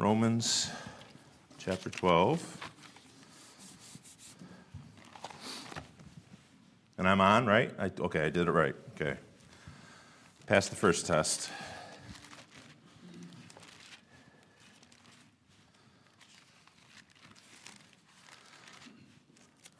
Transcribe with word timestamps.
Romans 0.00 0.70
chapter 1.58 1.90
12. 1.90 2.70
And 6.96 7.06
I'm 7.06 7.20
on, 7.20 7.44
right? 7.44 7.70
I, 7.78 7.92
okay, 8.00 8.24
I 8.24 8.30
did 8.30 8.48
it 8.48 8.50
right. 8.50 8.74
Okay. 8.94 9.18
Passed 10.46 10.70
the 10.70 10.76
first 10.76 11.06
test. 11.06 11.50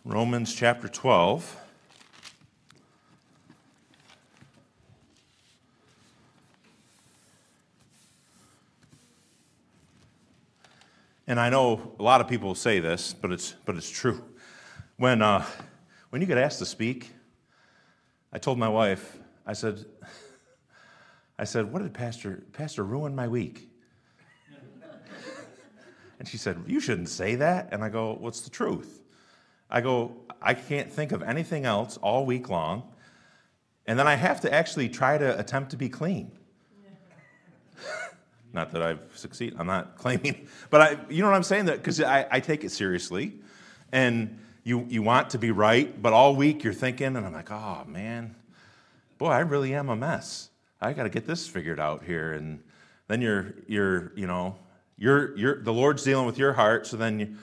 Romans 0.05 0.55
chapter 0.55 0.89
12. 0.89 1.57
And 11.31 11.39
I 11.39 11.49
know 11.49 11.95
a 12.01 12.03
lot 12.03 12.21
of 12.21 12.27
people 12.27 12.57
say 12.57 12.81
this, 12.81 13.15
but 13.15 13.31
it's, 13.31 13.55
but 13.65 13.77
it's 13.77 13.89
true. 13.89 14.21
When, 14.97 15.23
uh, 15.23 15.47
when 16.09 16.21
you 16.21 16.27
get 16.27 16.39
asked 16.39 16.59
to 16.59 16.67
speak, 16.67 17.13
I 18.33 18.39
told 18.39 18.59
my 18.59 18.69
wife, 18.69 19.17
I 19.47 19.53
said, 19.53 19.85
I 21.39 21.45
said, 21.45 21.73
what 21.73 21.83
did 21.83 21.95
Pastor, 21.95 22.43
Pastor 22.53 22.83
ruin 22.83 23.15
my 23.15 23.29
week? 23.29 23.71
and 26.19 26.27
she 26.27 26.37
said, 26.37 26.65
you 26.67 26.81
shouldn't 26.81 27.09
say 27.09 27.37
that. 27.37 27.69
And 27.71 27.85
I 27.85 27.91
go, 27.91 28.17
what's 28.19 28.41
the 28.41 28.51
truth? 28.51 29.01
I 29.71 29.83
go, 29.83 30.17
I 30.43 30.55
can't 30.55 30.93
think 30.93 31.13
of 31.13 31.23
anything 31.23 31.65
else 31.65 31.97
all 31.99 32.27
week 32.27 32.49
long. 32.49 32.83
And 33.87 33.97
then 33.97 34.09
I 34.09 34.17
have 34.17 34.41
to 34.41 34.53
actually 34.53 34.89
try 34.89 35.17
to 35.17 35.39
attempt 35.39 35.71
to 35.71 35.77
be 35.77 35.89
clean. 35.89 36.33
Not 38.53 38.73
that 38.73 38.83
I've 38.83 39.01
succeeded. 39.15 39.59
I'm 39.59 39.67
not 39.67 39.97
claiming, 39.99 40.49
but 40.71 40.81
I, 40.81 40.99
you 41.09 41.23
know 41.23 41.29
what 41.29 41.37
I'm 41.37 41.43
saying? 41.43 41.67
That 41.67 41.79
because 41.79 42.01
I, 42.01 42.27
I 42.31 42.41
take 42.41 42.65
it 42.65 42.71
seriously, 42.71 43.35
and 43.93 44.39
you 44.65 44.87
you 44.89 45.03
want 45.03 45.31
to 45.31 45.39
be 45.39 45.51
right, 45.51 46.01
but 46.01 46.13
all 46.13 46.35
week 46.37 46.65
you're 46.65 46.73
thinking, 46.73 47.17
and 47.17 47.19
I'm 47.19 47.33
like, 47.33 47.51
oh 47.51 47.85
man, 47.87 48.35
boy, 49.19 49.29
I 49.29 49.41
really 49.41 49.75
am 49.75 49.89
a 49.89 49.97
mess. 49.97 50.51
I 50.81 50.93
got 50.93 51.03
to 51.03 51.11
get 51.11 51.27
this 51.27 51.47
figured 51.47 51.81
out 51.81 52.05
here, 52.05 52.33
and 52.33 52.61
then 53.09 53.21
you're 53.21 53.55
you're 53.67 54.13
you 54.17 54.27
know 54.27 54.57
you're 54.97 55.37
you're 55.37 55.63
the 55.63 55.73
Lord's 55.73 56.03
dealing 56.03 56.27
with 56.27 56.39
your 56.39 56.53
heart, 56.53 56.87
so 56.87 56.97
then 56.97 57.21
you 57.21 57.37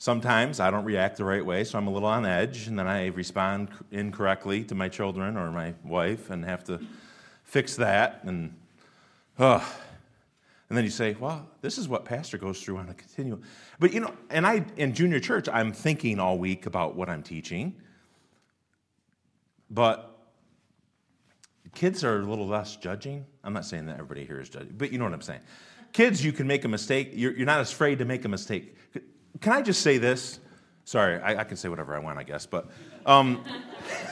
Sometimes 0.00 0.60
I 0.60 0.70
don't 0.70 0.86
react 0.86 1.18
the 1.18 1.26
right 1.26 1.44
way, 1.44 1.62
so 1.62 1.76
I'm 1.76 1.86
a 1.86 1.90
little 1.90 2.08
on 2.08 2.24
edge, 2.24 2.68
and 2.68 2.78
then 2.78 2.88
I 2.88 3.08
respond 3.08 3.68
incorrectly 3.90 4.64
to 4.64 4.74
my 4.74 4.88
children 4.88 5.36
or 5.36 5.50
my 5.50 5.74
wife 5.84 6.30
and 6.30 6.42
have 6.46 6.64
to 6.64 6.80
fix 7.44 7.76
that. 7.76 8.20
And, 8.24 8.54
oh. 9.38 9.62
And 10.70 10.78
then 10.78 10.84
you 10.84 10.90
say, 10.90 11.14
well, 11.20 11.46
this 11.60 11.76
is 11.76 11.86
what 11.86 12.06
pastor 12.06 12.38
goes 12.38 12.62
through 12.62 12.78
on 12.78 12.88
a 12.88 12.94
continuum. 12.94 13.42
But, 13.78 13.92
you 13.92 14.00
know, 14.00 14.14
and 14.30 14.46
I, 14.46 14.64
in 14.78 14.94
junior 14.94 15.20
church, 15.20 15.46
I'm 15.52 15.72
thinking 15.72 16.18
all 16.18 16.38
week 16.38 16.64
about 16.64 16.96
what 16.96 17.10
I'm 17.10 17.22
teaching. 17.22 17.74
But 19.68 20.18
kids 21.74 22.04
are 22.04 22.20
a 22.20 22.24
little 22.24 22.46
less 22.46 22.76
judging. 22.76 23.26
I'm 23.44 23.52
not 23.52 23.66
saying 23.66 23.86
that 23.86 23.94
everybody 23.94 24.24
here 24.24 24.40
is 24.40 24.48
judging, 24.48 24.74
but 24.78 24.90
you 24.90 24.98
know 24.98 25.04
what 25.04 25.12
I'm 25.12 25.20
saying. 25.20 25.40
Kids, 25.92 26.24
you 26.24 26.32
can 26.32 26.46
make 26.46 26.64
a 26.64 26.68
mistake. 26.68 27.10
You're, 27.14 27.36
you're 27.36 27.46
not 27.46 27.60
as 27.60 27.72
afraid 27.72 27.98
to 27.98 28.04
make 28.04 28.24
a 28.24 28.28
mistake 28.28 28.76
can 29.40 29.52
I 29.52 29.62
just 29.62 29.82
say 29.82 29.98
this? 29.98 30.40
Sorry, 30.84 31.20
I, 31.20 31.40
I 31.40 31.44
can 31.44 31.56
say 31.56 31.68
whatever 31.68 31.94
I 31.94 31.98
want, 31.98 32.18
I 32.18 32.24
guess, 32.24 32.46
but 32.46 32.70
um, 33.06 33.44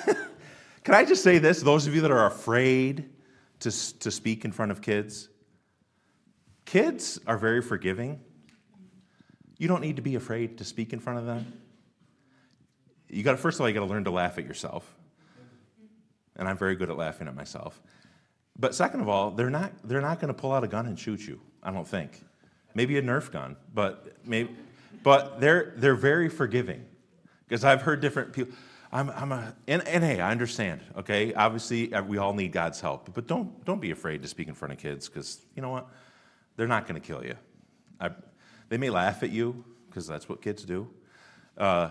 can 0.84 0.95
I 0.95 1.05
just 1.05 1.23
say 1.23 1.39
this? 1.39 1.61
Those 1.61 1.86
of 1.86 1.95
you 1.95 2.01
that 2.03 2.11
are 2.11 2.27
afraid 2.27 3.11
to, 3.61 3.98
to 3.98 4.11
speak 4.11 4.45
in 4.45 4.53
front 4.53 4.70
of 4.70 4.81
kids, 4.81 5.29
kids 6.69 7.19
are 7.27 7.38
very 7.38 7.62
forgiving. 7.62 8.20
You 9.56 9.69
don't 9.69 9.80
need 9.80 9.97
to 9.97 10.02
be 10.02 10.16
afraid 10.16 10.58
to 10.58 10.64
speak 10.64 10.92
in 10.92 11.00
front 11.00 11.19
of 11.19 11.24
them. 11.24 11.50
You 13.08 13.22
got 13.22 13.33
to 13.33 13.38
first 13.38 13.56
of 13.56 13.62
all, 13.62 13.69
you 13.69 13.74
got 13.74 13.80
to 13.80 13.86
learn 13.86 14.05
to 14.05 14.11
laugh 14.11 14.36
at 14.36 14.45
yourself. 14.45 14.95
And 16.36 16.46
I'm 16.46 16.58
very 16.58 16.77
good 16.77 16.90
at 16.90 16.96
laughing 16.98 17.27
at 17.27 17.34
myself. 17.34 17.80
But 18.58 18.74
second 18.74 19.01
of 19.01 19.08
all, 19.08 19.30
they're 19.30 19.48
not, 19.48 19.73
they're 19.83 20.02
not 20.02 20.20
going 20.20 20.29
to 20.29 20.39
pull 20.39 20.52
out 20.52 20.62
a 20.62 20.68
gun 20.68 20.86
and 20.86 20.98
shoot 20.98 21.27
you, 21.27 21.40
I 21.62 21.70
don't 21.70 21.89
think. 21.89 22.20
Maybe 22.74 22.98
a 22.98 23.02
Nerf 23.02 23.33
gun, 23.33 23.56
but 23.73 24.18
maybe, 24.24 24.55
but 25.02 25.40
they're, 25.40 25.73
they're 25.77 25.95
very 25.95 26.29
forgiving 26.29 26.85
because 27.46 27.64
I've 27.64 27.80
heard 27.80 28.00
different 28.00 28.35
people. 28.35 28.55
I'm, 28.92 29.08
I'm 29.11 29.33
a, 29.33 29.55
and, 29.67 29.86
and 29.89 30.05
hey, 30.05 30.20
I 30.20 30.30
understand, 30.30 30.83
okay? 30.98 31.33
Obviously, 31.33 31.95
uh, 31.95 32.02
we 32.02 32.18
all 32.18 32.35
need 32.35 32.52
God's 32.52 32.80
help, 32.80 33.14
but 33.14 33.27
don't, 33.27 33.64
don't 33.64 33.80
be 33.80 33.90
afraid 33.90 34.20
to 34.23 34.29
speak 34.29 34.48
in 34.48 34.55
front 34.55 34.73
of 34.73 34.79
kids 34.79 35.08
because 35.08 35.40
you 35.56 35.62
know 35.62 35.70
what? 35.70 35.89
They're 36.58 36.67
not 36.67 36.89
going 36.89 37.01
to 37.01 37.07
kill 37.07 37.24
you. 37.24 37.36
I, 38.01 38.11
they 38.69 38.79
may 38.79 38.91
laugh 38.91 39.23
at 39.23 39.30
you 39.30 39.64
because 39.89 40.08
that's 40.08 40.29
what 40.29 40.42
kids 40.42 40.64
do. 40.64 40.91
Uh, 41.57 41.91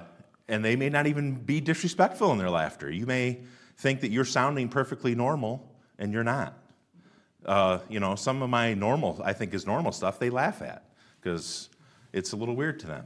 and 0.49 0.63
they 0.63 0.75
may 0.75 0.89
not 0.89 1.07
even 1.07 1.35
be 1.35 1.61
disrespectful 1.61 2.33
in 2.33 2.37
their 2.37 2.49
laughter. 2.49 2.91
You 2.91 3.05
may 3.05 3.39
think 3.77 4.01
that 4.01 4.11
you're 4.11 4.25
sounding 4.25 4.67
perfectly 4.67 5.15
normal, 5.15 5.73
and 5.97 6.11
you're 6.11 6.25
not. 6.25 6.53
Uh, 7.45 7.79
you 7.87 8.01
know, 8.01 8.15
some 8.15 8.41
of 8.41 8.49
my 8.49 8.73
normal, 8.73 9.21
I 9.23 9.31
think 9.31 9.53
is 9.53 9.65
normal 9.65 9.93
stuff, 9.93 10.19
they 10.19 10.29
laugh 10.29 10.61
at 10.61 10.83
because 11.21 11.69
it's 12.11 12.33
a 12.33 12.35
little 12.35 12.55
weird 12.55 12.77
to 12.81 12.87
them. 12.87 13.05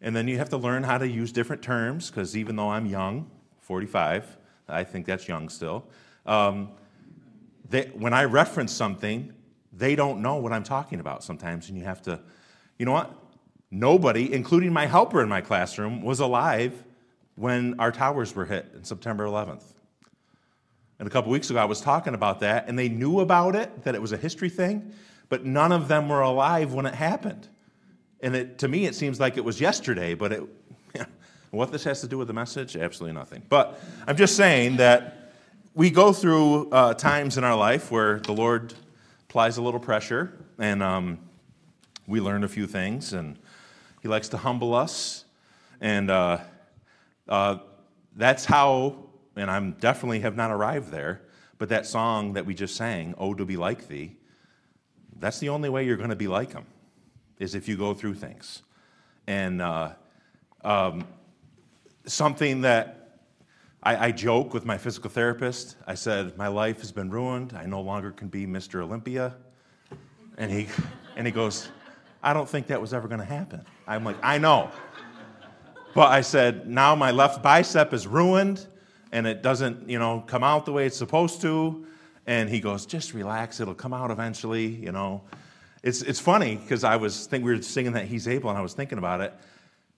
And 0.00 0.16
then 0.16 0.26
you 0.26 0.38
have 0.38 0.48
to 0.50 0.56
learn 0.56 0.84
how 0.84 0.96
to 0.96 1.06
use 1.06 1.32
different 1.32 1.60
terms, 1.60 2.08
because 2.08 2.34
even 2.34 2.56
though 2.56 2.70
I'm 2.70 2.86
young, 2.86 3.30
45, 3.60 4.38
I 4.70 4.84
think 4.84 5.04
that's 5.04 5.28
young 5.28 5.50
still. 5.50 5.84
Um, 6.24 6.70
they, 7.68 7.90
when 7.94 8.14
I 8.14 8.24
reference 8.24 8.72
something, 8.72 9.34
they 9.78 9.94
don't 9.94 10.20
know 10.20 10.36
what 10.36 10.52
I'm 10.52 10.64
talking 10.64 11.00
about 11.00 11.22
sometimes, 11.22 11.68
and 11.68 11.78
you 11.78 11.84
have 11.84 12.02
to, 12.02 12.20
you 12.78 12.86
know 12.86 12.92
what? 12.92 13.14
Nobody, 13.70 14.32
including 14.32 14.72
my 14.72 14.86
helper 14.86 15.22
in 15.22 15.28
my 15.28 15.40
classroom, 15.40 16.02
was 16.02 16.20
alive 16.20 16.84
when 17.36 17.78
our 17.78 17.92
towers 17.92 18.34
were 18.34 18.44
hit 18.44 18.66
on 18.74 18.84
September 18.84 19.24
11th. 19.24 19.62
And 20.98 21.06
a 21.06 21.10
couple 21.10 21.30
weeks 21.30 21.48
ago, 21.50 21.60
I 21.60 21.64
was 21.64 21.80
talking 21.80 22.14
about 22.14 22.40
that, 22.40 22.68
and 22.68 22.76
they 22.78 22.88
knew 22.88 23.20
about 23.20 23.54
it, 23.54 23.84
that 23.84 23.94
it 23.94 24.02
was 24.02 24.10
a 24.10 24.16
history 24.16 24.48
thing, 24.48 24.92
but 25.28 25.44
none 25.44 25.70
of 25.70 25.86
them 25.86 26.08
were 26.08 26.22
alive 26.22 26.72
when 26.72 26.86
it 26.86 26.94
happened. 26.94 27.46
And 28.20 28.34
it, 28.34 28.58
to 28.58 28.68
me, 28.68 28.86
it 28.86 28.96
seems 28.96 29.20
like 29.20 29.36
it 29.36 29.44
was 29.44 29.60
yesterday, 29.60 30.14
but 30.14 30.32
it, 30.32 30.42
what 31.52 31.70
this 31.70 31.84
has 31.84 32.00
to 32.00 32.08
do 32.08 32.18
with 32.18 32.26
the 32.26 32.34
message? 32.34 32.76
Absolutely 32.76 33.14
nothing. 33.14 33.44
But 33.48 33.80
I'm 34.08 34.16
just 34.16 34.34
saying 34.34 34.78
that 34.78 35.32
we 35.74 35.90
go 35.90 36.12
through 36.12 36.70
uh, 36.70 36.94
times 36.94 37.38
in 37.38 37.44
our 37.44 37.56
life 37.56 37.92
where 37.92 38.18
the 38.18 38.32
Lord 38.32 38.74
applies 39.28 39.58
a 39.58 39.62
little 39.62 39.78
pressure, 39.78 40.32
and 40.58 40.82
um, 40.82 41.18
we 42.06 42.18
learn 42.18 42.44
a 42.44 42.48
few 42.48 42.66
things, 42.66 43.12
and 43.12 43.38
He 44.00 44.08
likes 44.08 44.30
to 44.30 44.38
humble 44.38 44.74
us. 44.74 45.26
And 45.82 46.10
uh, 46.10 46.38
uh, 47.28 47.58
that's 48.16 48.46
how, 48.46 48.96
and 49.36 49.50
I'm 49.50 49.72
definitely 49.72 50.20
have 50.20 50.34
not 50.34 50.50
arrived 50.50 50.90
there, 50.90 51.20
but 51.58 51.68
that 51.68 51.84
song 51.84 52.32
that 52.32 52.46
we 52.46 52.54
just 52.54 52.74
sang, 52.74 53.14
Oh, 53.18 53.34
to 53.34 53.44
be 53.44 53.58
like 53.58 53.86
Thee, 53.86 54.16
that's 55.18 55.40
the 55.40 55.50
only 55.50 55.68
way 55.68 55.84
you're 55.84 55.98
going 55.98 56.08
to 56.08 56.16
be 56.16 56.28
like 56.28 56.52
Him 56.52 56.64
is 57.38 57.54
if 57.54 57.68
you 57.68 57.76
go 57.76 57.92
through 57.92 58.14
things. 58.14 58.62
And 59.26 59.60
uh, 59.60 59.90
um, 60.64 61.06
something 62.06 62.62
that 62.62 62.97
I, 63.82 64.06
I, 64.06 64.12
joke 64.12 64.54
with 64.54 64.64
my 64.64 64.76
physical 64.76 65.08
therapist, 65.08 65.76
I 65.86 65.94
said, 65.94 66.36
My 66.36 66.48
life 66.48 66.80
has 66.80 66.90
been 66.90 67.10
ruined. 67.10 67.52
I 67.56 67.66
no 67.66 67.80
longer 67.80 68.10
can 68.10 68.28
be 68.28 68.44
Mr. 68.44 68.82
Olympia. 68.82 69.36
And 70.36 70.50
he, 70.50 70.66
and 71.16 71.26
he 71.26 71.32
goes, 71.32 71.68
I 72.22 72.32
don't 72.32 72.48
think 72.48 72.66
that 72.68 72.80
was 72.80 72.92
ever 72.92 73.06
going 73.06 73.20
to 73.20 73.26
happen. 73.26 73.64
I'm 73.86 74.04
like, 74.04 74.16
I 74.22 74.38
know. 74.38 74.70
But 75.94 76.08
I 76.08 76.20
said, 76.20 76.68
now 76.68 76.94
my 76.94 77.12
left 77.12 77.42
bicep 77.42 77.92
is 77.92 78.06
ruined 78.06 78.66
and 79.12 79.26
it 79.26 79.42
doesn't, 79.42 79.88
you 79.88 79.98
know, 79.98 80.24
come 80.26 80.42
out 80.42 80.66
the 80.66 80.72
way 80.72 80.86
it's 80.86 80.96
supposed 80.96 81.40
to. 81.42 81.86
And 82.26 82.48
he 82.48 82.60
goes, 82.60 82.84
just 82.84 83.14
relax, 83.14 83.60
it'll 83.60 83.74
come 83.74 83.94
out 83.94 84.10
eventually, 84.10 84.66
you 84.66 84.92
know. 84.92 85.22
It's, 85.82 86.02
it's 86.02 86.20
funny 86.20 86.56
because 86.56 86.84
I 86.84 86.96
was 86.96 87.26
think 87.26 87.44
we 87.44 87.54
were 87.54 87.62
singing 87.62 87.92
that 87.92 88.06
he's 88.06 88.28
able, 88.28 88.50
and 88.50 88.58
I 88.58 88.62
was 88.62 88.74
thinking 88.74 88.98
about 88.98 89.20
it. 89.20 89.32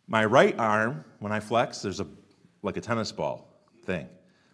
My 0.06 0.24
right 0.26 0.56
arm, 0.58 1.04
when 1.18 1.32
I 1.32 1.40
flex, 1.40 1.82
there's 1.82 2.00
a 2.00 2.06
like 2.62 2.76
a 2.76 2.80
tennis 2.80 3.10
ball 3.10 3.49
thing. 3.90 4.08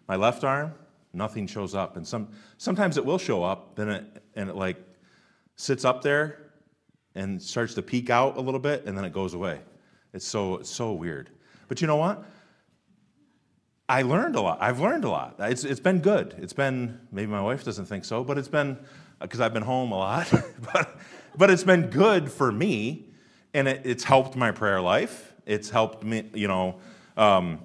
My 0.08 0.16
left 0.16 0.44
arm, 0.44 0.72
nothing 1.12 1.46
shows 1.46 1.74
up, 1.74 1.96
and 1.96 2.06
some 2.06 2.28
sometimes 2.58 2.96
it 2.96 3.04
will 3.04 3.18
show 3.18 3.42
up, 3.42 3.78
and 3.78 3.90
it 3.90 4.22
and 4.34 4.48
it 4.48 4.56
like 4.56 4.76
sits 5.56 5.84
up 5.84 6.02
there 6.02 6.52
and 7.14 7.40
starts 7.40 7.74
to 7.74 7.82
peek 7.82 8.10
out 8.10 8.36
a 8.36 8.40
little 8.40 8.60
bit, 8.60 8.84
and 8.86 8.96
then 8.96 9.04
it 9.04 9.12
goes 9.12 9.34
away. 9.34 9.60
It's 10.12 10.26
so 10.26 10.56
it's 10.56 10.70
so 10.70 10.92
weird. 10.92 11.30
But 11.68 11.80
you 11.80 11.86
know 11.86 11.96
what? 11.96 12.24
I 13.88 14.02
learned 14.02 14.36
a 14.36 14.40
lot. 14.40 14.58
I've 14.60 14.80
learned 14.80 15.04
a 15.04 15.08
lot. 15.08 15.36
It's, 15.38 15.62
it's 15.62 15.78
been 15.78 16.00
good. 16.00 16.34
It's 16.38 16.52
been, 16.52 16.98
maybe 17.12 17.30
my 17.30 17.40
wife 17.40 17.62
doesn't 17.62 17.86
think 17.86 18.04
so, 18.04 18.24
but 18.24 18.36
it's 18.36 18.48
been, 18.48 18.76
because 19.20 19.40
I've 19.40 19.54
been 19.54 19.62
home 19.62 19.92
a 19.92 19.96
lot, 19.96 20.28
but 20.72 20.98
but 21.36 21.50
it's 21.50 21.64
been 21.64 21.90
good 21.90 22.32
for 22.32 22.50
me, 22.50 23.10
and 23.54 23.68
it, 23.68 23.82
it's 23.84 24.04
helped 24.04 24.36
my 24.36 24.50
prayer 24.50 24.80
life. 24.80 25.34
It's 25.44 25.70
helped 25.70 26.02
me, 26.02 26.28
you 26.34 26.48
know, 26.48 26.76
um, 27.16 27.60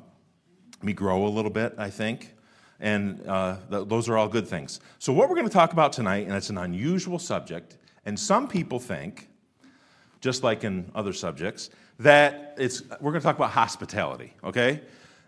me 0.84 0.94
grow 0.94 1.26
a 1.26 1.30
little 1.30 1.52
bit, 1.52 1.76
I 1.78 1.90
think. 1.90 2.34
And 2.80 3.26
uh, 3.28 3.58
th- 3.70 3.88
those 3.88 4.10
are 4.10 4.18
all 4.18 4.28
good 4.28 4.48
things. 4.48 4.80
So, 4.98 5.14
what 5.14 5.30
we're 5.30 5.36
going 5.36 5.48
to 5.48 5.54
talk 5.54 5.72
about 5.72 5.94
tonight, 5.94 6.26
and 6.26 6.36
it's 6.36 6.50
an 6.50 6.58
unusual 6.58 7.20
subject, 7.20 7.78
and 8.06 8.20
some 8.20 8.48
people 8.48 8.80
think, 8.80 9.30
just 10.20 10.44
like 10.44 10.64
in 10.64 10.92
other 10.96 11.14
subjects, 11.14 11.70
that 12.00 12.56
it's, 12.58 12.82
we're 13.00 13.12
going 13.12 13.22
to 13.22 13.26
talk 13.26 13.36
about 13.36 13.52
hospitality, 13.52 14.34
okay? 14.44 14.82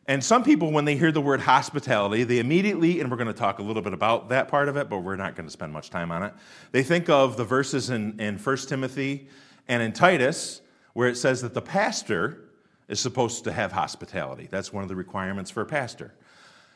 And 0.07 0.21
some 0.23 0.43
people, 0.43 0.71
when 0.71 0.83
they 0.83 0.97
hear 0.97 1.11
the 1.11 1.21
word 1.21 1.39
hospitality, 1.39 2.23
they 2.23 2.39
immediately, 2.39 2.99
and 2.99 3.09
we're 3.09 3.17
going 3.17 3.27
to 3.27 3.33
talk 3.33 3.59
a 3.59 3.63
little 3.63 3.81
bit 3.81 3.93
about 3.93 4.29
that 4.29 4.47
part 4.49 4.67
of 4.67 4.75
it, 4.75 4.89
but 4.89 4.99
we're 4.99 5.15
not 5.15 5.35
going 5.35 5.45
to 5.45 5.51
spend 5.51 5.71
much 5.71 5.89
time 5.89 6.11
on 6.11 6.23
it. 6.23 6.33
They 6.71 6.83
think 6.83 7.09
of 7.09 7.37
the 7.37 7.45
verses 7.45 7.89
in, 7.89 8.19
in 8.19 8.37
1 8.37 8.57
Timothy 8.57 9.27
and 9.67 9.81
in 9.81 9.93
Titus, 9.93 10.61
where 10.93 11.07
it 11.07 11.15
says 11.15 11.41
that 11.41 11.53
the 11.53 11.61
pastor 11.61 12.49
is 12.87 12.99
supposed 12.99 13.43
to 13.45 13.51
have 13.51 13.71
hospitality. 13.71 14.47
That's 14.49 14.73
one 14.73 14.83
of 14.83 14.89
the 14.89 14.95
requirements 14.95 15.49
for 15.49 15.61
a 15.61 15.65
pastor. 15.65 16.13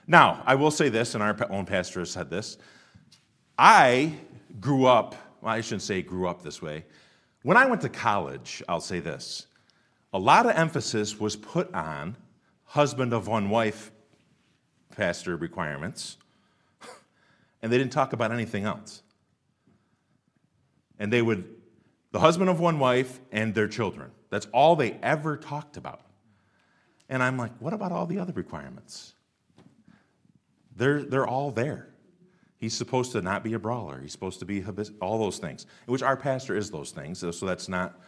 Now, 0.07 0.41
I 0.45 0.55
will 0.55 0.71
say 0.71 0.89
this, 0.89 1.13
and 1.13 1.23
our 1.23 1.35
own 1.51 1.65
pastor 1.65 1.99
has 1.99 2.11
said 2.11 2.29
this. 2.29 2.57
I 3.57 4.13
grew 4.59 4.85
up, 4.85 5.15
well, 5.41 5.53
I 5.53 5.61
shouldn't 5.61 5.81
say 5.81 6.01
grew 6.01 6.27
up 6.27 6.41
this 6.41 6.61
way. 6.61 6.85
When 7.43 7.57
I 7.57 7.65
went 7.65 7.81
to 7.81 7.89
college, 7.89 8.63
I'll 8.67 8.81
say 8.81 8.99
this 8.99 9.47
a 10.13 10.19
lot 10.19 10.45
of 10.45 10.55
emphasis 10.55 11.19
was 11.19 11.35
put 11.35 11.73
on 11.73 12.15
husband 12.63 13.13
of 13.13 13.27
one 13.27 13.49
wife 13.49 13.91
pastor 14.95 15.35
requirements, 15.35 16.17
and 17.61 17.71
they 17.71 17.77
didn't 17.77 17.91
talk 17.91 18.13
about 18.13 18.31
anything 18.31 18.63
else. 18.63 19.03
And 20.99 21.13
they 21.13 21.21
would, 21.21 21.45
the 22.11 22.19
husband 22.19 22.49
of 22.49 22.59
one 22.59 22.79
wife 22.79 23.19
and 23.31 23.53
their 23.53 23.67
children. 23.67 24.11
That's 24.29 24.47
all 24.47 24.75
they 24.75 24.93
ever 25.03 25.37
talked 25.37 25.77
about. 25.77 26.01
And 27.09 27.23
I'm 27.23 27.37
like, 27.37 27.51
what 27.59 27.73
about 27.73 27.91
all 27.91 28.05
the 28.05 28.19
other 28.19 28.33
requirements? 28.33 29.13
They're, 30.75 31.03
they're 31.03 31.27
all 31.27 31.51
there. 31.51 31.89
He's 32.57 32.73
supposed 32.73 33.11
to 33.13 33.21
not 33.21 33.43
be 33.43 33.53
a 33.53 33.59
brawler. 33.59 33.99
He's 34.01 34.11
supposed 34.11 34.39
to 34.39 34.45
be 34.45 34.63
all 34.99 35.19
those 35.19 35.37
things, 35.37 35.65
which 35.85 36.01
our 36.01 36.17
pastor 36.17 36.55
is 36.55 36.71
those 36.71 36.91
things. 36.91 37.19
So 37.19 37.45
that's 37.45 37.69
not. 37.69 37.99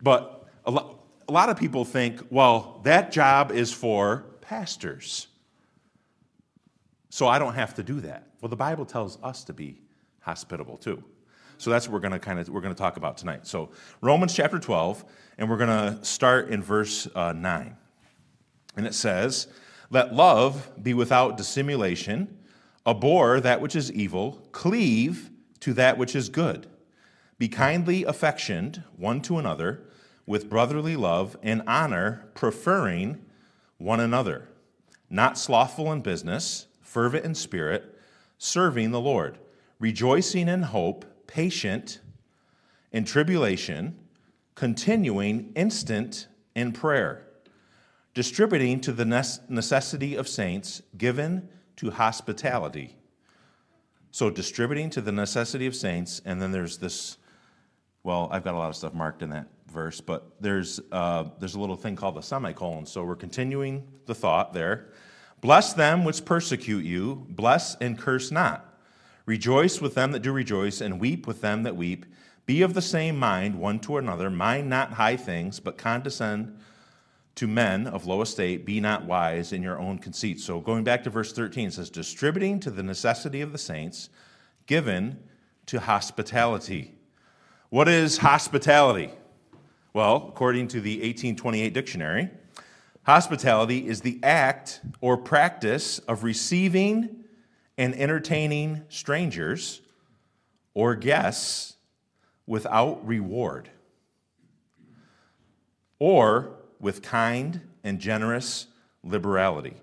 But 0.00 0.46
a 0.64 0.70
lot, 0.70 0.98
a 1.28 1.32
lot 1.32 1.48
of 1.48 1.58
people 1.58 1.84
think, 1.84 2.20
well, 2.30 2.80
that 2.84 3.12
job 3.12 3.52
is 3.52 3.72
for 3.72 4.24
pastors. 4.40 5.28
So 7.10 7.26
I 7.26 7.38
don't 7.38 7.54
have 7.54 7.74
to 7.74 7.82
do 7.82 8.00
that. 8.00 8.28
Well, 8.40 8.48
the 8.48 8.56
Bible 8.56 8.84
tells 8.84 9.18
us 9.22 9.44
to 9.44 9.52
be 9.52 9.82
hospitable 10.20 10.76
too. 10.76 11.02
So 11.62 11.70
that's 11.70 11.86
what 11.86 11.92
we're 11.92 12.00
going 12.00 12.12
to 12.12 12.18
kind 12.18 12.40
of 12.40 12.48
we're 12.48 12.60
going 12.60 12.74
to 12.74 12.78
talk 12.78 12.96
about 12.96 13.16
tonight. 13.16 13.46
So 13.46 13.70
Romans 14.00 14.34
chapter 14.34 14.58
12, 14.58 15.04
and 15.38 15.48
we're 15.48 15.58
going 15.58 15.68
to 15.68 16.04
start 16.04 16.48
in 16.48 16.60
verse 16.60 17.06
uh, 17.14 17.32
9. 17.32 17.76
And 18.76 18.84
it 18.84 18.94
says, 18.94 19.46
"Let 19.88 20.12
love 20.12 20.72
be 20.82 20.92
without 20.92 21.36
dissimulation, 21.36 22.36
abhor 22.84 23.38
that 23.40 23.60
which 23.60 23.76
is 23.76 23.92
evil, 23.92 24.42
cleave 24.50 25.30
to 25.60 25.72
that 25.74 25.98
which 25.98 26.16
is 26.16 26.28
good. 26.28 26.66
Be 27.38 27.48
kindly 27.48 28.02
affectioned 28.04 28.82
one 28.96 29.22
to 29.22 29.38
another." 29.38 29.84
with 30.24 30.48
brotherly 30.48 30.94
love 30.94 31.36
and 31.42 31.60
honor, 31.66 32.24
preferring 32.34 33.20
one 33.78 33.98
another, 33.98 34.48
not 35.10 35.36
slothful 35.36 35.90
in 35.90 36.00
business, 36.00 36.68
fervent 36.80 37.24
in 37.24 37.34
spirit, 37.34 37.98
serving 38.38 38.92
the 38.92 39.00
Lord, 39.00 39.36
rejoicing 39.80 40.46
in 40.46 40.62
hope, 40.62 41.04
patient 41.26 42.00
in 42.92 43.04
tribulation, 43.04 43.98
continuing 44.54 45.52
instant 45.54 46.28
in 46.54 46.72
prayer, 46.72 47.26
distributing 48.14 48.80
to 48.80 48.92
the 48.92 49.04
necessity 49.04 50.14
of 50.14 50.28
saints, 50.28 50.82
given 50.96 51.48
to 51.76 51.90
hospitality. 51.90 52.96
So, 54.10 54.28
distributing 54.28 54.90
to 54.90 55.00
the 55.00 55.12
necessity 55.12 55.66
of 55.66 55.74
saints, 55.74 56.20
and 56.26 56.40
then 56.40 56.52
there's 56.52 56.76
this, 56.76 57.16
well, 58.02 58.28
I've 58.30 58.44
got 58.44 58.54
a 58.54 58.58
lot 58.58 58.68
of 58.68 58.76
stuff 58.76 58.92
marked 58.92 59.22
in 59.22 59.30
that 59.30 59.48
verse, 59.72 60.02
but 60.02 60.32
there's, 60.38 60.80
uh, 60.92 61.24
there's 61.38 61.54
a 61.54 61.60
little 61.60 61.76
thing 61.76 61.96
called 61.96 62.16
the 62.16 62.20
semicolon. 62.20 62.84
So 62.84 63.04
we're 63.04 63.16
continuing 63.16 63.88
the 64.04 64.14
thought 64.14 64.52
there. 64.52 64.92
Bless 65.40 65.72
them 65.72 66.04
which 66.04 66.24
persecute 66.24 66.84
you, 66.84 67.26
bless 67.30 67.74
and 67.76 67.98
curse 67.98 68.30
not. 68.30 68.71
Rejoice 69.26 69.80
with 69.80 69.94
them 69.94 70.12
that 70.12 70.22
do 70.22 70.32
rejoice, 70.32 70.80
and 70.80 71.00
weep 71.00 71.26
with 71.26 71.40
them 71.40 71.62
that 71.62 71.76
weep. 71.76 72.06
Be 72.44 72.62
of 72.62 72.74
the 72.74 72.82
same 72.82 73.18
mind 73.18 73.58
one 73.58 73.78
to 73.80 73.98
another. 73.98 74.30
Mind 74.30 74.68
not 74.68 74.94
high 74.94 75.16
things, 75.16 75.60
but 75.60 75.78
condescend 75.78 76.58
to 77.36 77.46
men 77.46 77.86
of 77.86 78.06
low 78.06 78.20
estate. 78.20 78.66
Be 78.66 78.80
not 78.80 79.04
wise 79.04 79.52
in 79.52 79.62
your 79.62 79.78
own 79.78 79.98
conceit. 79.98 80.40
So 80.40 80.60
going 80.60 80.84
back 80.84 81.04
to 81.04 81.10
verse 81.10 81.32
13, 81.32 81.68
it 81.68 81.74
says, 81.74 81.88
Distributing 81.88 82.58
to 82.60 82.70
the 82.70 82.82
necessity 82.82 83.40
of 83.40 83.52
the 83.52 83.58
saints, 83.58 84.08
given 84.66 85.18
to 85.66 85.80
hospitality. 85.80 86.94
What 87.70 87.88
is 87.88 88.18
hospitality? 88.18 89.10
Well, 89.94 90.26
according 90.28 90.68
to 90.68 90.80
the 90.80 90.96
1828 90.96 91.72
dictionary, 91.72 92.30
hospitality 93.04 93.86
is 93.86 94.00
the 94.00 94.18
act 94.22 94.80
or 95.00 95.16
practice 95.16 95.98
of 96.00 96.24
receiving 96.24 97.21
and 97.82 97.96
entertaining 97.96 98.80
strangers 98.88 99.80
or 100.72 100.94
guests 100.94 101.74
without 102.46 103.04
reward 103.04 103.68
or 105.98 106.52
with 106.78 107.02
kind 107.02 107.60
and 107.82 107.98
generous 107.98 108.68
liberality. 109.02 109.74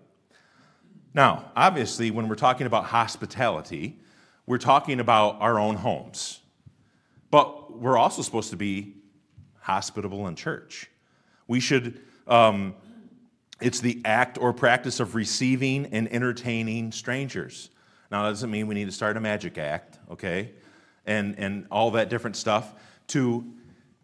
Now, 1.13 1.51
obviously, 1.57 2.09
when 2.09 2.29
we're 2.29 2.35
talking 2.35 2.67
about 2.67 2.85
hospitality, 2.85 3.99
we're 4.45 4.59
talking 4.59 5.01
about 5.01 5.41
our 5.41 5.59
own 5.59 5.75
homes. 5.75 6.39
But 7.29 7.81
we're 7.81 7.97
also 7.97 8.21
supposed 8.21 8.51
to 8.51 8.55
be 8.55 8.93
hospitable 9.59 10.25
in 10.27 10.35
church. 10.35 10.89
We 11.49 11.59
should, 11.59 11.99
um, 12.27 12.75
it's 13.59 13.81
the 13.81 14.01
act 14.05 14.37
or 14.37 14.53
practice 14.53 15.01
of 15.01 15.15
receiving 15.15 15.87
and 15.87 16.09
entertaining 16.13 16.93
strangers. 16.93 17.69
Now, 18.11 18.23
that 18.23 18.29
doesn't 18.29 18.49
mean 18.49 18.67
we 18.67 18.75
need 18.75 18.85
to 18.85 18.91
start 18.91 19.17
a 19.17 19.19
magic 19.19 19.57
act, 19.57 19.99
okay, 20.11 20.51
and, 21.05 21.37
and 21.37 21.67
all 21.69 21.91
that 21.91 22.09
different 22.09 22.35
stuff. 22.35 22.73
To, 23.09 23.45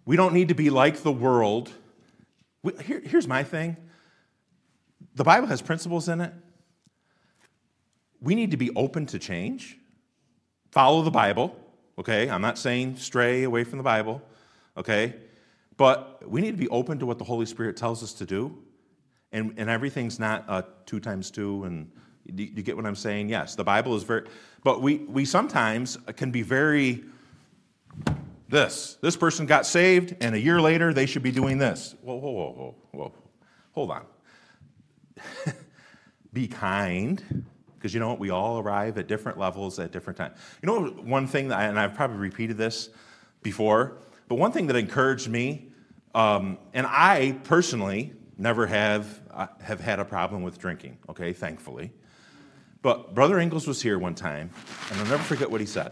we 0.05 0.15
don't 0.15 0.33
need 0.33 0.49
to 0.49 0.55
be 0.55 0.69
like 0.69 1.01
the 1.03 1.11
world. 1.11 1.71
We, 2.63 2.73
here, 2.83 3.01
here's 3.03 3.27
my 3.27 3.43
thing 3.43 3.77
the 5.15 5.23
Bible 5.23 5.47
has 5.47 5.61
principles 5.61 6.09
in 6.09 6.21
it. 6.21 6.33
We 8.21 8.35
need 8.35 8.51
to 8.51 8.57
be 8.57 8.71
open 8.75 9.05
to 9.07 9.19
change, 9.19 9.77
follow 10.71 11.01
the 11.01 11.11
Bible, 11.11 11.55
okay? 11.97 12.29
I'm 12.29 12.41
not 12.41 12.57
saying 12.57 12.97
stray 12.97 13.43
away 13.43 13.63
from 13.63 13.77
the 13.77 13.83
Bible, 13.83 14.21
okay? 14.77 15.15
But 15.77 16.29
we 16.29 16.41
need 16.41 16.51
to 16.51 16.57
be 16.57 16.69
open 16.69 16.99
to 16.99 17.05
what 17.05 17.17
the 17.17 17.23
Holy 17.23 17.45
Spirit 17.45 17.77
tells 17.77 18.01
us 18.03 18.13
to 18.13 18.25
do. 18.25 18.57
And, 19.31 19.53
and 19.57 19.69
everything's 19.69 20.19
not 20.19 20.45
uh, 20.47 20.61
two 20.85 20.99
times 20.99 21.29
two. 21.29 21.65
And 21.65 21.91
do 22.33 22.43
you 22.43 22.63
get 22.63 22.75
what 22.75 22.85
I'm 22.85 22.95
saying? 22.95 23.29
Yes, 23.29 23.55
the 23.55 23.63
Bible 23.63 23.95
is 23.95 24.03
very, 24.03 24.27
but 24.63 24.81
we, 24.81 24.97
we 24.97 25.25
sometimes 25.25 25.97
can 26.15 26.31
be 26.31 26.41
very, 26.41 27.03
this. 28.49 28.97
This 29.01 29.15
person 29.15 29.45
got 29.45 29.65
saved, 29.65 30.15
and 30.21 30.35
a 30.35 30.39
year 30.39 30.61
later 30.61 30.93
they 30.93 31.05
should 31.05 31.23
be 31.23 31.31
doing 31.31 31.57
this. 31.57 31.95
Whoa, 32.01 32.15
whoa, 32.15 32.31
whoa, 32.31 32.51
whoa, 32.51 32.75
whoa. 32.91 33.13
Hold 33.73 33.91
on. 33.91 34.05
be 36.33 36.47
kind, 36.47 37.45
because 37.77 37.93
you 37.93 37.99
know 37.99 38.09
what? 38.09 38.19
We 38.19 38.29
all 38.29 38.59
arrive 38.59 38.97
at 38.97 39.07
different 39.07 39.37
levels 39.37 39.79
at 39.79 39.91
different 39.91 40.17
times. 40.17 40.37
You 40.61 40.67
know, 40.67 40.87
one 40.87 41.27
thing, 41.27 41.49
that 41.49 41.59
I, 41.59 41.63
and 41.65 41.79
I've 41.79 41.93
probably 41.93 42.17
repeated 42.17 42.57
this 42.57 42.89
before, 43.41 43.97
but 44.27 44.35
one 44.35 44.51
thing 44.51 44.67
that 44.67 44.75
encouraged 44.75 45.29
me, 45.29 45.69
um, 46.13 46.57
and 46.73 46.87
I 46.87 47.37
personally 47.43 48.13
never 48.37 48.65
have, 48.67 49.21
uh, 49.31 49.47
have 49.61 49.79
had 49.79 49.99
a 49.99 50.05
problem 50.05 50.43
with 50.43 50.57
drinking, 50.57 50.97
okay, 51.09 51.33
thankfully. 51.33 51.91
But 52.85 53.15
Brother 53.15 53.39
Ingles 53.39 53.65
was 53.65 53.81
here 53.81 53.97
one 53.97 54.13
time, 54.13 54.51
and 54.91 54.99
I'll 54.99 55.07
never 55.07 55.23
forget 55.23 55.49
what 55.49 55.59
he 55.59 55.65
said. 55.65 55.91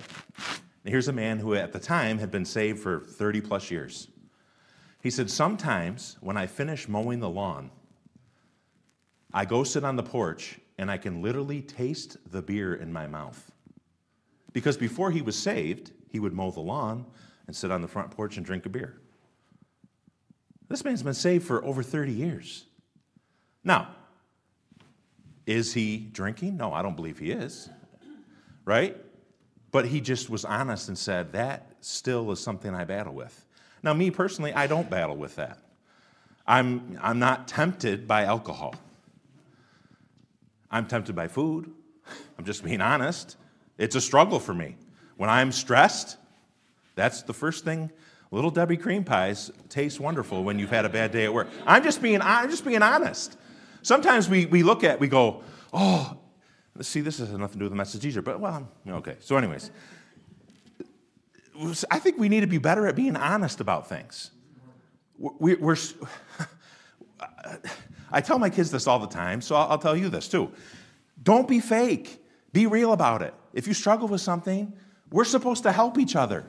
Here's 0.85 1.07
a 1.07 1.11
man 1.11 1.39
who 1.39 1.55
at 1.55 1.73
the 1.73 1.79
time 1.79 2.19
had 2.19 2.29
been 2.29 2.45
saved 2.45 2.81
for 2.81 2.99
30 2.99 3.41
plus 3.41 3.71
years. 3.71 4.09
He 5.01 5.09
said, 5.09 5.31
Sometimes 5.31 6.17
when 6.21 6.37
I 6.37 6.45
finish 6.45 6.87
mowing 6.87 7.19
the 7.19 7.31
lawn, 7.31 7.71
I 9.33 9.43
go 9.43 9.63
sit 9.63 9.83
on 9.83 9.95
the 9.95 10.03
porch 10.03 10.59
and 10.77 10.91
I 10.91 10.97
can 10.97 11.23
literally 11.23 11.63
taste 11.63 12.17
the 12.31 12.43
beer 12.43 12.75
in 12.75 12.93
my 12.93 13.07
mouth. 13.07 13.51
Because 14.51 14.77
before 14.77 15.09
he 15.09 15.23
was 15.23 15.35
saved, 15.35 15.93
he 16.11 16.19
would 16.19 16.33
mow 16.33 16.51
the 16.51 16.59
lawn, 16.59 17.07
and 17.47 17.55
sit 17.55 17.71
on 17.71 17.81
the 17.81 17.87
front 17.87 18.11
porch 18.11 18.37
and 18.37 18.45
drink 18.45 18.67
a 18.67 18.69
beer. 18.69 19.01
This 20.69 20.85
man's 20.85 21.01
been 21.01 21.15
saved 21.15 21.47
for 21.47 21.65
over 21.65 21.81
30 21.81 22.11
years. 22.11 22.65
Now, 23.63 23.95
is 25.45 25.73
he 25.73 25.97
drinking? 25.97 26.57
No, 26.57 26.73
I 26.73 26.81
don't 26.81 26.95
believe 26.95 27.19
he 27.19 27.31
is. 27.31 27.69
Right? 28.65 28.97
But 29.71 29.85
he 29.85 30.01
just 30.01 30.29
was 30.29 30.45
honest 30.45 30.87
and 30.87 30.97
said, 30.97 31.33
that 31.33 31.75
still 31.81 32.31
is 32.31 32.39
something 32.39 32.73
I 32.73 32.85
battle 32.85 33.13
with. 33.13 33.45
Now, 33.81 33.93
me 33.93 34.11
personally, 34.11 34.53
I 34.53 34.67
don't 34.67 34.89
battle 34.89 35.17
with 35.17 35.35
that. 35.35 35.59
I'm, 36.47 36.97
I'm 37.01 37.19
not 37.19 37.47
tempted 37.47 38.07
by 38.07 38.23
alcohol. 38.23 38.75
I'm 40.69 40.87
tempted 40.87 41.15
by 41.15 41.27
food. 41.27 41.71
I'm 42.37 42.45
just 42.45 42.63
being 42.63 42.81
honest. 42.81 43.37
It's 43.77 43.95
a 43.95 44.01
struggle 44.01 44.39
for 44.39 44.53
me. 44.53 44.75
When 45.17 45.29
I'm 45.29 45.51
stressed, 45.51 46.17
that's 46.95 47.23
the 47.23 47.33
first 47.33 47.63
thing. 47.63 47.91
Little 48.31 48.49
Debbie 48.49 48.77
cream 48.77 49.03
pies 49.03 49.51
taste 49.69 49.99
wonderful 49.99 50.43
when 50.43 50.57
you've 50.57 50.71
had 50.71 50.85
a 50.85 50.89
bad 50.89 51.11
day 51.11 51.25
at 51.25 51.33
work. 51.33 51.47
I'm 51.67 51.83
just 51.83 52.01
being, 52.01 52.21
I'm 52.21 52.49
just 52.49 52.65
being 52.65 52.81
honest. 52.81 53.37
Sometimes 53.83 54.29
we, 54.29 54.45
we 54.45 54.63
look 54.63 54.83
at, 54.83 54.99
we 54.99 55.07
go, 55.07 55.43
oh, 55.71 56.17
see, 56.81 57.01
this 57.01 57.19
has 57.19 57.29
nothing 57.31 57.53
to 57.53 57.59
do 57.59 57.65
with 57.65 57.71
the 57.71 57.77
message 57.77 58.05
either, 58.05 58.21
but 58.21 58.39
well, 58.39 58.67
okay. 58.87 59.17
So, 59.19 59.37
anyways, 59.37 59.69
I 61.91 61.99
think 61.99 62.17
we 62.17 62.29
need 62.29 62.41
to 62.41 62.47
be 62.47 62.57
better 62.57 62.87
at 62.87 62.95
being 62.95 63.15
honest 63.15 63.59
about 63.59 63.87
things. 63.87 64.31
We, 65.19 65.55
we're, 65.55 65.75
I 68.11 68.21
tell 68.21 68.39
my 68.39 68.49
kids 68.49 68.71
this 68.71 68.87
all 68.87 68.99
the 68.99 69.07
time, 69.07 69.41
so 69.41 69.55
I'll, 69.55 69.71
I'll 69.71 69.77
tell 69.77 69.95
you 69.95 70.09
this 70.09 70.27
too. 70.27 70.51
Don't 71.21 71.47
be 71.47 71.59
fake. 71.59 72.23
Be 72.53 72.67
real 72.67 72.93
about 72.93 73.21
it. 73.21 73.33
If 73.53 73.67
you 73.67 73.73
struggle 73.73 74.07
with 74.07 74.21
something, 74.21 74.73
we're 75.11 75.25
supposed 75.25 75.63
to 75.63 75.71
help 75.71 75.97
each 75.99 76.15
other. 76.15 76.45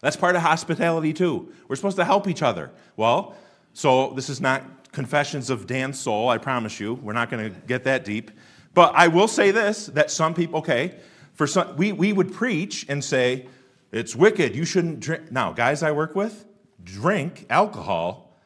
That's 0.00 0.16
part 0.16 0.36
of 0.36 0.42
hospitality 0.42 1.12
too. 1.12 1.52
We're 1.66 1.76
supposed 1.76 1.96
to 1.96 2.04
help 2.04 2.28
each 2.28 2.42
other. 2.42 2.70
Well, 2.96 3.34
so 3.78 4.10
this 4.10 4.28
is 4.28 4.40
not 4.40 4.90
confessions 4.90 5.50
of 5.50 5.68
Dan's 5.68 6.00
soul, 6.00 6.28
I 6.28 6.38
promise 6.38 6.80
you. 6.80 6.94
We're 6.94 7.12
not 7.12 7.30
going 7.30 7.48
to 7.48 7.60
get 7.60 7.84
that 7.84 8.04
deep. 8.04 8.32
But 8.74 8.92
I 8.96 9.06
will 9.06 9.28
say 9.28 9.52
this 9.52 9.86
that 9.86 10.10
some 10.10 10.34
people, 10.34 10.58
okay, 10.58 10.96
for 11.34 11.46
some, 11.46 11.76
we, 11.76 11.92
we 11.92 12.12
would 12.12 12.34
preach 12.34 12.86
and 12.88 13.04
say, 13.04 13.46
it's 13.92 14.16
wicked, 14.16 14.56
you 14.56 14.64
shouldn't 14.64 14.98
drink. 14.98 15.30
Now, 15.30 15.52
guys 15.52 15.84
I 15.84 15.92
work 15.92 16.16
with 16.16 16.44
drink 16.82 17.46
alcohol. 17.50 18.36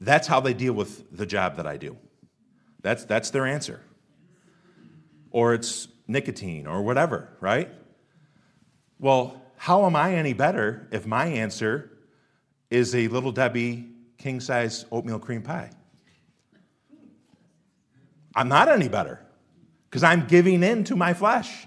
That's 0.00 0.26
how 0.26 0.40
they 0.40 0.54
deal 0.54 0.72
with 0.72 1.14
the 1.14 1.26
job 1.26 1.56
that 1.58 1.66
I 1.66 1.76
do. 1.76 1.98
That's, 2.80 3.04
that's 3.04 3.28
their 3.28 3.44
answer. 3.44 3.82
Or 5.32 5.52
it's 5.52 5.86
nicotine 6.08 6.66
or 6.66 6.80
whatever, 6.80 7.28
right? 7.40 7.68
Well, 8.98 9.38
how 9.58 9.84
am 9.84 9.94
I 9.94 10.14
any 10.14 10.32
better 10.32 10.88
if 10.92 11.06
my 11.06 11.26
answer 11.26 11.90
is 12.70 12.94
a 12.94 13.08
little 13.08 13.32
Debbie 13.32 13.90
king 14.18 14.40
size 14.40 14.84
oatmeal 14.90 15.18
cream 15.18 15.42
pie? 15.42 15.70
I'm 18.34 18.48
not 18.48 18.68
any 18.68 18.88
better 18.88 19.20
because 19.88 20.02
I'm 20.02 20.26
giving 20.26 20.62
in 20.62 20.84
to 20.84 20.96
my 20.96 21.14
flesh. 21.14 21.66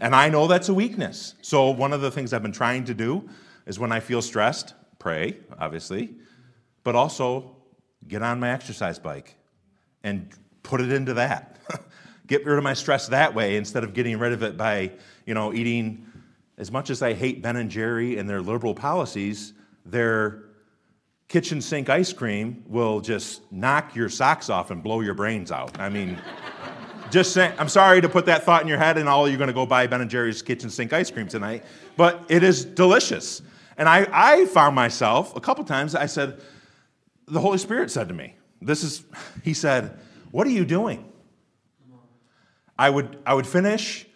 And 0.00 0.14
I 0.14 0.28
know 0.28 0.46
that's 0.46 0.68
a 0.68 0.74
weakness. 0.74 1.34
So, 1.42 1.70
one 1.70 1.92
of 1.92 2.00
the 2.00 2.10
things 2.10 2.32
I've 2.32 2.42
been 2.42 2.52
trying 2.52 2.84
to 2.84 2.94
do 2.94 3.28
is 3.66 3.78
when 3.78 3.92
I 3.92 4.00
feel 4.00 4.22
stressed, 4.22 4.74
pray, 4.98 5.36
obviously, 5.58 6.14
but 6.84 6.94
also 6.94 7.56
get 8.06 8.22
on 8.22 8.40
my 8.40 8.50
exercise 8.50 8.98
bike 8.98 9.34
and 10.04 10.30
put 10.62 10.80
it 10.80 10.92
into 10.92 11.14
that. 11.14 11.58
get 12.26 12.46
rid 12.46 12.56
of 12.56 12.64
my 12.64 12.74
stress 12.74 13.08
that 13.08 13.34
way 13.34 13.56
instead 13.56 13.84
of 13.84 13.92
getting 13.92 14.18
rid 14.18 14.32
of 14.32 14.42
it 14.42 14.56
by, 14.56 14.92
you 15.26 15.34
know, 15.34 15.52
eating 15.52 16.06
as 16.56 16.72
much 16.72 16.90
as 16.90 17.02
I 17.02 17.12
hate 17.12 17.42
Ben 17.42 17.56
and 17.56 17.70
Jerry 17.70 18.18
and 18.18 18.28
their 18.28 18.40
liberal 18.40 18.74
policies, 18.74 19.52
their 19.84 20.44
kitchen 21.28 21.60
sink 21.60 21.90
ice 21.90 22.12
cream 22.12 22.64
will 22.66 23.00
just 23.00 23.50
knock 23.52 23.94
your 23.94 24.08
socks 24.08 24.48
off 24.48 24.70
and 24.70 24.82
blow 24.82 25.00
your 25.00 25.14
brains 25.14 25.52
out. 25.52 25.78
I 25.78 25.90
mean, 25.90 26.18
just 27.10 27.32
saying, 27.32 27.52
I'm 27.58 27.68
sorry 27.68 28.00
to 28.00 28.08
put 28.08 28.26
that 28.26 28.44
thought 28.44 28.62
in 28.62 28.68
your 28.68 28.78
head 28.78 28.96
and 28.96 29.08
all 29.08 29.28
you're 29.28 29.38
going 29.38 29.48
to 29.48 29.54
go 29.54 29.66
buy 29.66 29.86
Ben 29.86 30.00
and 30.00 30.10
Jerry's 30.10 30.40
kitchen 30.42 30.70
sink 30.70 30.92
ice 30.92 31.10
cream 31.10 31.28
tonight, 31.28 31.64
but 31.96 32.24
it 32.28 32.42
is 32.42 32.64
delicious. 32.64 33.42
And 33.76 33.88
I, 33.88 34.06
I 34.10 34.46
found 34.46 34.74
myself 34.74 35.36
a 35.36 35.40
couple 35.40 35.64
times, 35.64 35.94
I 35.94 36.06
said, 36.06 36.40
the 37.26 37.40
Holy 37.40 37.58
Spirit 37.58 37.90
said 37.90 38.08
to 38.08 38.14
me, 38.14 38.34
this 38.60 38.82
is, 38.82 39.04
he 39.44 39.54
said, 39.54 39.98
what 40.30 40.46
are 40.46 40.50
you 40.50 40.64
doing? 40.64 41.04
I 42.78 42.90
would, 42.90 43.18
I 43.26 43.34
would 43.34 43.46
finish 43.46 44.06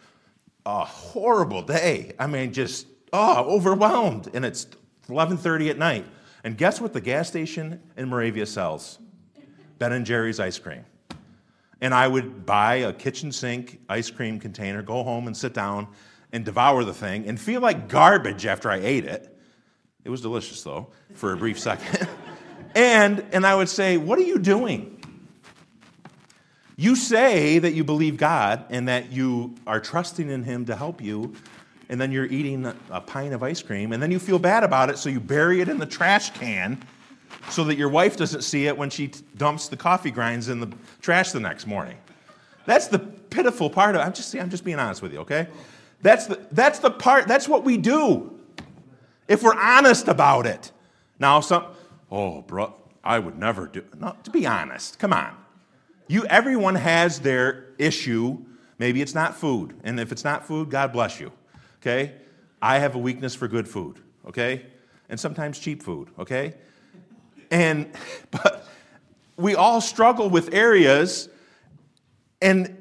a 0.65 0.85
horrible 0.85 1.63
day. 1.63 2.13
I 2.19 2.27
mean, 2.27 2.53
just, 2.53 2.87
oh, 3.13 3.45
overwhelmed. 3.45 4.31
And 4.33 4.45
it's 4.45 4.67
11.30 5.09 5.71
at 5.71 5.79
night. 5.79 6.07
And 6.45 6.59
guess 6.59 6.81
what 6.81 6.93
the 6.93 7.01
gas 7.01 7.29
station 7.29 7.81
in 7.97 8.09
Moravia 8.09 8.47
sells? 8.47 8.99
Ben 9.79 9.93
and 9.93 10.07
Jerry's 10.07 10.41
ice 10.41 10.59
cream. 10.59 10.85
And 11.81 11.93
I 11.93 12.07
would 12.07 12.47
buy 12.47 12.77
a 12.77 12.93
kitchen 12.93 13.33
sink 13.33 13.81
ice 13.89 14.11
cream 14.11 14.39
container, 14.39 14.83
go 14.83 15.03
home 15.03 15.27
and 15.27 15.37
sit 15.37 15.53
down 15.53 15.89
and 16.33 16.45
devour 16.45 16.85
the 16.85 16.95
thing 16.95 17.27
and 17.27 17.41
feel 17.41 17.61
like 17.61 17.89
garbage 17.89 18.47
after 18.47 18.71
I 18.71 18.77
ate 18.77 19.05
it. 19.05 19.29
It 20.05 20.11
was 20.11 20.21
delicious, 20.21 20.63
though, 20.63 20.89
for 21.15 21.33
a 21.33 21.37
brief 21.37 21.59
second. 21.59 22.09
and, 22.75 23.25
and 23.33 23.47
I 23.47 23.55
would 23.55 23.69
say, 23.69 23.97
What 23.97 24.19
are 24.19 24.23
you 24.23 24.39
doing? 24.39 25.01
You 26.77 26.97
say 26.97 27.59
that 27.59 27.75
you 27.75 27.85
believe 27.85 28.17
God 28.17 28.65
and 28.71 28.89
that 28.89 29.13
you 29.13 29.55
are 29.67 29.79
trusting 29.79 30.29
in 30.29 30.43
Him 30.43 30.65
to 30.65 30.75
help 30.75 31.01
you, 31.01 31.35
and 31.93 32.01
then 32.01 32.11
you're 32.11 32.25
eating 32.25 32.65
a 32.91 33.01
pint 33.03 33.35
of 33.35 33.43
ice 33.43 33.61
cream, 33.61 33.93
and 33.93 34.03
then 34.03 34.11
you 34.11 34.19
feel 34.19 34.39
bad 34.39 34.65
about 34.65 34.89
it, 34.89 34.97
so 34.97 35.11
you 35.11 35.21
bury 35.21 35.61
it 35.61 35.69
in 35.69 35.77
the 35.77 35.85
trash 35.85 36.31
can 36.31 36.83
so 37.51 37.65
that 37.65 37.77
your 37.77 37.91
wife 37.91 38.17
doesn't 38.17 38.41
see 38.41 38.67
it 38.67 38.75
when 38.75 38.89
she 38.89 39.09
dumps 39.37 39.69
the 39.69 39.77
coffee 39.77 40.11
grinds 40.11 40.49
in 40.49 40.59
the 40.59 40.73
trash 41.03 41.33
the 41.33 41.41
next 41.41 41.67
morning. 41.67 41.99
That's 42.65 42.87
the 42.87 42.99
pitiful 42.99 43.69
part 43.69 43.95
of 43.95 44.01
it. 44.01 44.05
I'm 44.05 44.15
just, 44.15 44.35
I'm 44.35 44.49
just 44.49 44.65
being 44.65 44.79
honest 44.79 45.03
with 45.03 45.13
you, 45.13 45.19
okay? 45.19 45.49
That's 46.01 46.27
the, 46.27 46.41
that's 46.51 46.79
the 46.79 46.91
part, 46.91 47.29
that's 47.29 47.47
what 47.47 47.63
we 47.63 47.77
do. 47.77 48.41
If 49.29 49.43
we're 49.43 49.61
honest 49.61 50.09
about 50.09 50.47
it. 50.47 50.73
Now, 51.19 51.41
some, 51.41 51.67
oh, 52.11 52.41
bro, 52.41 52.75
I 53.05 53.19
would 53.19 53.39
never 53.39 53.67
do, 53.67 53.85
no, 54.01 54.17
to 54.25 54.31
be 54.31 54.47
honest, 54.47 54.99
come 54.99 55.13
on. 55.13 55.37
You, 56.09 56.25
everyone 56.25 56.75
has 56.75 57.21
their 57.21 57.67
issue. 57.77 58.39
Maybe 58.79 59.03
it's 59.03 59.15
not 59.15 59.37
food. 59.37 59.75
And 59.85 60.01
if 60.01 60.11
it's 60.11 60.25
not 60.25 60.47
food, 60.47 60.71
God 60.71 60.91
bless 60.91 61.21
you. 61.21 61.33
Okay? 61.83 62.15
I 62.61 62.79
have 62.79 62.95
a 62.95 62.99
weakness 62.99 63.35
for 63.35 63.49
good 63.49 63.69
food. 63.69 63.99
Okay? 64.27 64.67
And 65.09 65.19
sometimes 65.19 65.59
cheap 65.59 65.83
food. 65.83 66.09
Okay? 66.19 66.55
And, 67.51 67.91
but 68.31 68.67
we 69.37 69.57
all 69.57 69.81
struggle 69.81 70.31
with 70.31 70.55
areas, 70.55 71.29
and 72.41 72.77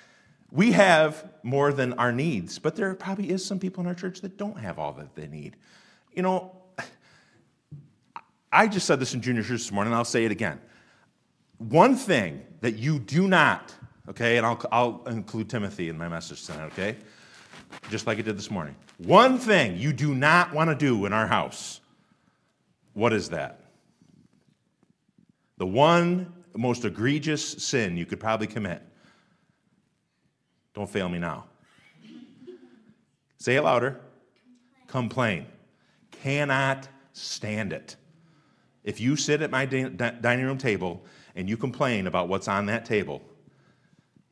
we 0.50 0.72
have 0.72 1.30
more 1.42 1.72
than 1.72 1.94
our 1.94 2.12
needs. 2.12 2.58
But 2.58 2.76
there 2.76 2.94
probably 2.94 3.30
is 3.30 3.44
some 3.44 3.58
people 3.58 3.82
in 3.82 3.86
our 3.86 3.94
church 3.94 4.20
that 4.20 4.36
don't 4.36 4.58
have 4.58 4.78
all 4.78 4.92
that 4.92 5.14
they 5.14 5.26
need. 5.26 5.56
You 6.12 6.22
know, 6.22 6.52
I 8.52 8.68
just 8.68 8.86
said 8.86 9.00
this 9.00 9.14
in 9.14 9.20
junior 9.20 9.42
church 9.42 9.62
this 9.62 9.72
morning, 9.72 9.92
and 9.92 9.98
I'll 9.98 10.04
say 10.04 10.24
it 10.24 10.30
again. 10.30 10.60
One 11.58 11.96
thing 11.96 12.42
that 12.60 12.78
you 12.78 12.98
do 12.98 13.26
not, 13.26 13.74
okay, 14.10 14.36
and 14.36 14.46
I'll, 14.46 14.62
I'll 14.70 15.02
include 15.06 15.48
Timothy 15.48 15.88
in 15.88 15.96
my 15.96 16.08
message 16.08 16.44
tonight, 16.44 16.66
okay? 16.66 16.96
Just 17.90 18.06
like 18.06 18.18
it 18.18 18.24
did 18.24 18.36
this 18.36 18.50
morning. 18.50 18.74
One 18.98 19.38
thing 19.38 19.76
you 19.76 19.92
do 19.92 20.14
not 20.14 20.52
want 20.52 20.70
to 20.70 20.76
do 20.76 21.06
in 21.06 21.12
our 21.12 21.26
house. 21.26 21.80
What 22.94 23.12
is 23.12 23.30
that? 23.30 23.60
The 25.58 25.66
one 25.66 26.32
most 26.56 26.84
egregious 26.84 27.46
sin 27.64 27.96
you 27.96 28.06
could 28.06 28.20
probably 28.20 28.46
commit. 28.46 28.82
Don't 30.74 30.90
fail 30.90 31.08
me 31.08 31.18
now. 31.18 31.44
Say 33.38 33.56
it 33.56 33.62
louder. 33.62 34.00
Complain. 34.86 35.46
Cannot 36.10 36.88
stand 37.12 37.72
it. 37.72 37.96
If 38.84 39.00
you 39.00 39.16
sit 39.16 39.42
at 39.42 39.50
my 39.50 39.66
dining 39.66 40.44
room 40.44 40.58
table 40.58 41.04
and 41.34 41.48
you 41.48 41.56
complain 41.56 42.06
about 42.06 42.28
what's 42.28 42.48
on 42.48 42.66
that 42.66 42.84
table, 42.84 43.22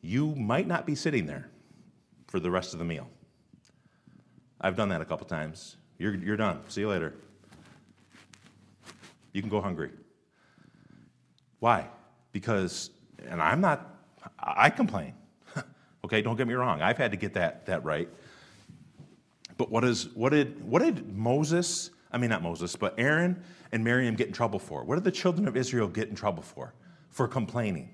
you 0.00 0.34
might 0.34 0.66
not 0.66 0.86
be 0.86 0.94
sitting 0.94 1.26
there 1.26 1.48
for 2.26 2.40
the 2.40 2.50
rest 2.50 2.72
of 2.72 2.78
the 2.78 2.84
meal. 2.84 3.08
I've 4.62 4.76
done 4.76 4.88
that 4.90 5.00
a 5.00 5.04
couple 5.04 5.26
times. 5.26 5.76
You're, 5.98 6.14
you're 6.14 6.36
done. 6.36 6.60
See 6.68 6.80
you 6.80 6.88
later. 6.88 7.14
You 9.32 9.40
can 9.40 9.50
go 9.50 9.60
hungry. 9.60 9.90
Why? 11.58 11.88
Because, 12.32 12.90
and 13.28 13.40
I'm 13.40 13.60
not, 13.60 13.94
I 14.38 14.70
complain. 14.70 15.14
okay, 16.04 16.22
don't 16.22 16.36
get 16.36 16.46
me 16.46 16.54
wrong. 16.54 16.82
I've 16.82 16.98
had 16.98 17.10
to 17.10 17.16
get 17.16 17.34
that, 17.34 17.66
that 17.66 17.84
right. 17.84 18.08
But 19.56 19.70
what, 19.70 19.84
is, 19.84 20.08
what, 20.14 20.30
did, 20.30 20.62
what 20.64 20.82
did 20.82 21.16
Moses, 21.16 21.90
I 22.10 22.18
mean, 22.18 22.30
not 22.30 22.42
Moses, 22.42 22.76
but 22.76 22.94
Aaron 22.98 23.42
and 23.70 23.84
Miriam 23.84 24.14
get 24.14 24.26
in 24.26 24.32
trouble 24.32 24.58
for? 24.58 24.84
What 24.84 24.96
did 24.96 25.04
the 25.04 25.12
children 25.12 25.46
of 25.48 25.56
Israel 25.56 25.88
get 25.88 26.08
in 26.08 26.14
trouble 26.14 26.42
for? 26.42 26.74
for 27.12 27.28
complaining, 27.28 27.90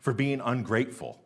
for 0.00 0.12
being 0.12 0.40
ungrateful. 0.40 1.18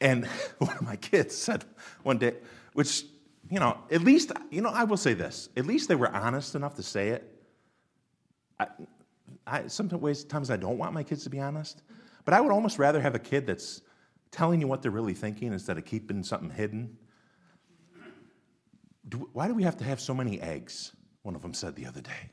And 0.00 0.26
one 0.58 0.76
of 0.76 0.82
my 0.82 0.96
kids 0.96 1.36
said 1.36 1.64
one 2.02 2.18
day, 2.18 2.34
which, 2.72 3.04
you 3.50 3.58
know, 3.58 3.78
at 3.90 4.02
least, 4.02 4.32
you 4.50 4.60
know, 4.60 4.70
I 4.70 4.84
will 4.84 4.96
say 4.96 5.14
this 5.14 5.48
at 5.56 5.66
least 5.66 5.88
they 5.88 5.94
were 5.94 6.14
honest 6.14 6.54
enough 6.54 6.74
to 6.76 6.82
say 6.82 7.08
it. 7.08 7.34
I, 8.60 8.66
I, 9.46 9.66
sometimes 9.66 10.50
I 10.50 10.56
don't 10.56 10.78
want 10.78 10.92
my 10.92 11.02
kids 11.02 11.24
to 11.24 11.30
be 11.30 11.40
honest, 11.40 11.82
but 12.24 12.34
I 12.34 12.40
would 12.40 12.52
almost 12.52 12.78
rather 12.78 13.00
have 13.00 13.14
a 13.14 13.18
kid 13.18 13.46
that's 13.46 13.82
telling 14.30 14.60
you 14.60 14.66
what 14.66 14.82
they're 14.82 14.90
really 14.90 15.14
thinking 15.14 15.52
instead 15.52 15.78
of 15.78 15.84
keeping 15.84 16.22
something 16.22 16.50
hidden. 16.50 16.96
Do, 19.08 19.28
why 19.32 19.48
do 19.48 19.54
we 19.54 19.62
have 19.62 19.76
to 19.78 19.84
have 19.84 20.00
so 20.00 20.12
many 20.12 20.40
eggs? 20.40 20.92
One 21.22 21.34
of 21.34 21.40
them 21.40 21.54
said 21.54 21.74
the 21.76 21.86
other 21.86 22.02
day. 22.02 22.32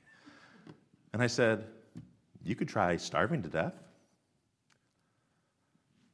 And 1.13 1.24
I 1.24 1.27
said, 1.27 1.65
you 2.43 2.55
could 2.55 2.67
try 2.67 2.98
starving 2.98 3.41
to 3.43 3.50
death. 3.50 3.74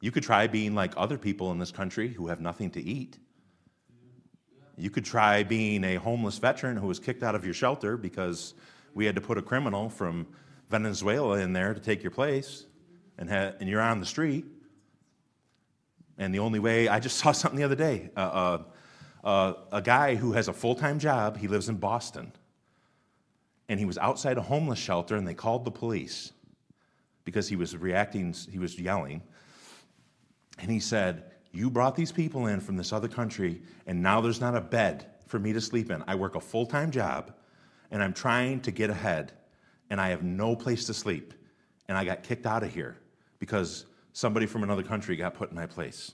You 0.01 0.11
could 0.11 0.23
try 0.23 0.47
being 0.47 0.75
like 0.75 0.93
other 0.97 1.17
people 1.17 1.51
in 1.51 1.59
this 1.59 1.71
country 1.71 2.09
who 2.09 2.27
have 2.27 2.41
nothing 2.41 2.71
to 2.71 2.81
eat. 2.81 3.19
You 4.75 4.89
could 4.89 5.05
try 5.05 5.43
being 5.43 5.83
a 5.83 5.95
homeless 5.95 6.39
veteran 6.39 6.75
who 6.75 6.87
was 6.87 6.99
kicked 6.99 7.21
out 7.21 7.35
of 7.35 7.45
your 7.45 7.53
shelter 7.53 7.97
because 7.97 8.55
we 8.95 9.05
had 9.05 9.13
to 9.15 9.21
put 9.21 9.37
a 9.37 9.41
criminal 9.43 9.89
from 9.89 10.25
Venezuela 10.69 11.37
in 11.37 11.53
there 11.53 11.75
to 11.75 11.79
take 11.79 12.01
your 12.01 12.11
place, 12.11 12.65
and, 13.19 13.29
ha- 13.29 13.53
and 13.59 13.69
you're 13.69 13.81
on 13.81 13.99
the 13.99 14.05
street. 14.05 14.45
And 16.17 16.33
the 16.33 16.39
only 16.39 16.59
way, 16.59 16.87
I 16.87 16.99
just 16.99 17.17
saw 17.23 17.31
something 17.31 17.59
the 17.59 17.65
other 17.65 17.75
day. 17.75 18.09
Uh, 18.17 18.19
uh, 18.19 18.63
uh, 19.23 19.53
a 19.71 19.81
guy 19.83 20.15
who 20.15 20.31
has 20.31 20.47
a 20.47 20.53
full 20.53 20.73
time 20.73 20.97
job, 20.97 21.37
he 21.37 21.47
lives 21.47 21.69
in 21.69 21.75
Boston. 21.75 22.31
And 23.69 23.79
he 23.79 23.85
was 23.85 23.99
outside 23.99 24.37
a 24.37 24.41
homeless 24.41 24.79
shelter, 24.79 25.15
and 25.15 25.27
they 25.27 25.35
called 25.35 25.63
the 25.63 25.71
police 25.71 26.33
because 27.23 27.47
he 27.47 27.55
was 27.55 27.77
reacting, 27.77 28.33
he 28.49 28.57
was 28.57 28.79
yelling. 28.79 29.21
And 30.61 30.69
he 30.69 30.79
said, 30.79 31.31
You 31.51 31.69
brought 31.69 31.95
these 31.95 32.11
people 32.11 32.45
in 32.45 32.61
from 32.61 32.77
this 32.77 32.93
other 32.93 33.07
country, 33.07 33.61
and 33.87 34.01
now 34.01 34.21
there's 34.21 34.39
not 34.39 34.55
a 34.55 34.61
bed 34.61 35.07
for 35.25 35.39
me 35.39 35.51
to 35.53 35.59
sleep 35.59 35.91
in. 35.91 36.03
I 36.07 36.15
work 36.15 36.35
a 36.35 36.39
full 36.39 36.65
time 36.65 36.91
job, 36.91 37.33
and 37.89 38.01
I'm 38.01 38.13
trying 38.13 38.61
to 38.61 38.71
get 38.71 38.89
ahead, 38.89 39.33
and 39.89 39.99
I 39.99 40.09
have 40.09 40.23
no 40.23 40.55
place 40.55 40.85
to 40.85 40.93
sleep. 40.93 41.33
And 41.89 41.97
I 41.97 42.05
got 42.05 42.23
kicked 42.23 42.45
out 42.45 42.63
of 42.63 42.73
here 42.73 42.97
because 43.39 43.85
somebody 44.13 44.45
from 44.45 44.63
another 44.63 44.83
country 44.83 45.17
got 45.17 45.33
put 45.33 45.49
in 45.49 45.55
my 45.55 45.65
place. 45.65 46.11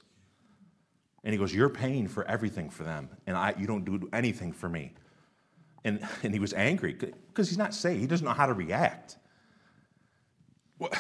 And 1.23 1.33
he 1.33 1.37
goes, 1.37 1.53
You're 1.53 1.69
paying 1.69 2.07
for 2.07 2.25
everything 2.25 2.69
for 2.69 2.83
them, 2.83 3.09
and 3.27 3.35
I, 3.35 3.53
you 3.59 3.67
don't 3.67 3.83
do 3.83 4.09
anything 4.13 4.53
for 4.53 4.69
me. 4.69 4.93
And, 5.83 6.05
and 6.23 6.33
he 6.33 6.39
was 6.39 6.53
angry 6.53 6.93
because 6.93 7.49
he's 7.49 7.57
not 7.57 7.73
safe. 7.73 7.99
He 7.99 8.07
doesn't 8.07 8.25
know 8.25 8.33
how 8.33 8.45
to 8.45 8.53
react. 8.53 9.17
Well, 10.79 10.91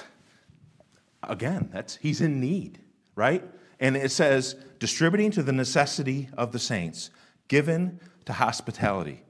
again, 1.23 1.69
that's, 1.71 1.95
he's 1.95 2.21
in 2.21 2.39
need, 2.39 2.79
right? 3.17 3.43
And 3.81 3.97
it 3.97 4.11
says, 4.11 4.55
distributing 4.79 5.31
to 5.31 5.43
the 5.43 5.51
necessity 5.51 6.29
of 6.37 6.53
the 6.53 6.59
saints, 6.59 7.09
given 7.49 7.99
to 8.25 8.31
hospitality. 8.31 9.23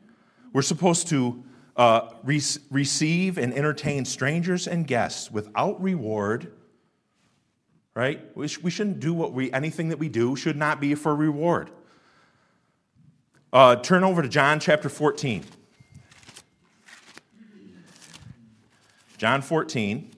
We're 0.53 0.62
supposed 0.62 1.08
to 1.08 1.44
uh, 1.75 2.10
re- 2.24 2.41
receive 2.70 3.39
and 3.39 3.51
entertain 3.51 4.06
strangers 4.06 4.67
and 4.67 4.86
guests 4.86 5.32
without 5.32 5.82
reward 5.82 6.51
right? 7.98 8.22
We, 8.38 8.48
sh- 8.48 8.60
we 8.60 8.70
shouldn't 8.70 9.00
do 9.00 9.12
what 9.12 9.34
we, 9.34 9.51
anything 9.51 9.89
that 9.89 9.98
we 9.98 10.08
do 10.08 10.36
should 10.36 10.56
not 10.56 10.79
be 10.79 10.94
for 10.94 11.15
reward. 11.15 11.72
Uh, 13.51 13.77
turn 13.77 14.03
over 14.03 14.22
to 14.22 14.29
John 14.29 14.60
chapter 14.60 14.88
14. 14.88 15.44
John 19.17 19.41
14. 19.41 20.12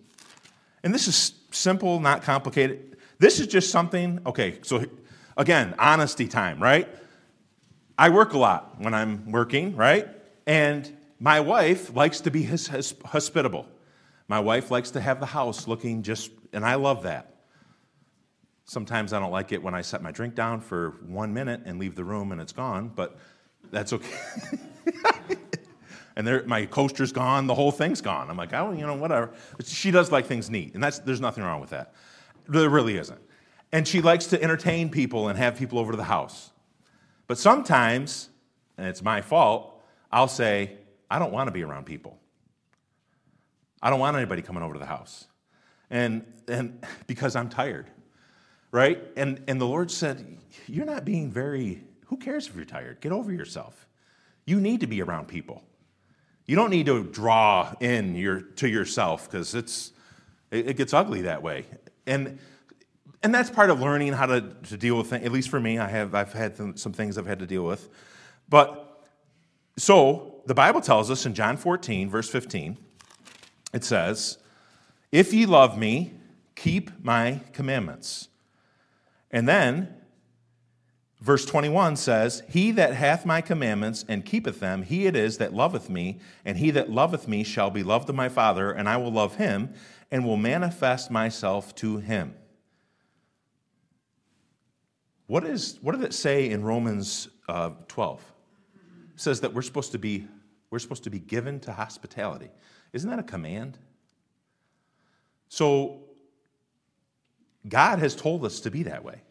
And 0.83 0.93
this 0.93 1.07
is 1.07 1.35
simple, 1.51 2.01
not 2.01 2.21
complicated. 2.21 2.88
This 3.19 3.41
is 3.41 3.47
just 3.47 3.69
something, 3.69 4.21
okay, 4.25 4.59
so 4.61 4.85
again, 5.35 5.75
honesty 5.77 6.27
time, 6.27 6.61
right? 6.63 6.87
I 7.97 8.09
work 8.09 8.31
a 8.31 8.37
lot 8.37 8.79
when 8.79 8.93
I'm 8.93 9.29
working, 9.29 9.75
right? 9.75 10.07
And 10.47 10.89
my 11.19 11.41
wife 11.41 11.93
likes 11.93 12.21
to 12.21 12.31
be 12.31 12.43
his, 12.43 12.69
his, 12.69 12.95
hospitable. 13.03 13.67
My 14.29 14.39
wife 14.39 14.71
likes 14.71 14.91
to 14.91 15.01
have 15.01 15.19
the 15.19 15.25
house 15.25 15.67
looking 15.67 16.01
just, 16.01 16.31
and 16.53 16.65
I 16.65 16.75
love 16.75 17.03
that. 17.03 17.35
Sometimes 18.63 19.11
I 19.11 19.19
don't 19.19 19.31
like 19.31 19.51
it 19.51 19.61
when 19.61 19.75
I 19.75 19.81
set 19.81 20.01
my 20.01 20.11
drink 20.11 20.33
down 20.33 20.61
for 20.61 20.91
one 21.05 21.33
minute 21.33 21.63
and 21.65 21.77
leave 21.77 21.95
the 21.95 22.05
room 22.05 22.31
and 22.31 22.39
it's 22.39 22.53
gone, 22.53 22.89
but 22.95 23.17
that's 23.69 23.91
okay. 23.91 24.15
and 26.15 26.25
there, 26.25 26.43
my 26.45 26.65
coaster's 26.67 27.11
gone, 27.11 27.47
the 27.47 27.55
whole 27.55 27.71
thing's 27.71 27.99
gone. 27.99 28.29
I'm 28.29 28.37
like, 28.37 28.53
oh, 28.53 28.71
you 28.71 28.85
know, 28.85 28.95
whatever. 28.95 29.31
She 29.65 29.91
does 29.91 30.09
like 30.09 30.25
things 30.25 30.49
neat, 30.49 30.73
and 30.73 30.81
that's, 30.81 30.99
there's 30.99 31.19
nothing 31.19 31.43
wrong 31.43 31.59
with 31.59 31.71
that. 31.71 31.93
There 32.49 32.69
really 32.69 32.97
isn't. 32.97 33.21
And 33.71 33.87
she 33.87 34.01
likes 34.01 34.25
to 34.27 34.41
entertain 34.41 34.89
people 34.89 35.27
and 35.27 35.37
have 35.37 35.57
people 35.57 35.79
over 35.79 35.91
to 35.91 35.97
the 35.97 36.03
house. 36.03 36.51
But 37.27 37.37
sometimes, 37.37 38.29
and 38.77 38.87
it's 38.87 39.03
my 39.03 39.21
fault, 39.21 39.79
I'll 40.11 40.27
say, 40.27 40.77
I 41.09 41.19
don't 41.19 41.31
want 41.31 41.47
to 41.47 41.51
be 41.51 41.63
around 41.63 41.85
people. 41.85 42.17
I 43.81 43.89
don't 43.89 43.99
want 43.99 44.17
anybody 44.17 44.41
coming 44.41 44.63
over 44.63 44.73
to 44.73 44.79
the 44.79 44.85
house. 44.85 45.27
And, 45.89 46.25
and 46.47 46.83
because 47.07 47.35
I'm 47.35 47.49
tired 47.49 47.87
right? 48.71 49.03
And, 49.15 49.43
and 49.47 49.59
the 49.59 49.65
Lord 49.65 49.91
said, 49.91 50.37
You're 50.67 50.85
not 50.85 51.05
being 51.05 51.31
very, 51.31 51.83
who 52.05 52.17
cares 52.17 52.47
if 52.47 52.55
you're 52.55 52.65
tired? 52.65 53.01
Get 53.01 53.11
over 53.11 53.31
yourself. 53.31 53.87
You 54.45 54.59
need 54.59 54.81
to 54.81 54.87
be 54.87 55.01
around 55.01 55.27
people. 55.27 55.63
You 56.45 56.55
don't 56.55 56.71
need 56.71 56.87
to 56.87 57.03
draw 57.03 57.73
in 57.79 58.15
your, 58.15 58.41
to 58.41 58.67
yourself 58.67 59.29
because 59.29 59.53
it's, 59.53 59.91
it, 60.49 60.69
it, 60.69 60.77
gets 60.77 60.93
ugly 60.93 61.21
that 61.21 61.43
way. 61.43 61.65
And, 62.09 62.39
and 63.21 63.33
that's 63.33 63.49
part 63.49 63.69
of 63.69 63.79
learning 63.79 64.13
how 64.13 64.25
to, 64.25 64.41
to 64.41 64.77
deal 64.77 64.97
with 64.97 65.07
things. 65.07 65.23
At 65.23 65.31
least 65.31 65.49
for 65.49 65.59
me, 65.59 65.77
I 65.77 65.87
have, 65.87 66.15
I've 66.15 66.33
had 66.33 66.57
some 66.77 66.93
things 66.93 67.17
I've 67.17 67.27
had 67.27 67.39
to 67.39 67.45
deal 67.45 67.63
with. 67.63 67.87
But 68.49 69.05
so 69.77 70.41
the 70.45 70.55
Bible 70.55 70.81
tells 70.81 71.11
us 71.11 71.25
in 71.25 71.35
John 71.35 71.55
14, 71.55 72.09
verse 72.09 72.29
15, 72.29 72.77
it 73.73 73.83
says, 73.83 74.39
If 75.11 75.33
ye 75.33 75.45
love 75.45 75.77
me, 75.77 76.13
keep 76.55 76.91
my 77.03 77.41
commandments. 77.53 78.27
And 79.29 79.47
then, 79.47 79.93
verse 81.21 81.45
21 81.45 81.95
says, 81.95 82.41
He 82.49 82.71
that 82.71 82.95
hath 82.95 83.25
my 83.25 83.41
commandments 83.41 84.03
and 84.07 84.25
keepeth 84.25 84.59
them, 84.59 84.81
he 84.81 85.05
it 85.05 85.15
is 85.15 85.37
that 85.37 85.53
loveth 85.53 85.89
me, 85.89 86.19
and 86.43 86.57
he 86.57 86.71
that 86.71 86.89
loveth 86.89 87.27
me 87.27 87.43
shall 87.43 87.69
be 87.69 87.83
loved 87.83 88.09
of 88.09 88.15
my 88.15 88.29
Father, 88.29 88.71
and 88.71 88.89
I 88.89 88.97
will 88.97 89.11
love 89.11 89.35
him, 89.35 89.73
and 90.11 90.25
will 90.25 90.37
manifest 90.37 91.11
myself 91.11 91.75
to 91.75 91.97
him. 91.97 92.33
What, 95.27 95.43
is, 95.43 95.77
what 95.81 95.93
did 95.93 96.03
it 96.03 96.13
say 96.13 96.49
in 96.49 96.63
Romans 96.63 97.29
uh, 97.47 97.71
12? 97.87 98.23
It 99.13 99.19
says 99.19 99.41
that 99.41 99.53
we're 99.53 99.61
supposed 99.61 99.91
to 99.91 99.99
be 99.99 100.27
we're 100.69 100.79
supposed 100.79 101.03
to 101.05 101.09
be 101.09 101.19
given 101.19 101.59
to 101.61 101.73
hospitality. 101.73 102.49
Isn't 102.93 103.09
that 103.09 103.19
a 103.19 103.23
command? 103.23 103.77
So 105.47 106.01
God 107.67 107.99
has 107.99 108.15
told 108.15 108.45
us 108.45 108.59
to 108.61 108.71
be 108.71 108.83
that 108.83 109.03
way. 109.03 109.21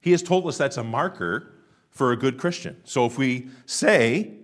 He 0.00 0.12
has 0.12 0.22
told 0.22 0.46
us 0.46 0.56
that's 0.56 0.76
a 0.76 0.84
marker 0.84 1.52
for 1.90 2.12
a 2.12 2.16
good 2.16 2.38
Christian. 2.38 2.80
So 2.84 3.06
if 3.06 3.18
we 3.18 3.48
say 3.66 4.34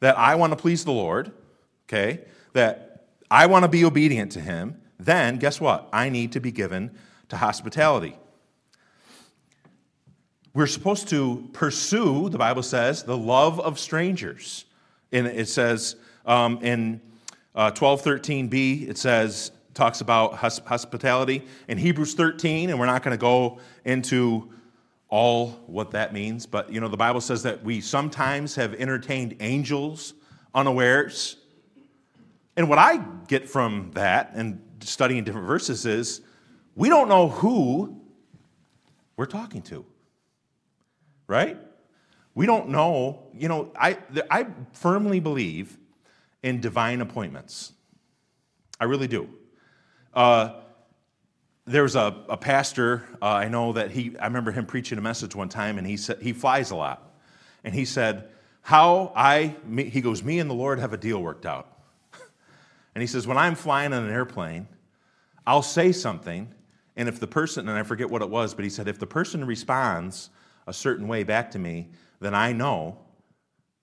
that 0.00 0.16
I 0.16 0.36
want 0.36 0.52
to 0.52 0.56
please 0.56 0.84
the 0.84 0.92
Lord, 0.92 1.32
okay, 1.88 2.24
that 2.52 2.91
I 3.32 3.46
want 3.46 3.62
to 3.62 3.68
be 3.68 3.82
obedient 3.82 4.30
to 4.32 4.42
Him, 4.42 4.78
then 5.00 5.38
guess 5.38 5.58
what? 5.58 5.88
I 5.90 6.10
need 6.10 6.32
to 6.32 6.40
be 6.40 6.52
given 6.52 6.90
to 7.30 7.38
hospitality. 7.38 8.14
We're 10.52 10.66
supposed 10.66 11.08
to 11.08 11.48
pursue, 11.54 12.28
the 12.28 12.36
Bible 12.36 12.62
says, 12.62 13.04
the 13.04 13.16
love 13.16 13.58
of 13.58 13.78
strangers. 13.78 14.66
And 15.12 15.26
it 15.26 15.48
says 15.48 15.96
um, 16.26 16.58
in 16.62 17.00
uh, 17.54 17.70
1213b, 17.70 18.90
it 18.90 18.98
says, 18.98 19.50
talks 19.72 20.02
about 20.02 20.34
hospitality. 20.34 21.42
In 21.68 21.78
Hebrews 21.78 22.12
13, 22.12 22.68
and 22.68 22.78
we're 22.78 22.84
not 22.84 23.02
going 23.02 23.16
to 23.16 23.20
go 23.20 23.60
into 23.86 24.52
all 25.08 25.52
what 25.66 25.92
that 25.92 26.12
means, 26.12 26.44
but 26.44 26.70
you 26.70 26.80
know, 26.80 26.88
the 26.88 26.98
Bible 26.98 27.22
says 27.22 27.42
that 27.44 27.64
we 27.64 27.80
sometimes 27.80 28.54
have 28.56 28.74
entertained 28.74 29.36
angels 29.40 30.12
unawares. 30.54 31.38
And 32.56 32.68
what 32.68 32.78
I 32.78 32.98
get 33.28 33.48
from 33.48 33.90
that 33.94 34.32
and 34.34 34.60
studying 34.80 35.24
different 35.24 35.46
verses 35.46 35.86
is 35.86 36.20
we 36.74 36.88
don't 36.88 37.08
know 37.08 37.28
who 37.28 38.00
we're 39.16 39.26
talking 39.26 39.62
to. 39.62 39.84
Right? 41.26 41.58
We 42.34 42.46
don't 42.46 42.68
know, 42.68 43.26
you 43.34 43.48
know, 43.48 43.72
I, 43.76 43.98
I 44.30 44.46
firmly 44.72 45.20
believe 45.20 45.78
in 46.42 46.60
divine 46.60 47.00
appointments. 47.00 47.72
I 48.80 48.84
really 48.84 49.06
do. 49.06 49.28
Uh, 50.14 50.54
there's 51.66 51.94
a, 51.94 52.24
a 52.28 52.36
pastor, 52.36 53.04
uh, 53.20 53.26
I 53.26 53.48
know 53.48 53.72
that 53.74 53.90
he, 53.90 54.16
I 54.18 54.26
remember 54.26 54.50
him 54.50 54.66
preaching 54.66 54.98
a 54.98 55.02
message 55.02 55.34
one 55.34 55.48
time, 55.48 55.78
and 55.78 55.86
he 55.86 55.96
said, 55.96 56.20
he 56.20 56.32
flies 56.32 56.70
a 56.70 56.76
lot. 56.76 57.14
And 57.64 57.74
he 57.74 57.84
said, 57.84 58.28
How 58.62 59.12
I, 59.14 59.54
me, 59.64 59.84
he 59.84 60.00
goes, 60.00 60.22
Me 60.22 60.40
and 60.40 60.50
the 60.50 60.54
Lord 60.54 60.80
have 60.80 60.92
a 60.92 60.96
deal 60.96 61.22
worked 61.22 61.46
out. 61.46 61.71
And 62.94 63.02
he 63.02 63.06
says, 63.06 63.26
When 63.26 63.38
I'm 63.38 63.54
flying 63.54 63.92
on 63.92 64.04
an 64.04 64.12
airplane, 64.12 64.66
I'll 65.46 65.62
say 65.62 65.92
something, 65.92 66.54
and 66.96 67.08
if 67.08 67.18
the 67.18 67.26
person, 67.26 67.68
and 67.68 67.78
I 67.78 67.82
forget 67.82 68.10
what 68.10 68.22
it 68.22 68.30
was, 68.30 68.54
but 68.54 68.64
he 68.64 68.70
said, 68.70 68.88
If 68.88 68.98
the 68.98 69.06
person 69.06 69.44
responds 69.44 70.30
a 70.66 70.72
certain 70.72 71.08
way 71.08 71.24
back 71.24 71.50
to 71.52 71.58
me, 71.58 71.90
then 72.20 72.34
I 72.34 72.52
know 72.52 72.98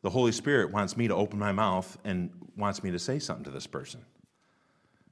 the 0.01 0.09
Holy 0.09 0.31
Spirit 0.31 0.71
wants 0.71 0.95
me 0.95 1.07
to 1.07 1.15
open 1.15 1.39
my 1.39 1.51
mouth 1.51 1.97
and 2.05 2.29
wants 2.55 2.83
me 2.83 2.91
to 2.91 2.99
say 2.99 3.19
something 3.19 3.43
to 3.45 3.51
this 3.51 3.67
person. 3.67 4.01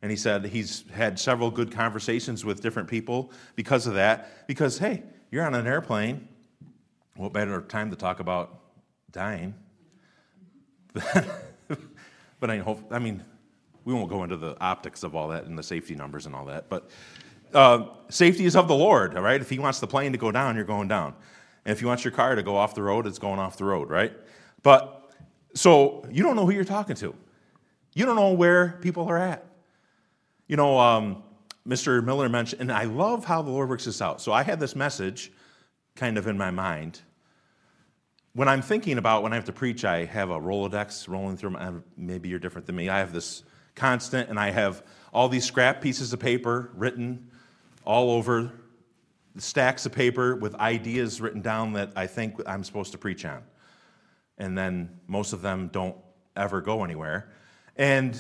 And 0.02 0.12
he 0.12 0.18
said 0.18 0.46
he's 0.46 0.86
had 0.94 1.20
several 1.20 1.50
good 1.50 1.72
conversations 1.72 2.46
with 2.46 2.62
different 2.62 2.88
people 2.88 3.32
because 3.56 3.88
of 3.88 3.96
that. 3.96 4.48
Because, 4.48 4.78
hey, 4.78 5.04
you're 5.32 5.46
on 5.46 5.56
an 5.56 5.68
airplane. 5.68 6.28
What 7.16 7.34
better 7.34 7.62
time 7.62 7.90
to 7.90 7.96
talk 7.96 8.20
about 8.20 8.60
dying? 9.12 9.56
but 10.94 12.50
I 12.50 12.60
hope, 12.60 12.92
I 12.92 13.00
mean, 13.00 13.24
we 13.88 13.94
won't 13.94 14.10
go 14.10 14.26
into 14.26 14.36
the 14.36 14.60
optics 14.60 15.04
of 15.04 15.16
all 15.16 15.30
that 15.30 15.46
and 15.46 15.58
the 15.58 15.64
safety 15.64 15.96
numbers 15.96 16.26
and 16.26 16.36
all 16.36 16.44
that. 16.44 16.68
But 16.68 16.90
uh, 17.54 17.86
safety 18.10 18.44
is 18.44 18.58
of 18.58 18.68
the 18.68 18.76
Lord, 18.76 19.16
all 19.16 19.24
right? 19.24 19.40
If 19.40 19.50
he 19.50 19.60
wants 19.60 19.80
the 19.80 19.88
plane 19.88 20.12
to 20.12 20.18
go 20.18 20.30
down, 20.30 20.58
you're 20.58 20.66
going 20.66 20.90
down. 20.90 21.16
And 21.64 21.72
if 21.72 21.80
He 21.80 21.86
wants 21.86 22.04
your 22.04 22.12
car 22.12 22.36
to 22.36 22.44
go 22.44 22.58
off 22.58 22.76
the 22.76 22.82
road, 22.82 23.08
it's 23.08 23.18
going 23.18 23.40
off 23.40 23.58
the 23.58 23.64
road, 23.64 23.90
right? 23.90 24.14
But 24.62 25.14
so 25.54 26.06
you 26.12 26.22
don't 26.22 26.36
know 26.36 26.46
who 26.46 26.52
you're 26.52 26.66
talking 26.66 26.98
to. 26.98 27.16
You 27.94 28.06
don't 28.06 28.18
know 28.18 28.32
where 28.32 28.78
people 28.82 29.08
are 29.08 29.18
at. 29.18 29.46
You 30.48 30.58
know, 30.58 30.78
um, 30.80 31.24
Mr. 31.68 32.04
Miller 32.04 32.28
mentioned, 32.28 32.62
and 32.62 32.72
I 32.72 32.86
love 32.86 33.24
how 33.24 33.42
the 33.42 33.52
Lord 33.52 33.70
works 33.70 33.86
this 33.86 34.02
out. 34.02 34.22
So 34.22 34.34
I 34.34 34.44
had 34.44 34.60
this 34.60 34.76
message 34.76 35.32
kind 35.96 36.18
of 36.18 36.28
in 36.28 36.38
my 36.38 36.52
mind. 36.52 37.02
When 38.34 38.48
I'm 38.48 38.62
thinking 38.62 38.98
about 38.98 39.24
when 39.24 39.34
I 39.34 39.36
have 39.36 39.46
to 39.46 39.54
preach, 39.54 39.84
I 39.84 40.06
have 40.06 40.30
a 40.30 40.40
Rolodex 40.40 41.10
rolling 41.10 41.38
through 41.38 41.52
my, 41.52 41.72
maybe 41.98 42.30
you're 42.30 42.40
different 42.40 42.66
than 42.66 42.76
me. 42.76 42.88
I 42.88 43.00
have 43.00 43.12
this 43.12 43.44
constant, 43.78 44.30
and 44.30 44.38
I 44.38 44.52
have 44.52 44.84
all 45.14 45.30
these 45.30 45.46
scrap 45.46 45.82
pieces 45.82 46.12
of 46.12 46.20
paper 46.20 46.72
written 46.76 47.30
all 47.86 48.12
over 48.12 48.52
stacks 49.38 49.86
of 49.86 49.92
paper 49.92 50.36
with 50.36 50.56
ideas 50.56 51.22
written 51.22 51.42
down 51.42 51.74
that 51.74 51.92
I 51.96 52.08
think 52.08 52.42
I'm 52.46 52.64
supposed 52.64 52.92
to 52.92 52.98
preach 52.98 53.24
on. 53.26 53.44
And 54.38 54.58
then 54.58 55.00
most 55.08 55.34
of 55.34 55.42
them 55.42 55.70
don't 55.72 55.96
ever 56.36 56.62
go 56.62 56.84
anywhere. 56.84 57.32
And 57.76 58.20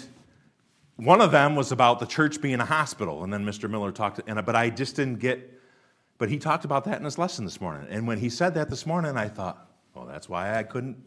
one 0.96 1.22
of 1.22 1.32
them 1.32 1.56
was 1.56 1.72
about 1.72 2.00
the 2.00 2.06
church 2.06 2.42
being 2.42 2.60
a 2.60 2.66
hospital. 2.66 3.24
And 3.24 3.32
then 3.32 3.46
Mr. 3.46 3.70
Miller 3.70 3.92
talked, 3.92 4.22
and, 4.28 4.44
but 4.46 4.56
I 4.56 4.70
just 4.70 4.96
didn't 4.96 5.20
get, 5.20 5.62
but 6.18 6.30
he 6.30 6.38
talked 6.38 6.66
about 6.66 6.86
that 6.86 6.98
in 6.98 7.06
his 7.06 7.18
lesson 7.18 7.46
this 7.46 7.62
morning. 7.62 7.88
And 7.90 8.08
when 8.08 8.18
he 8.18 8.30
said 8.30 8.54
that 8.56 8.70
this 8.70 8.86
morning, 8.86 9.18
I 9.18 9.28
thought, 9.28 9.70
well, 9.94 10.06
that's 10.06 10.28
why 10.30 10.58
I 10.58 10.64
couldn't, 10.64 10.98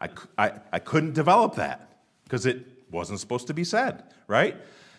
I, 0.00 0.08
I, 0.38 0.52
I 0.72 0.78
couldn't 0.78 1.14
develop 1.14 1.56
that 1.56 1.98
because 2.24 2.46
it 2.46 2.66
wasn't 2.92 3.18
supposed 3.18 3.48
to 3.48 3.54
be 3.54 3.64
said, 3.64 4.04
right? 4.28 4.56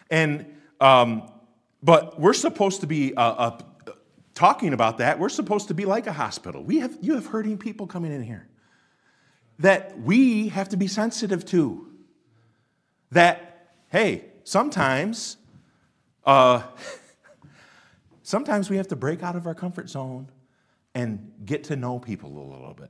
And, 0.09 0.45
um, 0.81 1.31
but 1.81 2.19
we're 2.19 2.33
supposed 2.33 2.81
to 2.81 2.87
be 2.87 3.13
a, 3.15 3.21
a 3.21 3.65
talking 4.33 4.73
about 4.73 4.97
that, 4.97 5.19
we're 5.19 5.29
supposed 5.29 5.67
to 5.67 5.73
be 5.73 5.85
like 5.85 6.07
a 6.07 6.11
hospital. 6.11 6.63
We 6.63 6.79
have, 6.79 6.97
you 7.01 7.15
have 7.15 7.27
hurting 7.27 7.57
people 7.57 7.87
coming 7.87 8.11
in 8.11 8.23
here 8.23 8.47
that 9.59 9.99
we 9.99 10.49
have 10.49 10.69
to 10.69 10.77
be 10.77 10.87
sensitive 10.87 11.45
to. 11.45 11.87
That, 13.11 13.69
hey, 13.89 14.25
sometimes, 14.43 15.37
uh, 16.25 16.63
sometimes 18.23 18.69
we 18.69 18.77
have 18.77 18.87
to 18.87 18.95
break 18.95 19.21
out 19.21 19.35
of 19.35 19.45
our 19.45 19.53
comfort 19.53 19.89
zone 19.89 20.29
and 20.95 21.31
get 21.45 21.65
to 21.65 21.75
know 21.75 21.99
people 21.99 22.31
a 22.31 22.45
little 22.51 22.73
bit. 22.73 22.89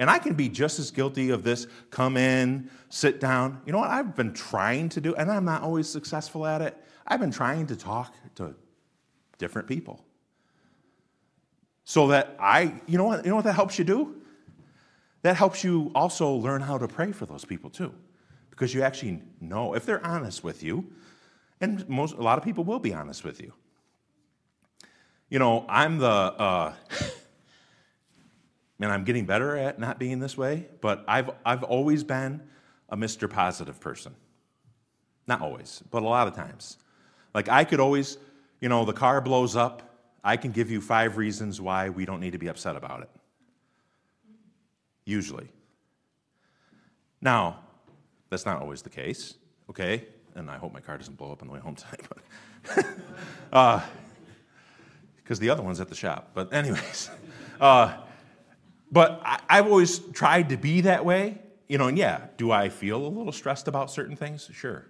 And 0.00 0.08
I 0.08 0.18
can 0.18 0.32
be 0.32 0.48
just 0.48 0.78
as 0.78 0.90
guilty 0.90 1.28
of 1.28 1.42
this 1.42 1.66
come 1.90 2.16
in, 2.16 2.70
sit 2.88 3.20
down. 3.20 3.60
You 3.66 3.72
know 3.72 3.80
what? 3.80 3.90
I've 3.90 4.16
been 4.16 4.32
trying 4.32 4.88
to 4.88 5.00
do, 5.00 5.14
and 5.14 5.30
I'm 5.30 5.44
not 5.44 5.60
always 5.60 5.90
successful 5.90 6.46
at 6.46 6.62
it. 6.62 6.74
I've 7.06 7.20
been 7.20 7.30
trying 7.30 7.66
to 7.66 7.76
talk 7.76 8.14
to 8.36 8.54
different 9.36 9.68
people 9.68 10.02
so 11.84 12.06
that 12.08 12.34
I, 12.40 12.80
you 12.86 12.96
know 12.96 13.04
what, 13.04 13.24
you 13.26 13.30
know 13.30 13.36
what 13.36 13.44
that 13.44 13.52
helps 13.52 13.78
you 13.78 13.84
do? 13.84 14.22
That 15.20 15.36
helps 15.36 15.62
you 15.62 15.92
also 15.94 16.30
learn 16.30 16.62
how 16.62 16.78
to 16.78 16.88
pray 16.88 17.12
for 17.12 17.26
those 17.26 17.44
people 17.44 17.68
too. 17.68 17.92
Because 18.48 18.72
you 18.72 18.80
actually 18.80 19.20
know 19.38 19.74
if 19.74 19.84
they're 19.84 20.04
honest 20.04 20.42
with 20.42 20.62
you, 20.62 20.90
and 21.60 21.86
most 21.90 22.16
a 22.16 22.22
lot 22.22 22.38
of 22.38 22.44
people 22.44 22.64
will 22.64 22.78
be 22.78 22.94
honest 22.94 23.22
with 23.22 23.42
you. 23.42 23.52
You 25.28 25.38
know, 25.38 25.66
I'm 25.68 25.98
the 25.98 26.06
uh, 26.06 26.72
man, 28.80 28.90
I'm 28.90 29.04
getting 29.04 29.26
better 29.26 29.56
at 29.56 29.78
not 29.78 30.00
being 30.00 30.18
this 30.18 30.36
way, 30.36 30.66
but 30.80 31.04
I've 31.06 31.30
I've 31.46 31.62
always 31.62 32.02
been 32.02 32.42
a 32.88 32.96
Mr. 32.96 33.30
Positive 33.30 33.78
person. 33.78 34.16
Not 35.28 35.40
always, 35.40 35.84
but 35.92 36.02
a 36.02 36.06
lot 36.06 36.26
of 36.26 36.34
times. 36.34 36.78
Like 37.32 37.48
I 37.48 37.62
could 37.62 37.78
always, 37.78 38.18
you 38.60 38.68
know, 38.68 38.84
the 38.84 38.92
car 38.92 39.20
blows 39.20 39.54
up 39.54 39.90
I 40.22 40.36
can 40.36 40.52
give 40.52 40.70
you 40.70 40.80
five 40.80 41.16
reasons 41.16 41.60
why 41.60 41.88
we 41.88 42.04
don't 42.04 42.20
need 42.20 42.32
to 42.32 42.38
be 42.38 42.48
upset 42.48 42.76
about 42.76 43.02
it. 43.02 43.10
Usually. 45.04 45.48
Now, 47.20 47.60
that's 48.28 48.46
not 48.46 48.60
always 48.60 48.82
the 48.82 48.90
case, 48.90 49.34
okay? 49.68 50.04
And 50.34 50.50
I 50.50 50.58
hope 50.58 50.72
my 50.72 50.80
car 50.80 50.98
doesn't 50.98 51.16
blow 51.16 51.32
up 51.32 51.42
on 51.42 51.48
the 51.48 51.54
way 51.54 51.60
home 51.60 51.74
tonight. 51.74 52.02
Because 52.62 52.84
uh, 53.52 55.40
the 55.40 55.50
other 55.50 55.62
one's 55.62 55.80
at 55.80 55.88
the 55.88 55.94
shop. 55.94 56.30
But, 56.34 56.52
anyways. 56.52 57.10
Uh, 57.60 57.94
but 58.90 59.20
I, 59.24 59.40
I've 59.48 59.66
always 59.66 59.98
tried 59.98 60.48
to 60.50 60.56
be 60.56 60.82
that 60.82 61.04
way. 61.04 61.38
You 61.68 61.78
know, 61.78 61.86
and 61.86 61.96
yeah, 61.96 62.26
do 62.36 62.50
I 62.50 62.68
feel 62.68 63.06
a 63.06 63.08
little 63.08 63.32
stressed 63.32 63.68
about 63.68 63.90
certain 63.90 64.16
things? 64.16 64.50
Sure. 64.52 64.86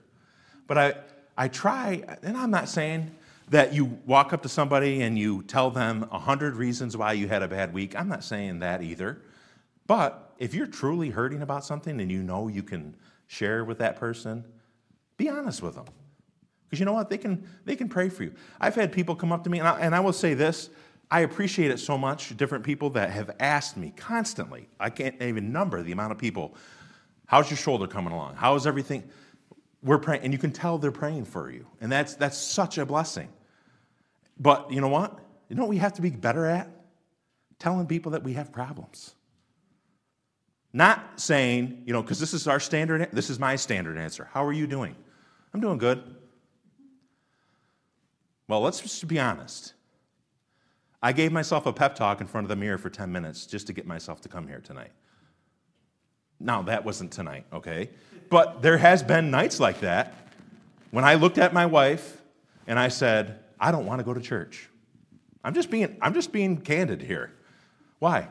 But 0.66 0.78
I, 0.78 0.94
I 1.36 1.48
try, 1.48 2.02
and 2.22 2.36
I'm 2.36 2.50
not 2.50 2.68
saying 2.68 3.10
that 3.50 3.74
you 3.74 3.98
walk 4.06 4.32
up 4.32 4.42
to 4.42 4.48
somebody 4.48 5.02
and 5.02 5.18
you 5.18 5.42
tell 5.42 5.70
them 5.70 6.08
a 6.10 6.18
hundred 6.18 6.56
reasons 6.56 6.96
why 6.96 7.12
you 7.12 7.28
had 7.28 7.42
a 7.42 7.48
bad 7.48 7.74
week. 7.74 7.98
I'm 7.98 8.08
not 8.08 8.24
saying 8.24 8.60
that 8.60 8.80
either. 8.80 9.20
But 9.86 10.32
if 10.38 10.54
you're 10.54 10.68
truly 10.68 11.10
hurting 11.10 11.42
about 11.42 11.64
something 11.64 12.00
and 12.00 12.10
you 12.10 12.22
know 12.22 12.48
you 12.48 12.62
can 12.62 12.94
share 13.26 13.64
with 13.64 13.78
that 13.78 13.96
person, 13.96 14.44
be 15.16 15.28
honest 15.28 15.62
with 15.62 15.74
them. 15.74 15.86
Because 16.64 16.78
you 16.78 16.86
know 16.86 16.92
what? 16.92 17.10
They 17.10 17.18
can, 17.18 17.46
they 17.64 17.74
can 17.74 17.88
pray 17.88 18.08
for 18.08 18.22
you. 18.22 18.32
I've 18.60 18.76
had 18.76 18.92
people 18.92 19.16
come 19.16 19.32
up 19.32 19.42
to 19.44 19.50
me, 19.50 19.58
and 19.58 19.66
I, 19.66 19.80
and 19.80 19.94
I 19.94 20.00
will 20.00 20.12
say 20.12 20.34
this 20.34 20.70
I 21.10 21.20
appreciate 21.20 21.70
it 21.70 21.78
so 21.78 21.98
much, 21.98 22.36
different 22.36 22.64
people 22.64 22.90
that 22.90 23.10
have 23.10 23.34
asked 23.40 23.76
me 23.76 23.92
constantly. 23.96 24.68
I 24.78 24.90
can't 24.90 25.20
even 25.20 25.52
number 25.52 25.82
the 25.82 25.92
amount 25.92 26.12
of 26.12 26.18
people. 26.18 26.54
How's 27.26 27.50
your 27.50 27.56
shoulder 27.56 27.86
coming 27.86 28.12
along? 28.12 28.36
How 28.36 28.54
is 28.54 28.66
everything? 28.66 29.08
We're 29.82 29.98
praying, 29.98 30.22
and 30.22 30.32
you 30.32 30.38
can 30.38 30.52
tell 30.52 30.78
they're 30.78 30.92
praying 30.92 31.24
for 31.24 31.50
you. 31.50 31.66
And 31.80 31.90
that's, 31.90 32.14
that's 32.14 32.38
such 32.38 32.78
a 32.78 32.86
blessing. 32.86 33.28
But 34.38 34.70
you 34.70 34.80
know 34.80 34.88
what? 34.88 35.18
You 35.48 35.56
know 35.56 35.62
what 35.62 35.70
we 35.70 35.78
have 35.78 35.94
to 35.94 36.02
be 36.02 36.10
better 36.10 36.46
at? 36.46 36.70
Telling 37.58 37.86
people 37.86 38.12
that 38.12 38.22
we 38.22 38.34
have 38.34 38.52
problems. 38.52 39.14
Not 40.72 41.20
saying, 41.20 41.82
you 41.86 41.92
know, 41.92 42.02
because 42.02 42.20
this 42.20 42.32
is 42.32 42.46
our 42.46 42.60
standard, 42.60 43.08
this 43.12 43.30
is 43.30 43.40
my 43.40 43.56
standard 43.56 43.98
answer. 43.98 44.28
How 44.32 44.44
are 44.44 44.52
you 44.52 44.68
doing? 44.68 44.94
I'm 45.52 45.60
doing 45.60 45.78
good. 45.78 46.16
Well, 48.46 48.60
let's 48.60 48.80
just 48.80 49.06
be 49.08 49.18
honest. 49.18 49.74
I 51.02 51.12
gave 51.12 51.32
myself 51.32 51.66
a 51.66 51.72
pep 51.72 51.94
talk 51.94 52.20
in 52.20 52.26
front 52.26 52.44
of 52.44 52.48
the 52.48 52.56
mirror 52.56 52.78
for 52.78 52.90
10 52.90 53.10
minutes 53.10 53.46
just 53.46 53.66
to 53.68 53.72
get 53.72 53.86
myself 53.86 54.20
to 54.22 54.28
come 54.28 54.46
here 54.46 54.60
tonight. 54.60 54.92
Now, 56.38 56.62
that 56.62 56.84
wasn't 56.84 57.12
tonight, 57.12 57.46
okay? 57.52 57.90
But 58.28 58.62
there 58.62 58.78
has 58.78 59.02
been 59.02 59.30
nights 59.30 59.60
like 59.60 59.80
that 59.80 60.14
when 60.90 61.04
I 61.04 61.14
looked 61.14 61.38
at 61.38 61.52
my 61.52 61.66
wife 61.66 62.22
and 62.66 62.78
I 62.78 62.88
said, 62.88 63.40
I 63.58 63.70
don't 63.70 63.86
want 63.86 64.00
to 64.00 64.04
go 64.04 64.14
to 64.14 64.20
church. 64.20 64.68
I'm 65.42 65.54
just 65.54 65.70
being, 65.70 65.96
I'm 66.00 66.14
just 66.14 66.32
being 66.32 66.58
candid 66.58 67.02
here. 67.02 67.32
Why? 67.98 68.28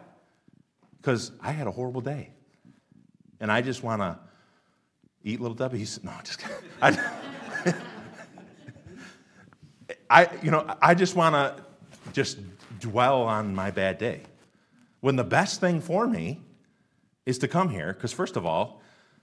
Because 0.97 1.32
I 1.41 1.51
had 1.51 1.67
a 1.67 1.71
horrible 1.71 2.01
day. 2.01 2.32
And 3.39 3.51
I 3.51 3.62
just 3.62 3.84
want 3.84 4.01
to 4.01 4.19
eat 5.23 5.39
little 5.39 5.55
Debbie's. 5.55 6.03
No, 6.03 6.12
i 6.17 6.21
just 6.21 6.39
I, 6.82 7.73
I, 10.23 10.29
you 10.41 10.51
know, 10.51 10.75
I 10.82 10.93
just 10.93 11.15
want 11.15 11.36
to 11.36 11.63
just 12.13 12.39
dwell 12.79 13.23
on 13.23 13.55
my 13.55 13.71
bad 13.71 13.97
day. 13.97 14.21
When 15.01 15.15
the 15.15 15.23
best 15.23 15.59
thing 15.59 15.81
for 15.81 16.07
me 16.07 16.41
is 17.25 17.37
to 17.39 17.47
come 17.47 17.69
here, 17.69 17.93
because 17.93 18.11
first 18.11 18.35
of 18.35 18.45
all, 18.45 18.81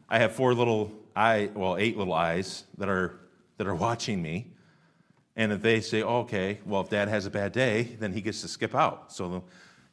I 0.09 0.19
have 0.19 0.33
four 0.33 0.55
little 0.55 0.93
eye, 1.15 1.51
well, 1.55 1.77
eight 1.77 1.97
little 1.97 2.15
eyes 2.15 2.65
that 2.79 2.89
are 2.89 3.19
that 3.59 3.67
are 3.67 3.75
watching 3.75 4.23
me. 4.23 4.53
And 5.35 5.53
if 5.53 5.61
they 5.61 5.81
say, 5.81 6.03
oh, 6.03 6.21
okay, 6.21 6.61
well, 6.65 6.81
if 6.81 6.89
dad 6.89 7.09
has 7.09 7.27
a 7.27 7.31
bad 7.31 7.53
day, 7.53 7.97
then 7.99 8.13
he 8.13 8.21
gets 8.23 8.41
to 8.43 8.49
skip 8.49 8.75
out. 8.75 9.13
So, 9.13 9.45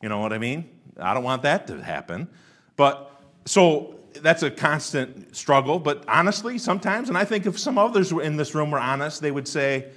you 0.01 0.09
know 0.09 0.19
what 0.19 0.31
I 0.31 0.37
mean? 0.37 0.69
I 0.97 1.13
don't 1.13 1.23
want 1.23 1.41
that 1.43 1.67
to 1.67 1.83
happen. 1.83 2.29
But 2.75 3.11
so 3.45 3.99
that's 4.21 4.43
a 4.43 4.51
constant 4.51 5.35
struggle. 5.35 5.79
But 5.79 6.05
honestly, 6.07 6.57
sometimes, 6.57 7.09
and 7.09 7.17
I 7.17 7.25
think 7.25 7.45
if 7.45 7.59
some 7.59 7.77
others 7.77 8.13
were 8.13 8.21
in 8.21 8.37
this 8.37 8.55
room 8.55 8.71
were 8.71 8.79
honest, 8.79 9.21
they 9.21 9.31
would 9.31 9.47
say, 9.47 9.89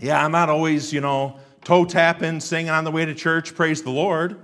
yeah, 0.00 0.24
I'm 0.24 0.32
not 0.32 0.48
always, 0.48 0.92
you 0.92 1.00
know, 1.00 1.38
toe 1.64 1.84
tapping, 1.84 2.40
singing 2.40 2.70
on 2.70 2.84
the 2.84 2.90
way 2.90 3.04
to 3.04 3.14
church, 3.14 3.54
praise 3.54 3.82
the 3.82 3.90
Lord. 3.90 4.40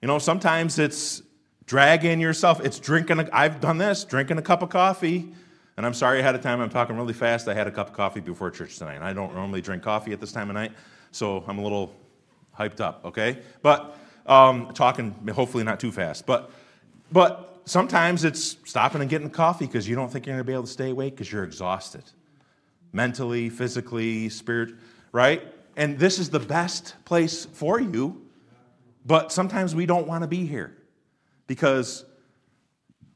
You 0.00 0.08
know, 0.08 0.18
sometimes 0.18 0.78
it's 0.78 1.22
dragging 1.66 2.20
yourself, 2.20 2.60
it's 2.64 2.78
drinking, 2.78 3.20
i 3.20 3.28
I've 3.32 3.60
done 3.60 3.78
this, 3.78 4.04
drinking 4.04 4.38
a 4.38 4.42
cup 4.42 4.62
of 4.62 4.70
coffee 4.70 5.32
and 5.78 5.86
I'm 5.86 5.94
sorry 5.94 6.18
ahead 6.18 6.34
of 6.34 6.40
time, 6.40 6.60
I'm 6.60 6.70
talking 6.70 6.96
really 6.96 7.12
fast. 7.12 7.46
I 7.46 7.54
had 7.54 7.68
a 7.68 7.70
cup 7.70 7.90
of 7.90 7.94
coffee 7.94 8.18
before 8.18 8.50
church 8.50 8.78
tonight. 8.78 8.96
And 8.96 9.04
I 9.04 9.12
don't 9.12 9.32
normally 9.32 9.60
drink 9.60 9.84
coffee 9.84 10.12
at 10.12 10.18
this 10.18 10.32
time 10.32 10.50
of 10.50 10.54
night, 10.54 10.72
so 11.12 11.44
I'm 11.46 11.58
a 11.58 11.62
little 11.62 11.94
hyped 12.58 12.80
up, 12.80 13.04
okay? 13.04 13.38
But 13.62 13.96
um, 14.26 14.72
talking 14.74 15.14
hopefully 15.32 15.62
not 15.62 15.78
too 15.78 15.92
fast. 15.92 16.26
But, 16.26 16.50
but 17.12 17.60
sometimes 17.64 18.24
it's 18.24 18.56
stopping 18.64 19.02
and 19.02 19.08
getting 19.08 19.30
coffee 19.30 19.66
because 19.66 19.88
you 19.88 19.94
don't 19.94 20.10
think 20.10 20.26
you're 20.26 20.34
going 20.34 20.44
to 20.44 20.48
be 20.48 20.52
able 20.52 20.64
to 20.64 20.68
stay 20.68 20.90
awake 20.90 21.14
because 21.14 21.30
you're 21.30 21.44
exhausted 21.44 22.02
mentally, 22.92 23.48
physically, 23.48 24.28
spirit, 24.30 24.74
right? 25.12 25.44
And 25.78 25.96
this 25.96 26.18
is 26.18 26.28
the 26.28 26.40
best 26.40 26.96
place 27.04 27.46
for 27.46 27.80
you, 27.80 28.20
but 29.06 29.30
sometimes 29.30 29.76
we 29.76 29.86
don't 29.86 30.08
want 30.08 30.24
to 30.24 30.28
be 30.28 30.44
here 30.44 30.76
because 31.46 32.04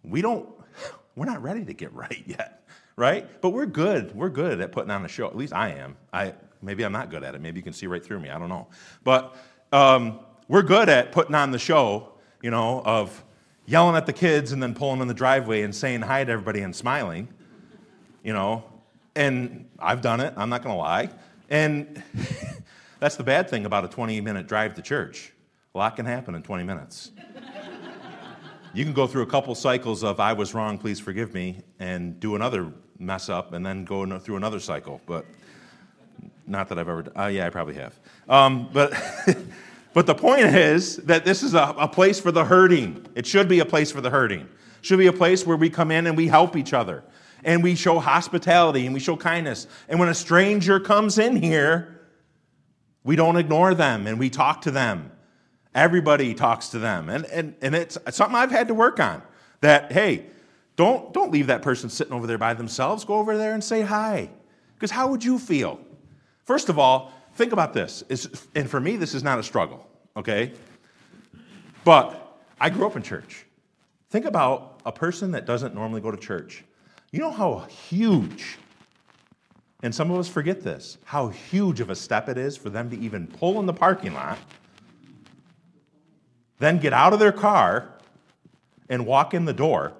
we 0.04 0.22
don't 0.22 0.48
we're 1.16 1.26
not 1.26 1.42
ready 1.42 1.64
to 1.64 1.74
get 1.74 1.92
right 1.94 2.22
yet, 2.24 2.66
right? 2.96 3.28
But 3.42 3.50
we're 3.50 3.66
good. 3.66 4.14
We're 4.14 4.30
good 4.30 4.60
at 4.60 4.70
putting 4.70 4.92
on 4.92 5.04
a 5.04 5.08
show. 5.08 5.26
At 5.26 5.36
least 5.36 5.52
I 5.52 5.70
am. 5.70 5.96
I 6.12 6.34
maybe 6.62 6.84
I'm 6.84 6.92
not 6.92 7.10
good 7.10 7.24
at 7.24 7.34
it. 7.34 7.40
Maybe 7.40 7.58
you 7.58 7.64
can 7.64 7.72
see 7.72 7.88
right 7.88 8.02
through 8.02 8.20
me. 8.20 8.30
I 8.30 8.38
don't 8.38 8.48
know. 8.48 8.68
But 9.02 9.36
um, 9.72 10.20
we're 10.46 10.62
good 10.62 10.88
at 10.88 11.10
putting 11.10 11.34
on 11.34 11.50
the 11.50 11.58
show, 11.58 12.12
you 12.42 12.52
know, 12.52 12.80
of 12.84 13.24
yelling 13.66 13.96
at 13.96 14.06
the 14.06 14.12
kids 14.12 14.52
and 14.52 14.62
then 14.62 14.72
pulling 14.72 15.00
in 15.00 15.08
the 15.08 15.14
driveway 15.14 15.62
and 15.62 15.74
saying 15.74 16.02
hi 16.02 16.22
to 16.22 16.30
everybody 16.30 16.60
and 16.60 16.76
smiling, 16.76 17.26
you 18.22 18.32
know. 18.32 18.62
And 19.16 19.68
I've 19.80 20.00
done 20.00 20.20
it, 20.20 20.32
I'm 20.36 20.48
not 20.48 20.62
going 20.62 20.74
to 20.74 20.80
lie. 20.80 21.10
And 21.50 22.02
that's 23.00 23.16
the 23.16 23.24
bad 23.24 23.48
thing 23.48 23.66
about 23.66 23.84
a 23.84 23.88
20 23.88 24.20
minute 24.20 24.46
drive 24.46 24.74
to 24.74 24.82
church. 24.82 25.32
A 25.74 25.78
lot 25.78 25.96
can 25.96 26.06
happen 26.06 26.34
in 26.34 26.42
20 26.42 26.64
minutes. 26.64 27.12
you 28.74 28.84
can 28.84 28.92
go 28.92 29.06
through 29.06 29.22
a 29.22 29.26
couple 29.26 29.54
cycles 29.54 30.02
of 30.04 30.20
I 30.20 30.32
was 30.32 30.54
wrong, 30.54 30.78
please 30.78 31.00
forgive 31.00 31.34
me, 31.34 31.60
and 31.78 32.18
do 32.20 32.36
another 32.36 32.72
mess 32.98 33.28
up 33.28 33.52
and 33.52 33.64
then 33.64 33.84
go 33.84 34.18
through 34.18 34.36
another 34.36 34.60
cycle. 34.60 35.00
But 35.06 35.26
not 36.46 36.68
that 36.68 36.78
I've 36.78 36.88
ever, 36.88 37.10
uh, 37.18 37.26
yeah, 37.26 37.46
I 37.46 37.50
probably 37.50 37.74
have. 37.74 37.98
Um, 38.28 38.68
but, 38.72 38.92
but 39.94 40.06
the 40.06 40.14
point 40.14 40.46
is 40.46 40.96
that 40.98 41.24
this 41.24 41.42
is 41.42 41.54
a, 41.54 41.74
a 41.78 41.88
place 41.88 42.20
for 42.20 42.32
the 42.32 42.44
hurting. 42.44 43.06
It 43.14 43.26
should 43.26 43.48
be 43.48 43.60
a 43.60 43.64
place 43.64 43.90
for 43.90 44.00
the 44.00 44.10
hurting. 44.10 44.48
Should 44.80 44.98
be 44.98 45.06
a 45.06 45.12
place 45.12 45.46
where 45.46 45.56
we 45.56 45.70
come 45.70 45.90
in 45.90 46.06
and 46.06 46.16
we 46.16 46.28
help 46.28 46.56
each 46.56 46.72
other 46.72 47.04
and 47.44 47.62
we 47.62 47.74
show 47.74 47.98
hospitality 47.98 48.86
and 48.86 48.94
we 48.94 49.00
show 49.00 49.16
kindness. 49.16 49.66
And 49.88 49.98
when 49.98 50.08
a 50.08 50.14
stranger 50.14 50.78
comes 50.80 51.18
in 51.18 51.36
here, 51.36 52.00
we 53.04 53.16
don't 53.16 53.36
ignore 53.36 53.74
them 53.74 54.06
and 54.06 54.18
we 54.18 54.30
talk 54.30 54.62
to 54.62 54.70
them. 54.70 55.10
Everybody 55.74 56.34
talks 56.34 56.68
to 56.68 56.78
them. 56.78 57.08
And, 57.08 57.24
and, 57.26 57.54
and 57.62 57.74
it's 57.74 57.98
something 58.10 58.36
I've 58.36 58.50
had 58.50 58.68
to 58.68 58.74
work 58.74 59.00
on 59.00 59.22
that, 59.60 59.92
hey, 59.92 60.26
don't, 60.76 61.12
don't 61.12 61.32
leave 61.32 61.48
that 61.48 61.62
person 61.62 61.90
sitting 61.90 62.12
over 62.12 62.26
there 62.26 62.38
by 62.38 62.54
themselves. 62.54 63.04
Go 63.04 63.14
over 63.14 63.36
there 63.36 63.54
and 63.54 63.62
say 63.64 63.82
hi. 63.82 64.30
Because 64.74 64.90
how 64.90 65.08
would 65.08 65.24
you 65.24 65.38
feel? 65.38 65.80
First 66.44 66.68
of 66.68 66.78
all, 66.78 67.12
think 67.34 67.52
about 67.52 67.72
this. 67.72 68.04
It's, 68.08 68.46
and 68.54 68.68
for 68.68 68.80
me, 68.80 68.96
this 68.96 69.14
is 69.14 69.22
not 69.22 69.38
a 69.38 69.42
struggle, 69.42 69.86
okay? 70.16 70.52
But 71.84 72.38
I 72.60 72.70
grew 72.70 72.86
up 72.86 72.96
in 72.96 73.02
church. 73.02 73.46
Think 74.10 74.26
about 74.26 74.80
a 74.84 74.92
person 74.92 75.32
that 75.32 75.46
doesn't 75.46 75.74
normally 75.74 76.00
go 76.00 76.10
to 76.10 76.16
church. 76.16 76.64
You 77.12 77.20
know 77.20 77.30
how 77.30 77.58
huge, 77.68 78.58
and 79.82 79.94
some 79.94 80.10
of 80.10 80.18
us 80.18 80.28
forget 80.28 80.62
this, 80.62 80.96
how 81.04 81.28
huge 81.28 81.80
of 81.80 81.90
a 81.90 81.94
step 81.94 82.30
it 82.30 82.38
is 82.38 82.56
for 82.56 82.70
them 82.70 82.88
to 82.88 82.98
even 82.98 83.26
pull 83.26 83.60
in 83.60 83.66
the 83.66 83.74
parking 83.74 84.14
lot, 84.14 84.38
then 86.58 86.78
get 86.78 86.94
out 86.94 87.12
of 87.12 87.18
their 87.18 87.32
car 87.32 87.90
and 88.88 89.04
walk 89.04 89.34
in 89.34 89.44
the 89.44 89.52
door. 89.52 89.92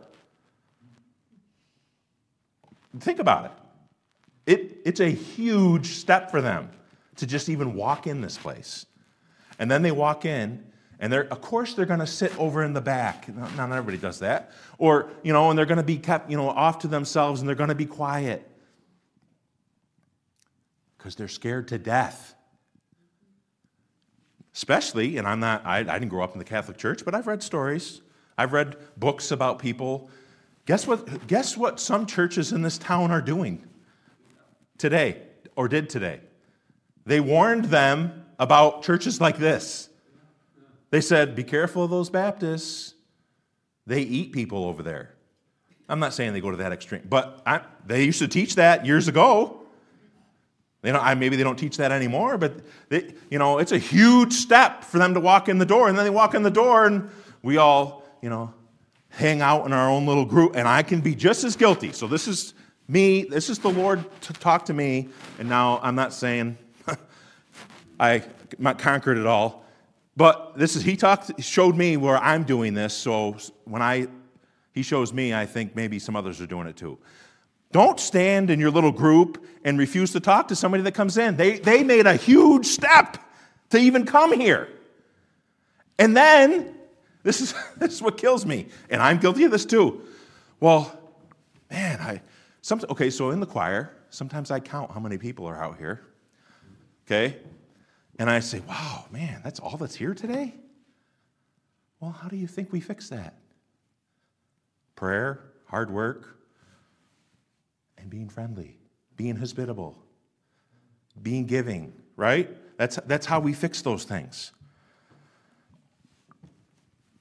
Think 2.99 3.19
about 3.19 3.45
it. 3.45 3.53
It, 4.47 4.77
it's 4.87 5.01
a 5.01 5.11
huge 5.11 5.97
step 5.97 6.31
for 6.31 6.41
them 6.41 6.71
to 7.17 7.27
just 7.27 7.51
even 7.51 7.75
walk 7.75 8.07
in 8.07 8.23
this 8.23 8.39
place. 8.39 8.87
And 9.59 9.71
then 9.71 9.83
they 9.83 9.93
walk 9.93 10.25
in, 10.25 10.65
and 11.03 11.13
they're, 11.13 11.31
of 11.31 11.43
course, 11.43 11.75
they're 11.75 11.85
going 11.85 12.01
to 12.01 12.07
sit 12.07 12.37
over 12.39 12.63
in 12.63 12.73
the 12.73 12.81
back. 12.81 13.29
Not, 13.29 13.55
not 13.57 13.71
everybody 13.73 13.99
does 13.99 14.21
that. 14.21 14.53
Or, 14.79 15.11
you 15.23 15.35
know, 15.35 15.51
and 15.51 15.59
they're 15.59 15.67
going 15.67 15.77
to 15.77 15.83
be 15.83 15.99
kept, 15.99 16.31
you 16.31 16.39
know, 16.39 16.49
off 16.49 16.79
to 16.79 16.89
themselves 16.89 17.41
and 17.41 17.49
they're 17.49 17.55
going 17.55 17.69
to 17.69 17.75
be 17.75 17.85
quiet 17.85 18.49
because 20.97 21.15
they're 21.15 21.29
scared 21.29 21.69
to 21.69 21.79
death. 21.79 22.35
Especially, 24.55 25.19
and 25.19 25.29
I'm 25.29 25.41
not, 25.41 25.67
I, 25.67 25.81
I 25.81 25.83
didn't 25.83 26.09
grow 26.09 26.25
up 26.25 26.33
in 26.33 26.39
the 26.39 26.45
Catholic 26.45 26.79
Church, 26.79 27.05
but 27.05 27.15
I've 27.15 27.27
read 27.27 27.43
stories. 27.43 28.01
I've 28.39 28.55
read 28.55 28.77
books 28.97 29.31
about 29.31 29.59
people. 29.59 30.09
Guess 30.65 30.87
what, 30.87 31.27
guess 31.27 31.57
what 31.57 31.81
some 31.81 32.07
churches 32.07 32.53
in 32.53 32.63
this 32.63 32.79
town 32.79 33.11
are 33.11 33.21
doing? 33.21 33.67
today 34.83 35.23
or 35.55 35.69
did 35.69 35.89
today. 35.89 36.21
They 37.07 37.21
warned 37.21 37.67
them 37.67 38.25
about 38.39 38.83
churches 38.83 39.21
like 39.21 39.39
this. 39.39 39.89
They 40.93 41.01
said, 41.01 41.35
Be 41.35 41.43
careful 41.43 41.83
of 41.83 41.91
those 41.91 42.11
Baptists. 42.11 42.95
They 43.87 44.03
eat 44.03 44.33
people 44.33 44.67
over 44.67 44.83
there. 44.83 45.15
I'm 45.89 45.99
not 45.99 46.13
saying 46.15 46.35
they 46.35 46.41
go 46.41 46.51
to 46.51 46.59
that 46.59 46.71
extreme, 46.71 47.03
but 47.09 47.43
I, 47.45 47.63
they 47.85 48.05
used 48.05 48.21
to 48.21 48.29
teach 48.29 48.55
that 48.55 48.87
years 48.87 49.09
ago. 49.09 49.63
They 50.83 50.93
don't, 50.93 51.03
I, 51.03 51.15
maybe 51.15 51.37
they 51.37 51.43
don't 51.43 51.59
teach 51.59 51.79
that 51.79 51.93
anymore, 51.93 52.37
but 52.39 52.61
they, 52.89 53.15
you 53.31 53.39
know, 53.39 53.59
it's 53.59 53.73
a 53.73 53.79
huge 53.79 54.33
step 54.35 54.85
for 54.85 54.99
them 54.99 55.15
to 55.15 55.21
walk 55.21 55.49
in 55.49 55.59
the 55.59 55.67
door, 55.67 55.89
and 55.89 55.97
then 55.97 56.05
they 56.05 56.11
walk 56.11 56.35
in 56.35 56.43
the 56.43 56.51
door, 56.51 56.87
and 56.87 57.11
we 57.43 57.57
all, 57.57 58.05
you 58.21 58.29
know, 58.29 58.53
hang 59.09 59.41
out 59.41 59.65
in 59.65 59.73
our 59.73 59.89
own 59.89 60.07
little 60.07 60.25
group, 60.27 60.57
and 60.57 60.69
I 60.69 60.83
can 60.83 61.01
be 61.01 61.15
just 61.15 61.43
as 61.43 61.57
guilty. 61.57 61.93
So 61.93 62.07
this 62.07 62.29
is 62.29 62.53
me, 62.87 63.23
this 63.25 63.49
is 63.49 63.59
the 63.59 63.71
Lord 63.71 64.05
to 64.23 64.33
talk 64.35 64.67
to 64.67 64.75
me, 64.75 65.09
and 65.39 65.49
now 65.49 65.81
I'm 65.83 65.95
not 65.95 66.13
saying 66.13 66.59
I 68.01 68.23
conquered 68.79 69.17
it 69.19 69.27
all, 69.27 69.62
but 70.17 70.57
this 70.57 70.77
is 70.77 70.83
He 70.83 70.97
talked, 70.97 71.43
showed 71.43 71.77
me 71.77 71.97
where 71.97 72.19
I'm 72.19 72.45
doing 72.45 72.75
this. 72.75 72.95
So 72.95 73.37
when 73.65 73.83
I 73.83 74.09
He 74.73 74.83
shows 74.83 75.13
me, 75.13 75.35
I 75.35 75.47
think 75.47 75.75
maybe 75.75 75.99
some 75.99 76.17
others 76.17 76.41
are 76.41 76.47
doing 76.47 76.67
it 76.67 76.77
too. 76.77 76.99
Don't 77.73 77.99
stand 77.99 78.51
in 78.51 78.61
your 78.61 78.71
little 78.71 78.93
group 78.93 79.45
and 79.65 79.79
refuse 79.79 80.13
to 80.13 80.21
talk 80.21 80.49
to 80.49 80.57
somebody 80.57 80.83
that 80.83 80.93
comes 80.93 81.17
in. 81.17 81.37
They, 81.37 81.59
they 81.59 81.83
made 81.83 82.07
a 82.07 82.17
huge 82.17 82.67
step 82.67 83.17
to 83.71 83.79
even 83.79 84.05
come 84.05 84.39
here. 84.39 84.69
And 85.99 86.15
then, 86.15 86.75
this 87.23 87.41
is, 87.41 87.55
this 87.79 87.95
is 87.95 88.03
what 88.03 88.19
kills 88.19 88.45
me, 88.45 88.69
and 88.91 89.03
I'm 89.03 89.19
guilty 89.19 89.45
of 89.45 89.51
this 89.51 89.65
too. 89.65 90.03
Well, 90.61 90.97
man, 91.71 92.01
I, 92.01 92.23
some, 92.61 92.81
okay, 92.91 93.09
so 93.09 93.31
in 93.31 93.41
the 93.41 93.47
choir, 93.47 93.97
sometimes 94.11 94.51
I 94.51 94.61
count 94.61 94.91
how 94.91 95.01
many 95.01 95.17
people 95.17 95.47
are 95.47 95.61
out 95.61 95.79
here. 95.79 96.03
Okay? 97.07 97.39
And 98.19 98.29
I 98.29 98.41
say, 98.41 98.61
wow, 98.69 99.07
man, 99.11 99.41
that's 99.43 99.59
all 99.61 99.77
that's 99.77 99.95
here 99.95 100.15
today? 100.15 100.55
Well, 102.01 102.11
how 102.11 102.29
do 102.29 102.37
you 102.37 102.47
think 102.47 102.73
we 102.73 102.81
fix 102.81 103.09
that? 103.09 103.35
Prayer, 104.97 105.41
hard 105.67 105.91
work, 105.91 106.39
and 107.97 108.11
being 108.11 108.29
friendly, 108.29 108.77
being 109.17 109.37
hospitable, 109.37 109.97
being 111.23 111.47
giving, 111.47 111.93
right? 112.17 112.51
That's, 112.77 112.97
that's 113.07 113.27
how 113.27 113.41
we 113.41 113.53
fix 113.53 113.83
those 113.83 114.05
things. 114.05 114.53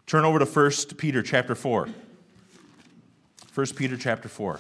Turn 0.06 0.26
over 0.26 0.40
to 0.40 0.46
1 0.46 0.72
Peter 0.98 1.22
chapter 1.22 1.56
4. 1.56 1.88
1 3.54 3.68
Peter 3.76 3.96
chapter 3.96 4.28
4. 4.28 4.60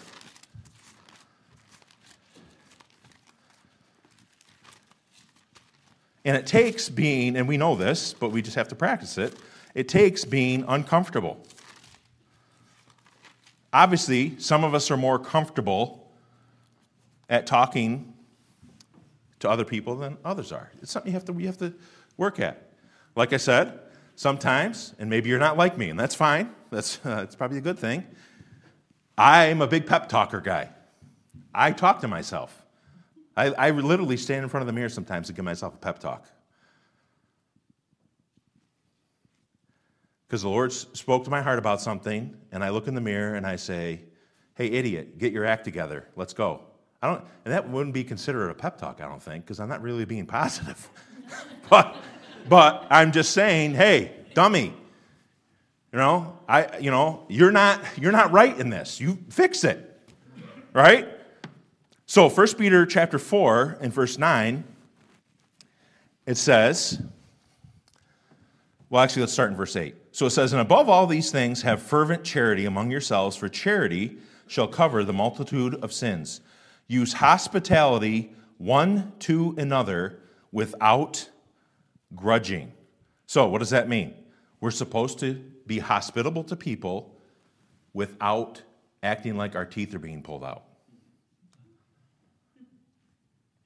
And 6.24 6.38
it 6.38 6.46
takes 6.46 6.90
being, 6.90 7.36
and 7.36 7.48
we 7.48 7.58
know 7.58 7.76
this, 7.76 8.14
but 8.14 8.32
we 8.32 8.42
just 8.42 8.56
have 8.56 8.68
to 8.70 8.76
practice 8.76 9.18
it, 9.18 9.36
it 9.74 9.88
takes 9.88 10.26
being 10.26 10.66
uncomfortable. 10.68 11.44
Obviously, 13.74 14.38
some 14.38 14.64
of 14.64 14.76
us 14.76 14.92
are 14.92 14.98
more 14.98 15.18
comfortable 15.18 16.12
at 17.30 17.48
talking 17.48 18.14
to 19.40 19.50
other 19.50 19.64
people 19.64 19.96
than 19.96 20.18
others 20.26 20.52
are. 20.52 20.72
It's 20.82 20.92
something 20.92 21.12
you 21.12 21.16
have 21.16 21.26
to, 21.26 21.34
you 21.34 21.48
have 21.48 21.58
to 21.60 21.74
work 22.18 22.40
at. 22.40 22.70
Like 23.16 23.34
I 23.34 23.38
said, 23.38 23.80
sometimes, 24.16 24.94
and 25.00 25.10
maybe 25.10 25.30
you're 25.30 25.40
not 25.40 25.58
like 25.58 25.78
me, 25.78 25.90
and 25.90 26.00
that's 26.00 26.16
fine, 26.16 26.52
that's, 26.70 27.00
uh, 27.06 27.16
that's 27.16 27.36
probably 27.36 27.58
a 27.58 27.62
good 27.62 27.80
thing. 27.80 28.06
I'm 29.18 29.62
a 29.62 29.68
big 29.68 29.86
pep 29.86 30.10
talker 30.10 30.42
guy. 30.42 30.70
I 31.54 31.72
talk 31.72 32.02
to 32.02 32.08
myself. 32.08 32.61
I, 33.41 33.69
I 33.69 33.71
literally 33.71 34.17
stand 34.17 34.43
in 34.43 34.49
front 34.49 34.62
of 34.62 34.67
the 34.67 34.73
mirror 34.73 34.89
sometimes 34.89 35.25
to 35.27 35.34
give 35.34 35.43
myself 35.43 35.73
a 35.73 35.77
pep 35.77 35.97
talk. 35.97 36.27
Because 40.27 40.43
the 40.43 40.49
Lord 40.49 40.71
spoke 40.71 41.23
to 41.23 41.32
my 41.32 41.41
heart 41.41 41.58
about 41.58 41.82
something, 41.82 42.38
and 42.51 42.63
I 42.63 42.69
look 42.69 42.88
in 42.88 42.93
the 42.93 43.01
mirror 43.01 43.34
and 43.36 43.47
I 43.47 43.56
say, 43.56 44.01
Hey, 44.54 44.67
idiot, 44.67 45.17
get 45.17 45.34
your 45.34 45.45
act 45.45 45.63
together. 45.63 46.08
Let's 46.15 46.34
go. 46.34 46.62
I 47.01 47.08
don't, 47.08 47.23
and 47.45 47.54
that 47.54 47.67
wouldn't 47.67 47.95
be 47.95 48.04
considered 48.04 48.49
a 48.49 48.54
pep 48.54 48.77
talk, 48.77 49.01
I 49.01 49.08
don't 49.08 49.23
think, 49.23 49.43
because 49.43 49.60
I'm 49.60 49.69
not 49.69 49.82
really 49.82 50.06
being 50.06 50.27
positive. 50.27 50.88
but, 51.69 51.95
but 52.47 52.86
I'm 52.91 53.12
just 53.12 53.32
saying, 53.32 53.73
hey, 53.73 54.12
dummy, 54.36 54.71
you 55.91 55.97
know, 55.97 56.38
I, 56.47 56.77
you 56.77 56.91
know, 56.91 57.25
you're 57.27 57.51
not, 57.51 57.82
you're 57.97 58.12
not 58.12 58.32
right 58.32 58.56
in 58.56 58.69
this. 58.69 58.99
You 58.99 59.17
fix 59.30 59.63
it, 59.63 59.99
right? 60.73 61.08
So 62.12 62.28
1 62.30 62.56
Peter 62.56 62.86
chapter 62.86 63.17
4 63.17 63.78
and 63.80 63.93
verse 63.93 64.17
9, 64.17 64.65
it 66.26 66.36
says, 66.36 67.02
well, 68.89 69.02
actually, 69.02 69.21
let's 69.21 69.32
start 69.32 69.50
in 69.50 69.56
verse 69.56 69.78
8. 69.78 69.95
So 70.12 70.26
it 70.26 70.32
says, 70.32 70.52
And 70.52 70.62
above 70.62 70.89
all 70.89 71.08
these 71.08 71.32
things, 71.32 71.62
have 71.62 71.82
fervent 71.82 72.26
charity 72.26 72.65
among 72.65 72.91
yourselves, 72.91 73.38
for 73.38 73.47
charity 73.47 74.17
shall 74.45 74.67
cover 74.67 75.06
the 75.06 75.13
multitude 75.13 75.76
of 75.76 75.93
sins. 75.93 76.41
Use 76.89 77.13
hospitality 77.13 78.34
one 78.58 79.13
to 79.19 79.56
another 79.58 80.19
without 80.52 81.30
grudging. 82.13 82.74
So, 83.26 83.47
what 83.47 83.60
does 83.60 83.69
that 83.69 83.88
mean? 83.88 84.15
We're 84.60 84.71
supposed 84.71 85.17
to 85.19 85.36
be 85.65 85.80
hospitable 85.80 86.43
to 86.43 86.58
people 86.58 87.15
without 87.93 88.63
acting 89.02 89.38
like 89.38 89.56
our 89.56 89.65
teeth 89.65 89.95
are 89.95 90.00
being 90.00 90.21
pulled 90.21 90.43
out. 90.43 90.63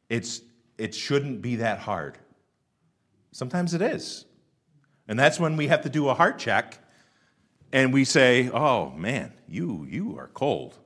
It's, 0.10 0.42
it 0.78 0.94
shouldn't 0.94 1.42
be 1.42 1.58
that 1.58 1.80
hard. 1.80 2.18
Sometimes 3.32 3.74
it 3.74 3.82
is. 3.82 4.26
And 5.08 5.20
that's 5.20 5.40
when 5.40 5.58
we 5.58 5.68
have 5.68 5.82
to 5.82 5.90
do 5.90 6.10
a 6.10 6.14
heart 6.14 6.40
check 6.40 6.80
and 7.72 7.94
we 7.94 8.06
say, 8.06 8.50
"Oh 8.54 8.92
man, 8.92 9.34
you 9.48 9.86
you 9.90 10.18
are 10.18 10.30
cold. 10.34 10.78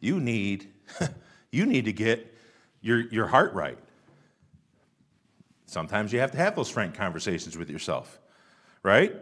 You 0.00 0.20
need 0.20 0.68
you 1.52 1.66
need 1.66 1.86
to 1.86 1.92
get 1.92 2.34
your 2.80 3.00
your 3.08 3.26
heart 3.26 3.52
right." 3.54 3.78
Sometimes 5.66 6.12
you 6.12 6.20
have 6.20 6.30
to 6.30 6.38
have 6.38 6.56
those 6.56 6.70
frank 6.70 6.94
conversations 6.94 7.58
with 7.58 7.68
yourself, 7.68 8.20
right? 8.82 9.14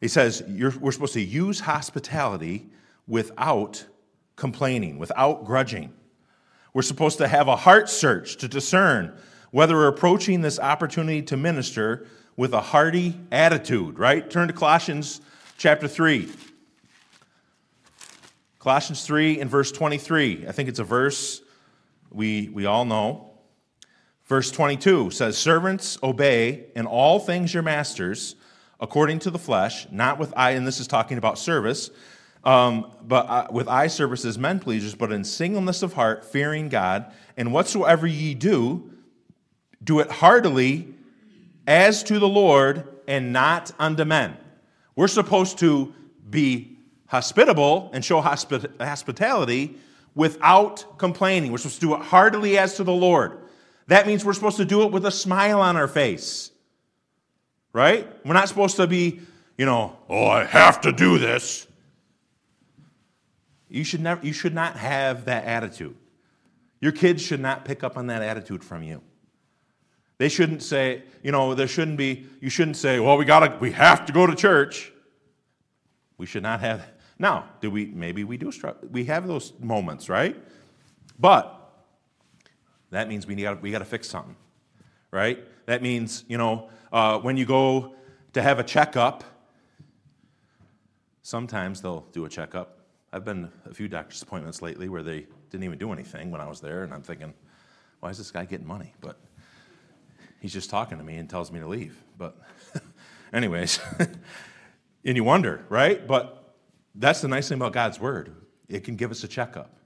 He 0.00 0.08
says 0.08 0.42
we're 0.48 0.90
supposed 0.90 1.12
to 1.12 1.20
use 1.20 1.60
hospitality 1.60 2.70
without 3.06 3.84
complaining, 4.34 4.98
without 4.98 5.44
grudging. 5.44 5.92
We're 6.74 6.82
supposed 6.82 7.18
to 7.18 7.28
have 7.28 7.48
a 7.48 7.56
heart 7.56 7.88
search 7.88 8.36
to 8.38 8.48
discern 8.48 9.14
whether 9.50 9.74
we're 9.74 9.88
approaching 9.88 10.40
this 10.40 10.58
opportunity 10.58 11.22
to 11.22 11.36
minister 11.36 12.06
with 12.36 12.54
a 12.54 12.60
hearty 12.60 13.18
attitude, 13.30 13.98
right? 13.98 14.28
Turn 14.28 14.48
to 14.48 14.54
Colossians 14.54 15.20
chapter 15.58 15.86
3. 15.86 16.30
Colossians 18.58 19.04
3 19.04 19.40
and 19.40 19.50
verse 19.50 19.70
23. 19.70 20.46
I 20.48 20.52
think 20.52 20.68
it's 20.68 20.78
a 20.78 20.84
verse 20.84 21.42
we, 22.10 22.48
we 22.48 22.64
all 22.64 22.84
know. 22.84 23.30
Verse 24.24 24.50
22 24.50 25.10
says, 25.10 25.36
Servants, 25.36 25.98
obey 26.02 26.66
in 26.74 26.86
all 26.86 27.18
things 27.18 27.52
your 27.52 27.62
masters 27.62 28.36
according 28.80 29.18
to 29.20 29.30
the 29.30 29.38
flesh, 29.38 29.86
not 29.90 30.18
with 30.18 30.32
eye, 30.36 30.52
and 30.52 30.66
this 30.66 30.80
is 30.80 30.86
talking 30.86 31.18
about 31.18 31.38
service, 31.38 31.90
um, 32.44 32.92
but 33.02 33.28
uh, 33.28 33.46
with 33.50 33.68
eye 33.68 33.86
service 33.86 34.24
as 34.24 34.38
men 34.38 34.58
pleasers, 34.58 34.94
but 34.94 35.12
in 35.12 35.24
singleness 35.24 35.82
of 35.82 35.92
heart, 35.92 36.24
fearing 36.24 36.68
God. 36.68 37.12
And 37.36 37.52
whatsoever 37.52 38.06
ye 38.06 38.34
do, 38.34 38.90
do 39.82 40.00
it 40.00 40.10
heartily 40.10 40.94
as 41.66 42.02
to 42.04 42.18
the 42.18 42.28
Lord 42.28 42.88
and 43.06 43.32
not 43.32 43.72
unto 43.78 44.04
men. 44.04 44.36
We're 44.96 45.08
supposed 45.08 45.58
to 45.58 45.94
be 46.28 46.78
hospitable 47.06 47.90
and 47.92 48.04
show 48.04 48.20
hospitality 48.20 49.76
without 50.14 50.98
complaining. 50.98 51.52
We're 51.52 51.58
supposed 51.58 51.80
to 51.80 51.86
do 51.86 51.94
it 51.94 52.02
heartily 52.02 52.58
as 52.58 52.76
to 52.76 52.84
the 52.84 52.92
Lord. 52.92 53.38
That 53.86 54.06
means 54.06 54.24
we're 54.24 54.32
supposed 54.32 54.56
to 54.58 54.64
do 54.64 54.82
it 54.82 54.92
with 54.92 55.06
a 55.06 55.10
smile 55.10 55.60
on 55.60 55.76
our 55.76 55.88
face. 55.88 56.50
Right? 57.72 58.06
We're 58.24 58.34
not 58.34 58.48
supposed 58.48 58.76
to 58.76 58.86
be, 58.86 59.20
you 59.56 59.64
know, 59.64 59.96
oh, 60.08 60.26
I 60.26 60.44
have 60.44 60.82
to 60.82 60.92
do 60.92 61.18
this. 61.18 61.66
You 63.72 63.84
should, 63.84 64.02
never, 64.02 64.24
you 64.24 64.34
should 64.34 64.54
not 64.54 64.76
have 64.76 65.24
that 65.24 65.46
attitude. 65.46 65.96
Your 66.82 66.92
kids 66.92 67.22
should 67.22 67.40
not 67.40 67.64
pick 67.64 67.82
up 67.82 67.96
on 67.96 68.08
that 68.08 68.20
attitude 68.20 68.62
from 68.62 68.82
you. 68.82 69.00
They 70.18 70.28
shouldn't 70.28 70.62
say, 70.62 71.04
you 71.22 71.32
know, 71.32 71.54
there 71.54 71.66
shouldn't 71.66 71.96
be, 71.96 72.26
you 72.42 72.50
shouldn't 72.50 72.76
say, 72.76 73.00
well, 73.00 73.16
we 73.16 73.24
gotta, 73.24 73.56
we 73.60 73.72
have 73.72 74.04
to 74.06 74.12
go 74.12 74.26
to 74.26 74.34
church. 74.34 74.92
We 76.18 76.26
should 76.26 76.42
not 76.42 76.60
have. 76.60 76.86
Now, 77.18 77.48
do 77.62 77.70
we, 77.70 77.86
maybe 77.86 78.24
we 78.24 78.36
do, 78.36 78.52
we 78.90 79.04
have 79.06 79.26
those 79.26 79.54
moments, 79.58 80.10
right? 80.10 80.36
But 81.18 81.58
that 82.90 83.08
means 83.08 83.26
we 83.26 83.36
gotta, 83.36 83.58
we 83.58 83.70
got 83.70 83.78
to 83.78 83.86
fix 83.86 84.06
something, 84.06 84.36
right? 85.10 85.42
That 85.64 85.80
means, 85.80 86.24
you 86.28 86.36
know, 86.36 86.68
uh, 86.92 87.20
when 87.20 87.38
you 87.38 87.46
go 87.46 87.94
to 88.34 88.42
have 88.42 88.58
a 88.58 88.64
checkup, 88.64 89.24
sometimes 91.22 91.80
they'll 91.80 92.06
do 92.12 92.26
a 92.26 92.28
checkup 92.28 92.81
I've 93.12 93.24
been 93.24 93.50
a 93.66 93.74
few 93.74 93.88
doctor's 93.88 94.22
appointments 94.22 94.62
lately 94.62 94.88
where 94.88 95.02
they 95.02 95.26
didn't 95.50 95.64
even 95.64 95.78
do 95.78 95.92
anything 95.92 96.30
when 96.30 96.40
I 96.40 96.48
was 96.48 96.60
there, 96.60 96.82
and 96.82 96.94
I'm 96.94 97.02
thinking, 97.02 97.34
why 98.00 98.08
is 98.08 98.16
this 98.16 98.30
guy 98.30 98.46
getting 98.46 98.66
money? 98.66 98.94
But 99.00 99.20
he's 100.40 100.52
just 100.52 100.70
talking 100.70 100.96
to 100.96 101.04
me 101.04 101.16
and 101.16 101.28
tells 101.28 101.52
me 101.52 101.60
to 101.60 101.66
leave. 101.66 102.02
But, 102.16 102.38
anyways, 103.32 103.80
and 105.04 105.16
you 105.16 105.24
wonder, 105.24 105.64
right? 105.68 106.06
But 106.06 106.56
that's 106.94 107.20
the 107.20 107.28
nice 107.28 107.48
thing 107.48 107.58
about 107.58 107.74
God's 107.74 108.00
word. 108.00 108.34
It 108.68 108.82
can 108.84 108.96
give 108.96 109.10
us 109.10 109.22
a 109.24 109.28
checkup. 109.28 109.76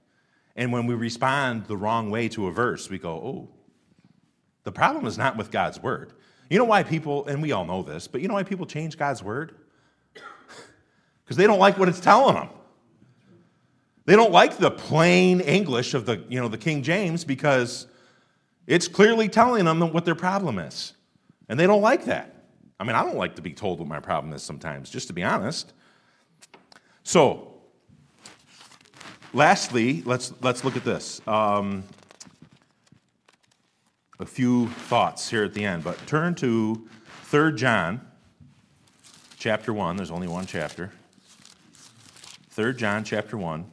And 0.55 0.71
when 0.71 0.87
we 0.87 0.95
respond 0.95 1.65
the 1.65 1.75
wrong 1.75 2.09
way 2.09 2.29
to 2.29 2.47
a 2.47 2.51
verse, 2.51 2.89
we 2.89 2.97
go, 2.97 3.11
oh, 3.11 3.49
the 4.63 4.71
problem 4.71 5.05
is 5.05 5.17
not 5.17 5.35
with 5.35 5.51
God's 5.51 5.81
word. 5.81 6.13
You 6.49 6.57
know 6.57 6.65
why 6.65 6.83
people, 6.83 7.27
and 7.27 7.41
we 7.41 7.51
all 7.51 7.65
know 7.65 7.83
this, 7.83 8.07
but 8.07 8.21
you 8.21 8.29
know 8.29 8.35
why 8.35 8.43
people 8.43 8.65
change 8.65 8.97
God's 8.97 9.21
word? 9.21 9.55
Because 11.23 11.35
they 11.35 11.45
don't 11.45 11.59
like 11.59 11.77
what 11.77 11.89
it's 11.89 11.99
telling 11.99 12.35
them. 12.35 12.47
They 14.07 14.15
don't 14.15 14.31
like 14.31 14.55
the 14.55 14.71
plain 14.71 15.41
English 15.41 15.93
of 15.93 16.05
the, 16.05 16.23
you 16.29 16.39
know, 16.39 16.47
the 16.47 16.57
King 16.57 16.81
James 16.81 17.25
because 17.25 17.87
it's 18.65 18.87
clearly 18.87 19.27
telling 19.27 19.65
them 19.65 19.81
what 19.91 20.05
their 20.05 20.15
problem 20.15 20.59
is. 20.59 20.93
And 21.49 21.59
they 21.59 21.67
don't 21.67 21.81
like 21.81 22.05
that. 22.05 22.45
I 22.79 22.85
mean, 22.85 22.95
I 22.95 23.03
don't 23.03 23.17
like 23.17 23.35
to 23.35 23.41
be 23.41 23.51
told 23.51 23.79
what 23.79 23.87
my 23.89 23.99
problem 23.99 24.31
is 24.31 24.41
sometimes, 24.41 24.89
just 24.89 25.07
to 25.07 25.13
be 25.13 25.25
honest. 25.25 25.73
So, 27.03 27.55
lastly, 29.33 30.03
let's, 30.05 30.31
let's 30.41 30.63
look 30.63 30.77
at 30.77 30.85
this. 30.85 31.19
Um, 31.27 31.83
a 34.21 34.25
few 34.25 34.69
thoughts 34.69 35.29
here 35.29 35.43
at 35.43 35.53
the 35.53 35.65
end, 35.65 35.83
but 35.83 35.97
turn 36.07 36.33
to 36.35 36.87
3 37.23 37.55
John 37.55 38.07
chapter 39.37 39.73
1. 39.73 39.97
There's 39.97 40.11
only 40.11 40.29
one 40.29 40.45
chapter. 40.45 40.93
3 42.51 42.73
John 42.73 43.03
chapter 43.03 43.37
1. 43.37 43.71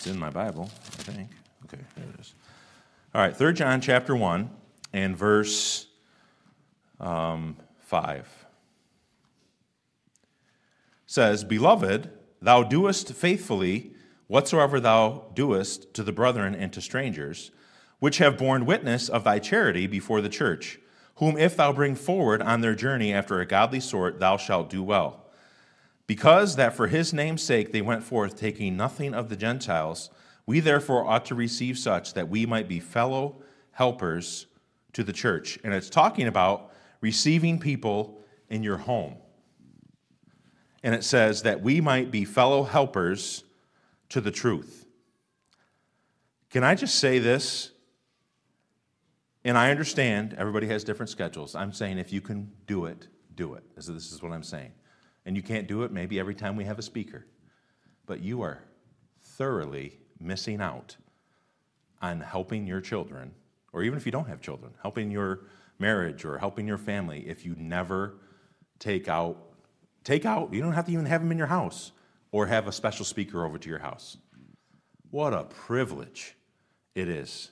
It's 0.00 0.06
in 0.06 0.18
my 0.18 0.30
Bible, 0.30 0.70
I 0.72 1.02
think. 1.02 1.28
Okay, 1.66 1.82
there 1.94 2.06
it 2.14 2.20
is. 2.20 2.32
All 3.14 3.20
right, 3.20 3.36
3 3.36 3.52
John 3.52 3.82
chapter 3.82 4.16
1 4.16 4.48
and 4.94 5.14
verse 5.14 5.88
um, 6.98 7.58
5 7.80 8.46
says, 11.04 11.44
Beloved, 11.44 12.08
thou 12.40 12.62
doest 12.62 13.12
faithfully 13.12 13.92
whatsoever 14.26 14.80
thou 14.80 15.26
doest 15.34 15.92
to 15.92 16.02
the 16.02 16.12
brethren 16.12 16.54
and 16.54 16.72
to 16.72 16.80
strangers, 16.80 17.50
which 17.98 18.16
have 18.16 18.38
borne 18.38 18.64
witness 18.64 19.10
of 19.10 19.22
thy 19.24 19.38
charity 19.38 19.86
before 19.86 20.22
the 20.22 20.30
church, 20.30 20.78
whom 21.16 21.36
if 21.36 21.58
thou 21.58 21.74
bring 21.74 21.94
forward 21.94 22.40
on 22.40 22.62
their 22.62 22.74
journey 22.74 23.12
after 23.12 23.38
a 23.38 23.44
godly 23.44 23.80
sort, 23.80 24.18
thou 24.18 24.38
shalt 24.38 24.70
do 24.70 24.82
well. 24.82 25.26
Because 26.10 26.56
that 26.56 26.74
for 26.74 26.88
his 26.88 27.12
name's 27.12 27.40
sake 27.40 27.70
they 27.70 27.82
went 27.82 28.02
forth, 28.02 28.36
taking 28.36 28.76
nothing 28.76 29.14
of 29.14 29.28
the 29.28 29.36
Gentiles, 29.36 30.10
we 30.44 30.58
therefore 30.58 31.06
ought 31.06 31.24
to 31.26 31.36
receive 31.36 31.78
such 31.78 32.14
that 32.14 32.28
we 32.28 32.44
might 32.46 32.66
be 32.66 32.80
fellow 32.80 33.36
helpers 33.70 34.48
to 34.92 35.04
the 35.04 35.12
church. 35.12 35.56
And 35.62 35.72
it's 35.72 35.88
talking 35.88 36.26
about 36.26 36.72
receiving 37.00 37.60
people 37.60 38.20
in 38.48 38.64
your 38.64 38.78
home. 38.78 39.18
And 40.82 40.96
it 40.96 41.04
says 41.04 41.42
that 41.42 41.62
we 41.62 41.80
might 41.80 42.10
be 42.10 42.24
fellow 42.24 42.64
helpers 42.64 43.44
to 44.08 44.20
the 44.20 44.32
truth. 44.32 44.86
Can 46.50 46.64
I 46.64 46.74
just 46.74 46.96
say 46.96 47.20
this? 47.20 47.70
And 49.44 49.56
I 49.56 49.70
understand 49.70 50.34
everybody 50.36 50.66
has 50.66 50.82
different 50.82 51.10
schedules. 51.10 51.54
I'm 51.54 51.72
saying 51.72 51.98
if 51.98 52.12
you 52.12 52.20
can 52.20 52.50
do 52.66 52.86
it, 52.86 53.06
do 53.36 53.54
it. 53.54 53.62
This 53.76 53.88
is 53.88 54.20
what 54.20 54.32
I'm 54.32 54.42
saying 54.42 54.72
and 55.24 55.36
you 55.36 55.42
can't 55.42 55.66
do 55.66 55.82
it 55.82 55.92
maybe 55.92 56.18
every 56.18 56.34
time 56.34 56.56
we 56.56 56.64
have 56.64 56.78
a 56.78 56.82
speaker, 56.82 57.26
but 58.06 58.20
you 58.20 58.42
are 58.42 58.62
thoroughly 59.22 59.98
missing 60.18 60.60
out 60.60 60.96
on 62.02 62.20
helping 62.20 62.66
your 62.66 62.80
children, 62.80 63.32
or 63.72 63.82
even 63.82 63.98
if 63.98 64.06
you 64.06 64.12
don't 64.12 64.28
have 64.28 64.40
children, 64.40 64.72
helping 64.82 65.10
your 65.10 65.40
marriage 65.78 66.24
or 66.24 66.38
helping 66.38 66.66
your 66.66 66.78
family 66.78 67.28
if 67.28 67.44
you 67.44 67.54
never 67.56 68.18
take 68.78 69.08
out, 69.08 69.36
take 70.04 70.24
out, 70.24 70.52
you 70.52 70.60
don't 70.60 70.72
have 70.72 70.86
to 70.86 70.92
even 70.92 71.06
have 71.06 71.20
them 71.20 71.32
in 71.32 71.38
your 71.38 71.46
house 71.46 71.92
or 72.32 72.46
have 72.46 72.68
a 72.68 72.72
special 72.72 73.04
speaker 73.04 73.44
over 73.44 73.58
to 73.58 73.68
your 73.68 73.78
house. 73.78 74.16
What 75.10 75.34
a 75.34 75.44
privilege 75.44 76.36
it 76.94 77.08
is 77.08 77.50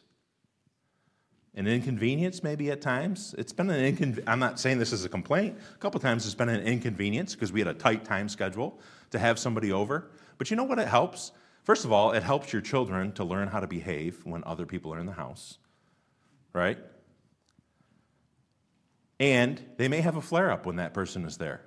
an 1.58 1.66
inconvenience 1.66 2.42
maybe 2.42 2.70
at 2.70 2.80
times. 2.80 3.34
It's 3.36 3.52
been 3.52 3.68
an 3.68 3.84
inconvenience. 3.84 4.28
I'm 4.28 4.38
not 4.38 4.60
saying 4.60 4.78
this 4.78 4.92
is 4.92 5.04
a 5.04 5.08
complaint. 5.08 5.58
A 5.74 5.78
couple 5.78 5.98
times 5.98 6.24
it's 6.24 6.34
been 6.34 6.48
an 6.48 6.62
inconvenience 6.62 7.34
because 7.34 7.52
we 7.52 7.60
had 7.60 7.66
a 7.66 7.74
tight 7.74 8.04
time 8.04 8.28
schedule 8.28 8.78
to 9.10 9.18
have 9.18 9.38
somebody 9.38 9.72
over. 9.72 10.08
But 10.38 10.50
you 10.50 10.56
know 10.56 10.64
what 10.64 10.78
it 10.78 10.86
helps? 10.86 11.32
First 11.64 11.84
of 11.84 11.92
all, 11.92 12.12
it 12.12 12.22
helps 12.22 12.52
your 12.52 12.62
children 12.62 13.12
to 13.12 13.24
learn 13.24 13.48
how 13.48 13.58
to 13.60 13.66
behave 13.66 14.24
when 14.24 14.44
other 14.44 14.66
people 14.66 14.94
are 14.94 15.00
in 15.00 15.06
the 15.06 15.12
house, 15.12 15.58
right? 16.52 16.78
And 19.18 19.60
they 19.76 19.88
may 19.88 20.00
have 20.00 20.16
a 20.16 20.22
flare 20.22 20.52
up 20.52 20.64
when 20.64 20.76
that 20.76 20.94
person 20.94 21.24
is 21.24 21.38
there. 21.38 21.60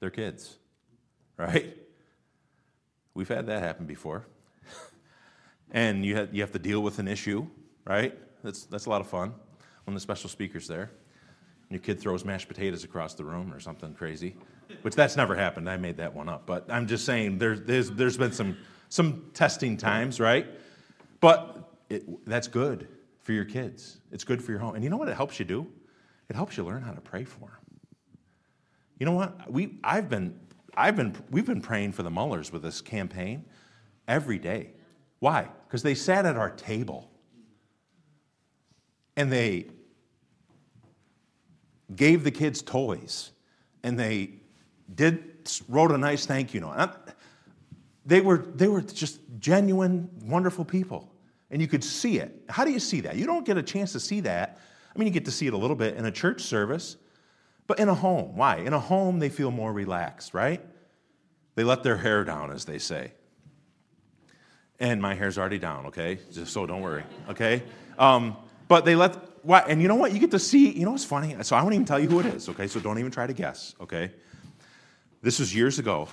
They're 0.00 0.10
kids, 0.10 0.58
right? 1.38 1.74
We've 3.14 3.28
had 3.28 3.46
that 3.46 3.62
happen 3.62 3.86
before. 3.86 4.26
and 5.70 6.04
you 6.04 6.16
have, 6.16 6.34
you 6.34 6.42
have 6.42 6.52
to 6.52 6.58
deal 6.58 6.82
with 6.82 6.98
an 6.98 7.08
issue, 7.08 7.46
right? 7.86 8.16
That's, 8.44 8.66
that's 8.66 8.86
a 8.86 8.90
lot 8.90 9.00
of 9.00 9.08
fun 9.08 9.32
when 9.86 9.94
the 9.94 10.00
special 10.00 10.28
speaker's 10.28 10.68
there. 10.68 10.90
And 11.62 11.70
your 11.70 11.80
kid 11.80 11.98
throws 11.98 12.24
mashed 12.24 12.46
potatoes 12.46 12.84
across 12.84 13.14
the 13.14 13.24
room 13.24 13.52
or 13.52 13.58
something 13.58 13.94
crazy, 13.94 14.36
which 14.82 14.94
that's 14.94 15.16
never 15.16 15.34
happened. 15.34 15.68
I 15.68 15.78
made 15.78 15.96
that 15.96 16.14
one 16.14 16.28
up. 16.28 16.44
But 16.44 16.66
I'm 16.68 16.86
just 16.86 17.06
saying 17.06 17.38
there's, 17.38 17.62
there's, 17.62 17.90
there's 17.90 18.18
been 18.18 18.32
some, 18.32 18.58
some 18.90 19.30
testing 19.32 19.78
times, 19.78 20.20
right? 20.20 20.46
But 21.20 21.72
it, 21.88 22.26
that's 22.26 22.46
good 22.46 22.86
for 23.22 23.32
your 23.32 23.46
kids. 23.46 23.98
It's 24.12 24.24
good 24.24 24.44
for 24.44 24.52
your 24.52 24.60
home. 24.60 24.74
And 24.74 24.84
you 24.84 24.90
know 24.90 24.98
what 24.98 25.08
it 25.08 25.16
helps 25.16 25.38
you 25.38 25.46
do? 25.46 25.66
It 26.28 26.36
helps 26.36 26.58
you 26.58 26.64
learn 26.64 26.82
how 26.82 26.92
to 26.92 27.00
pray 27.00 27.24
for 27.24 27.48
them. 27.48 27.80
You 28.98 29.06
know 29.06 29.12
what? 29.12 29.50
We, 29.50 29.78
I've 29.82 30.10
been, 30.10 30.38
I've 30.76 30.96
been, 30.96 31.16
we've 31.30 31.46
been 31.46 31.62
praying 31.62 31.92
for 31.92 32.02
the 32.02 32.10
Mullers 32.10 32.52
with 32.52 32.62
this 32.62 32.82
campaign 32.82 33.46
every 34.06 34.38
day. 34.38 34.72
Why? 35.20 35.48
Because 35.66 35.82
they 35.82 35.94
sat 35.94 36.26
at 36.26 36.36
our 36.36 36.50
table 36.50 37.10
and 39.16 39.30
they 39.32 39.66
gave 41.94 42.24
the 42.24 42.30
kids 42.30 42.62
toys 42.62 43.30
and 43.82 43.98
they 43.98 44.30
did 44.94 45.34
wrote 45.68 45.92
a 45.92 45.98
nice 45.98 46.26
thank 46.26 46.54
you 46.54 46.60
note. 46.60 46.90
They 48.06 48.20
were, 48.20 48.38
they 48.38 48.68
were 48.68 48.82
just 48.82 49.20
genuine, 49.38 50.10
wonderful 50.24 50.64
people. 50.64 51.10
And 51.50 51.60
you 51.60 51.68
could 51.68 51.84
see 51.84 52.18
it. 52.18 52.42
How 52.48 52.64
do 52.64 52.72
you 52.72 52.80
see 52.80 53.00
that? 53.02 53.16
You 53.16 53.26
don't 53.26 53.46
get 53.46 53.56
a 53.56 53.62
chance 53.62 53.92
to 53.92 54.00
see 54.00 54.20
that. 54.20 54.58
I 54.94 54.98
mean, 54.98 55.06
you 55.06 55.12
get 55.12 55.24
to 55.26 55.30
see 55.30 55.46
it 55.46 55.54
a 55.54 55.56
little 55.56 55.76
bit 55.76 55.96
in 55.96 56.04
a 56.04 56.10
church 56.10 56.42
service, 56.42 56.96
but 57.66 57.78
in 57.78 57.88
a 57.88 57.94
home. 57.94 58.36
Why? 58.36 58.56
In 58.56 58.72
a 58.72 58.78
home, 58.78 59.18
they 59.18 59.28
feel 59.28 59.50
more 59.50 59.72
relaxed, 59.72 60.34
right? 60.34 60.64
They 61.54 61.64
let 61.64 61.82
their 61.82 61.96
hair 61.96 62.24
down, 62.24 62.50
as 62.50 62.64
they 62.64 62.78
say. 62.78 63.12
And 64.80 65.00
my 65.00 65.14
hair's 65.14 65.38
already 65.38 65.58
down, 65.58 65.86
okay? 65.86 66.18
Just 66.32 66.52
so 66.52 66.66
don't 66.66 66.82
worry, 66.82 67.04
okay? 67.28 67.62
Um, 67.98 68.36
but 68.68 68.84
they 68.84 68.96
let? 68.96 69.16
And 69.68 69.82
you 69.82 69.88
know 69.88 69.94
what? 69.94 70.12
You 70.12 70.18
get 70.18 70.30
to 70.30 70.38
see, 70.38 70.70
you 70.70 70.84
know 70.84 70.92
what's 70.92 71.04
funny? 71.04 71.36
So 71.42 71.54
I 71.56 71.62
won't 71.62 71.74
even 71.74 71.84
tell 71.84 72.00
you 72.00 72.08
who 72.08 72.20
it 72.20 72.26
is, 72.26 72.48
okay? 72.48 72.66
So 72.66 72.80
don't 72.80 72.98
even 72.98 73.10
try 73.10 73.26
to 73.26 73.32
guess, 73.32 73.74
okay? 73.80 74.10
This 75.22 75.38
was 75.38 75.54
years 75.54 75.78
ago. 75.78 76.08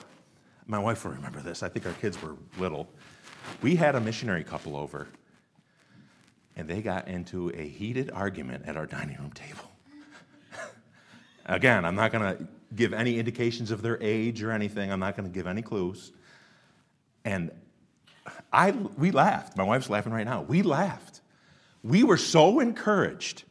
My 0.68 0.80
wife 0.80 1.04
will 1.06 1.12
remember 1.12 1.40
this. 1.40 1.64
I 1.64 1.70
think 1.70 1.86
our 1.86 1.94
kids 1.94 2.22
were 2.22 2.36
little. 2.58 2.90
We 3.62 3.76
had 3.76 3.96
a 3.96 4.02
missionary 4.02 4.44
couple 4.44 4.76
over, 4.76 5.08
and 6.56 6.68
they 6.68 6.82
got 6.82 7.08
into 7.08 7.50
a 7.50 7.68
heated 7.68 8.12
argument 8.12 8.66
at 8.68 8.78
our 8.78 8.86
dining 8.86 9.18
room 9.18 9.32
table. 9.32 9.72
Again, 11.46 11.86
I'm 11.86 11.96
not 11.96 12.12
going 12.12 12.38
to 12.38 12.48
give 12.76 12.94
any 12.94 13.18
indications 13.18 13.72
of 13.72 13.82
their 13.82 14.02
age 14.02 14.44
or 14.44 14.52
anything. 14.52 14.92
I'm 14.92 15.00
not 15.00 15.16
going 15.16 15.30
to 15.30 15.34
give 15.34 15.48
any 15.48 15.62
clues. 15.62 16.12
And 17.26 17.52
I, 18.52 18.72
we 18.72 19.12
laughed. 19.12 19.58
My 19.58 19.64
wife's 19.64 19.90
laughing 19.90 20.14
right 20.14 20.26
now. 20.26 20.42
We 20.42 20.62
laughed. 20.62 21.21
We 21.84 22.04
were 22.04 22.18
so 22.18 22.60
encouraged. 22.60 23.44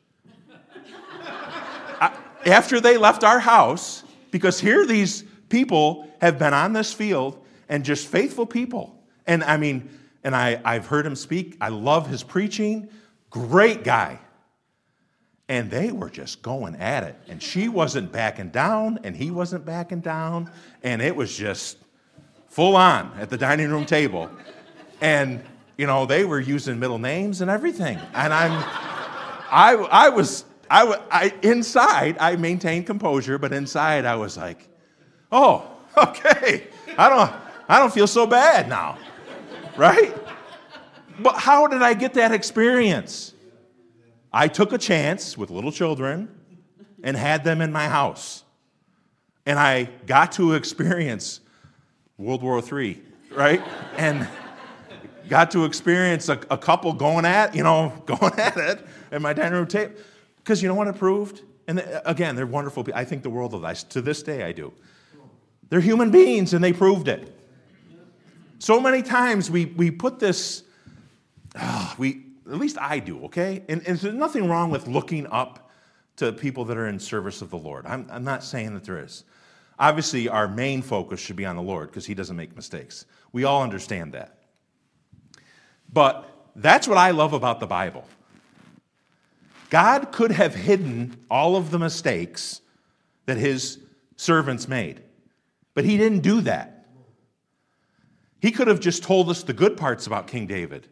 I, 2.01 2.17
after 2.47 2.81
they 2.81 2.97
left 2.97 3.25
our 3.25 3.41
house, 3.41 4.05
because 4.31 4.61
here 4.61 4.87
these 4.87 5.25
people 5.49 6.09
have 6.21 6.39
been 6.39 6.55
on 6.55 6.73
this 6.73 6.93
field 6.93 7.45
and 7.69 7.85
just 7.85 8.07
faithful 8.07 8.47
people. 8.47 8.97
And 9.27 9.43
I 9.45 9.57
mean, 9.57 9.91
and 10.23 10.35
I, 10.37 10.61
I've 10.65 10.87
heard 10.87 11.07
him 11.07 11.17
speak. 11.17 11.57
I 11.61 11.69
love 11.69 12.09
his 12.09 12.23
preaching. 12.23 12.89
Great 13.31 13.85
guy. 13.85 14.19
And 15.49 15.71
they 15.71 15.91
were 15.91 16.11
just 16.11 16.43
going 16.43 16.77
at 16.77 17.03
it. 17.03 17.17
And 17.29 17.43
she 17.43 17.69
wasn't 17.69 18.13
backing 18.13 18.51
down, 18.51 19.01
and 19.03 19.17
he 19.17 19.31
wasn't 19.31 19.65
backing 19.65 20.01
down. 20.01 20.51
And 20.83 21.03
it 21.03 21.17
was 21.17 21.37
just 21.37 21.79
full 22.49 22.77
on 22.77 23.13
at 23.19 23.31
the 23.31 23.37
dining 23.37 23.71
room 23.71 23.85
table. 23.85 24.31
And, 25.01 25.43
you 25.81 25.87
know, 25.87 26.05
they 26.05 26.27
were 26.27 26.39
using 26.39 26.79
middle 26.79 26.99
names 26.99 27.41
and 27.41 27.51
everything. 27.51 27.99
And 28.13 28.35
I'm, 28.35 28.53
I, 29.51 29.73
I 29.91 30.09
was, 30.11 30.45
I, 30.71 31.01
I, 31.11 31.33
inside, 31.41 32.19
I 32.21 32.37
maintained 32.37 32.85
composure, 32.87 33.39
but 33.39 33.55
inside 33.55 34.05
I 34.05 34.17
was 34.17 34.37
like, 34.37 34.69
Oh, 35.33 35.67
okay. 35.97 36.67
I 36.99 37.09
don't, 37.09 37.33
I 37.67 37.79
don't 37.79 37.95
feel 37.95 38.07
so 38.07 38.27
bad 38.27 38.69
now, 38.69 38.99
right? 39.79 40.15
But 41.19 41.37
how 41.37 41.67
did 41.67 41.81
I 41.81 41.95
get 41.95 42.13
that 42.15 42.31
experience? 42.31 43.33
I 44.31 44.49
took 44.49 44.75
a 44.75 44.79
chance 44.79 45.39
with 45.39 45.49
little 45.49 45.73
children 45.73 46.29
and 47.03 47.17
had 47.17 47.43
them 47.43 47.63
in 47.63 47.73
my 47.73 47.89
house. 47.89 48.45
And 49.47 49.59
I 49.59 49.85
got 50.07 50.33
to 50.33 50.53
experience 50.53 51.41
World 52.19 52.43
War 52.43 52.63
III, 52.63 53.01
right? 53.33 53.63
And 53.97 54.29
got 55.31 55.53
to 55.53 55.65
experience 55.65 56.29
a, 56.29 56.39
a, 56.51 56.59
couple 56.59 56.93
going 56.93 57.25
at, 57.25 57.55
you 57.55 57.63
know, 57.63 57.93
going 58.07 58.39
at 58.39 58.57
it 58.57 58.87
at 59.13 59.23
my 59.23 59.33
dining 59.33 59.53
room 59.53 59.67
table. 59.67 59.95
Because 60.39 60.61
you 60.61 60.69
know 60.69 60.75
what 60.75 60.89
it 60.89 60.97
proved? 60.97 61.43
And 61.69 61.83
again, 62.05 62.35
they're 62.35 62.47
wonderful 62.47 62.83
people. 62.83 62.99
I 62.99 63.05
think 63.05 63.23
the 63.23 63.31
world 63.31 63.55
of 63.55 63.63
them. 63.63 63.75
To 63.91 64.03
this 64.03 64.23
day, 64.23 64.43
I 64.43 64.53
do. 64.53 64.73
They're 65.69 65.81
human 65.81 66.11
beings, 66.11 66.53
and 66.53 66.63
they 66.63 66.73
proved 66.73 67.07
it. 67.07 67.33
So 68.59 68.81
many 68.81 69.03
times 69.03 69.51
we, 69.51 69.67
we 69.67 69.93
put 69.93 70.19
this, 70.19 70.65
oh, 71.59 71.95
we, 71.97 72.27
at 72.47 72.59
least 72.59 72.77
I 72.79 72.99
do, 72.99 73.25
okay? 73.27 73.63
And, 73.69 73.87
and, 73.87 73.97
there's 73.99 74.15
nothing 74.15 74.49
wrong 74.49 74.71
with 74.71 74.89
looking 74.89 75.29
up 75.29 75.71
to 76.17 76.33
people 76.33 76.65
that 76.67 76.77
are 76.77 76.89
in 76.89 76.99
service 76.99 77.41
of 77.41 77.51
the 77.51 77.57
Lord. 77.57 77.87
I'm, 77.87 78.07
I'm 78.11 78.25
not 78.25 78.43
saying 78.43 78.75
that 78.75 78.85
there 78.85 79.03
is. 79.03 79.25
Obviously, 79.79 80.29
our 80.29 80.49
main 80.49 80.83
focus 80.83 81.21
should 81.21 81.37
be 81.37 81.47
on 81.47 81.55
the 81.55 81.63
Lord 81.63 81.89
because 81.89 82.05
He 82.05 82.15
doesn't 82.15 82.37
make 82.37 82.57
mistakes. 82.57 83.07
We 83.33 83.45
all 83.45 83.63
understand 83.63 84.13
that. 84.13 84.40
But 85.93 86.29
that's 86.57 86.87
what 86.87 86.99
I 86.99 87.11
love 87.11 87.33
about 87.33 87.61
the 87.61 87.67
Bible. 87.67 88.05
God 89.71 90.13
could 90.13 90.33
have 90.33 90.55
hidden 90.55 91.17
all 91.31 91.57
of 91.57 91.71
the 91.71 91.79
mistakes 91.79 92.61
that 93.27 93.37
His 93.37 93.79
servants 94.17 94.69
made. 94.69 95.03
But 95.75 95.85
he 95.85 95.97
didn't 95.97 96.21
do 96.21 96.43
that. 96.43 96.87
He 98.41 98.51
could 98.51 98.69
have 98.69 98.81
just 98.81 99.03
told 99.03 99.31
us 99.31 99.43
the 99.43 99.53
good 99.53 99.77
parts 99.77 100.07
about 100.07 100.27
King 100.27 100.47
David. 100.47 100.89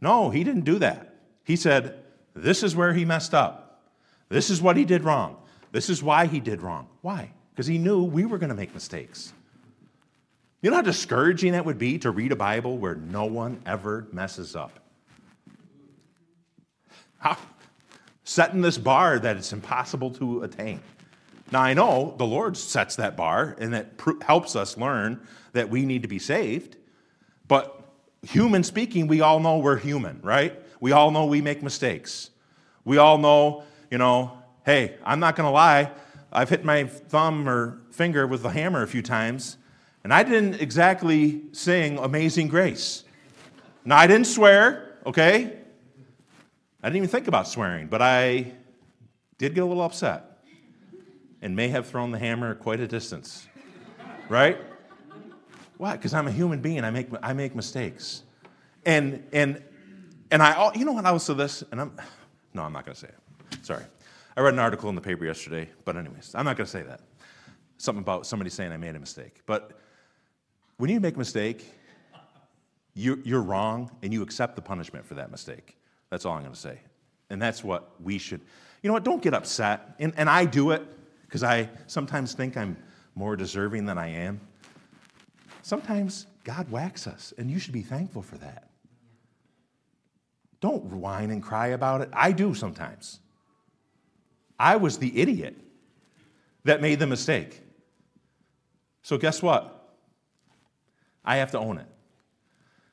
No, 0.00 0.30
he 0.30 0.44
didn't 0.44 0.64
do 0.64 0.78
that. 0.78 1.16
He 1.44 1.56
said, 1.56 1.98
This 2.34 2.62
is 2.62 2.76
where 2.76 2.92
he 2.92 3.04
messed 3.04 3.34
up. 3.34 3.82
This 4.28 4.50
is 4.50 4.62
what 4.62 4.76
he 4.76 4.84
did 4.84 5.04
wrong. 5.04 5.36
This 5.72 5.90
is 5.90 6.02
why 6.02 6.26
he 6.26 6.40
did 6.40 6.62
wrong. 6.62 6.88
Why? 7.00 7.32
Because 7.50 7.66
he 7.66 7.78
knew 7.78 8.02
we 8.02 8.24
were 8.24 8.38
going 8.38 8.50
to 8.50 8.54
make 8.54 8.74
mistakes. 8.74 9.32
You 10.62 10.70
know 10.70 10.76
how 10.76 10.82
discouraging 10.82 11.52
that 11.52 11.64
would 11.64 11.78
be 11.78 11.98
to 11.98 12.12
read 12.12 12.30
a 12.30 12.36
Bible 12.36 12.78
where 12.78 12.94
no 12.94 13.24
one 13.24 13.60
ever 13.66 14.06
messes 14.12 14.54
up? 14.54 14.78
How? 17.18 17.36
Setting 18.22 18.60
this 18.60 18.78
bar 18.78 19.18
that 19.18 19.36
it's 19.36 19.52
impossible 19.52 20.12
to 20.12 20.44
attain. 20.44 20.80
Now, 21.50 21.62
I 21.62 21.74
know 21.74 22.14
the 22.16 22.24
Lord 22.24 22.56
sets 22.56 22.96
that 22.96 23.16
bar 23.16 23.56
and 23.58 23.74
that 23.74 23.98
pr- 23.98 24.22
helps 24.24 24.54
us 24.54 24.78
learn 24.78 25.20
that 25.52 25.68
we 25.68 25.84
need 25.84 26.02
to 26.02 26.08
be 26.08 26.20
saved. 26.20 26.76
But 27.48 27.82
human 28.22 28.62
speaking, 28.62 29.08
we 29.08 29.20
all 29.20 29.40
know 29.40 29.58
we're 29.58 29.76
human, 29.76 30.20
right? 30.22 30.58
We 30.80 30.92
all 30.92 31.10
know 31.10 31.26
we 31.26 31.42
make 31.42 31.62
mistakes. 31.62 32.30
We 32.84 32.98
all 32.98 33.18
know, 33.18 33.64
you 33.90 33.98
know, 33.98 34.38
hey, 34.64 34.96
I'm 35.04 35.18
not 35.18 35.34
going 35.34 35.46
to 35.46 35.52
lie. 35.52 35.90
I've 36.32 36.48
hit 36.48 36.64
my 36.64 36.84
thumb 36.84 37.48
or 37.48 37.80
finger 37.90 38.26
with 38.28 38.42
the 38.42 38.50
hammer 38.50 38.82
a 38.82 38.88
few 38.88 39.02
times, 39.02 39.58
and 40.04 40.12
I 40.12 40.22
didn't 40.22 40.60
exactly 40.60 41.42
sing 41.52 41.98
Amazing 41.98 42.48
Grace. 42.48 43.04
Now, 43.84 43.96
I 43.96 44.06
didn't 44.06 44.26
swear, 44.26 44.98
okay? 45.06 45.58
I 46.82 46.88
didn't 46.88 46.96
even 46.96 47.08
think 47.08 47.28
about 47.28 47.46
swearing, 47.46 47.86
but 47.86 48.02
I 48.02 48.52
did 49.38 49.54
get 49.54 49.62
a 49.62 49.66
little 49.66 49.82
upset 49.82 50.38
and 51.40 51.54
may 51.54 51.68
have 51.68 51.86
thrown 51.86 52.10
the 52.10 52.18
hammer 52.18 52.54
quite 52.54 52.80
a 52.80 52.86
distance. 52.86 53.46
right? 54.28 54.58
Why? 55.76 55.96
Because 55.96 56.14
I'm 56.14 56.28
a 56.28 56.32
human 56.32 56.60
being. 56.60 56.84
I 56.84 56.90
make, 56.90 57.08
I 57.22 57.32
make 57.32 57.54
mistakes. 57.54 58.22
And, 58.84 59.24
and, 59.32 59.62
and 60.30 60.42
I, 60.42 60.72
you 60.74 60.84
know 60.84 60.92
what 60.92 61.04
I 61.04 61.12
was 61.12 61.26
to 61.26 61.34
this? 61.34 61.62
And 61.70 61.80
I'm, 61.80 61.96
no, 62.54 62.62
I'm 62.62 62.72
not 62.72 62.84
going 62.84 62.94
to 62.94 63.00
say 63.00 63.08
it. 63.08 63.64
Sorry. 63.64 63.84
I 64.36 64.40
read 64.40 64.54
an 64.54 64.60
article 64.60 64.88
in 64.88 64.94
the 64.94 65.00
paper 65.00 65.24
yesterday, 65.24 65.68
but 65.84 65.96
anyways, 65.96 66.34
I'm 66.34 66.44
not 66.44 66.56
going 66.56 66.66
to 66.66 66.70
say 66.70 66.82
that. 66.82 67.00
Something 67.78 68.02
about 68.02 68.26
somebody 68.26 68.50
saying 68.50 68.72
I 68.72 68.76
made 68.76 68.94
a 68.94 69.00
mistake. 69.00 69.40
But 69.44 69.72
when 70.82 70.90
you 70.90 70.98
make 70.98 71.14
a 71.14 71.18
mistake, 71.18 71.64
you, 72.94 73.22
you're 73.24 73.40
wrong 73.40 73.88
and 74.02 74.12
you 74.12 74.20
accept 74.20 74.56
the 74.56 74.62
punishment 74.62 75.06
for 75.06 75.14
that 75.14 75.30
mistake. 75.30 75.76
That's 76.10 76.26
all 76.26 76.32
I'm 76.32 76.42
going 76.42 76.54
to 76.54 76.58
say. 76.58 76.80
And 77.30 77.40
that's 77.40 77.62
what 77.62 77.92
we 78.02 78.18
should, 78.18 78.40
you 78.82 78.88
know 78.88 78.94
what, 78.94 79.04
don't 79.04 79.22
get 79.22 79.32
upset. 79.32 79.94
And, 80.00 80.12
and 80.16 80.28
I 80.28 80.44
do 80.44 80.72
it 80.72 80.82
because 81.22 81.44
I 81.44 81.70
sometimes 81.86 82.34
think 82.34 82.56
I'm 82.56 82.76
more 83.14 83.36
deserving 83.36 83.86
than 83.86 83.96
I 83.96 84.08
am. 84.08 84.40
Sometimes 85.62 86.26
God 86.42 86.68
whacks 86.68 87.06
us, 87.06 87.32
and 87.38 87.48
you 87.48 87.60
should 87.60 87.74
be 87.74 87.82
thankful 87.82 88.22
for 88.22 88.38
that. 88.38 88.68
Don't 90.60 90.82
whine 90.86 91.30
and 91.30 91.40
cry 91.40 91.68
about 91.68 92.00
it. 92.00 92.08
I 92.12 92.32
do 92.32 92.54
sometimes. 92.54 93.20
I 94.58 94.74
was 94.74 94.98
the 94.98 95.16
idiot 95.20 95.56
that 96.64 96.82
made 96.82 96.98
the 96.98 97.06
mistake. 97.06 97.62
So, 99.02 99.16
guess 99.16 99.40
what? 99.40 99.78
I 101.24 101.36
have 101.36 101.50
to 101.52 101.58
own 101.58 101.78
it. 101.78 101.86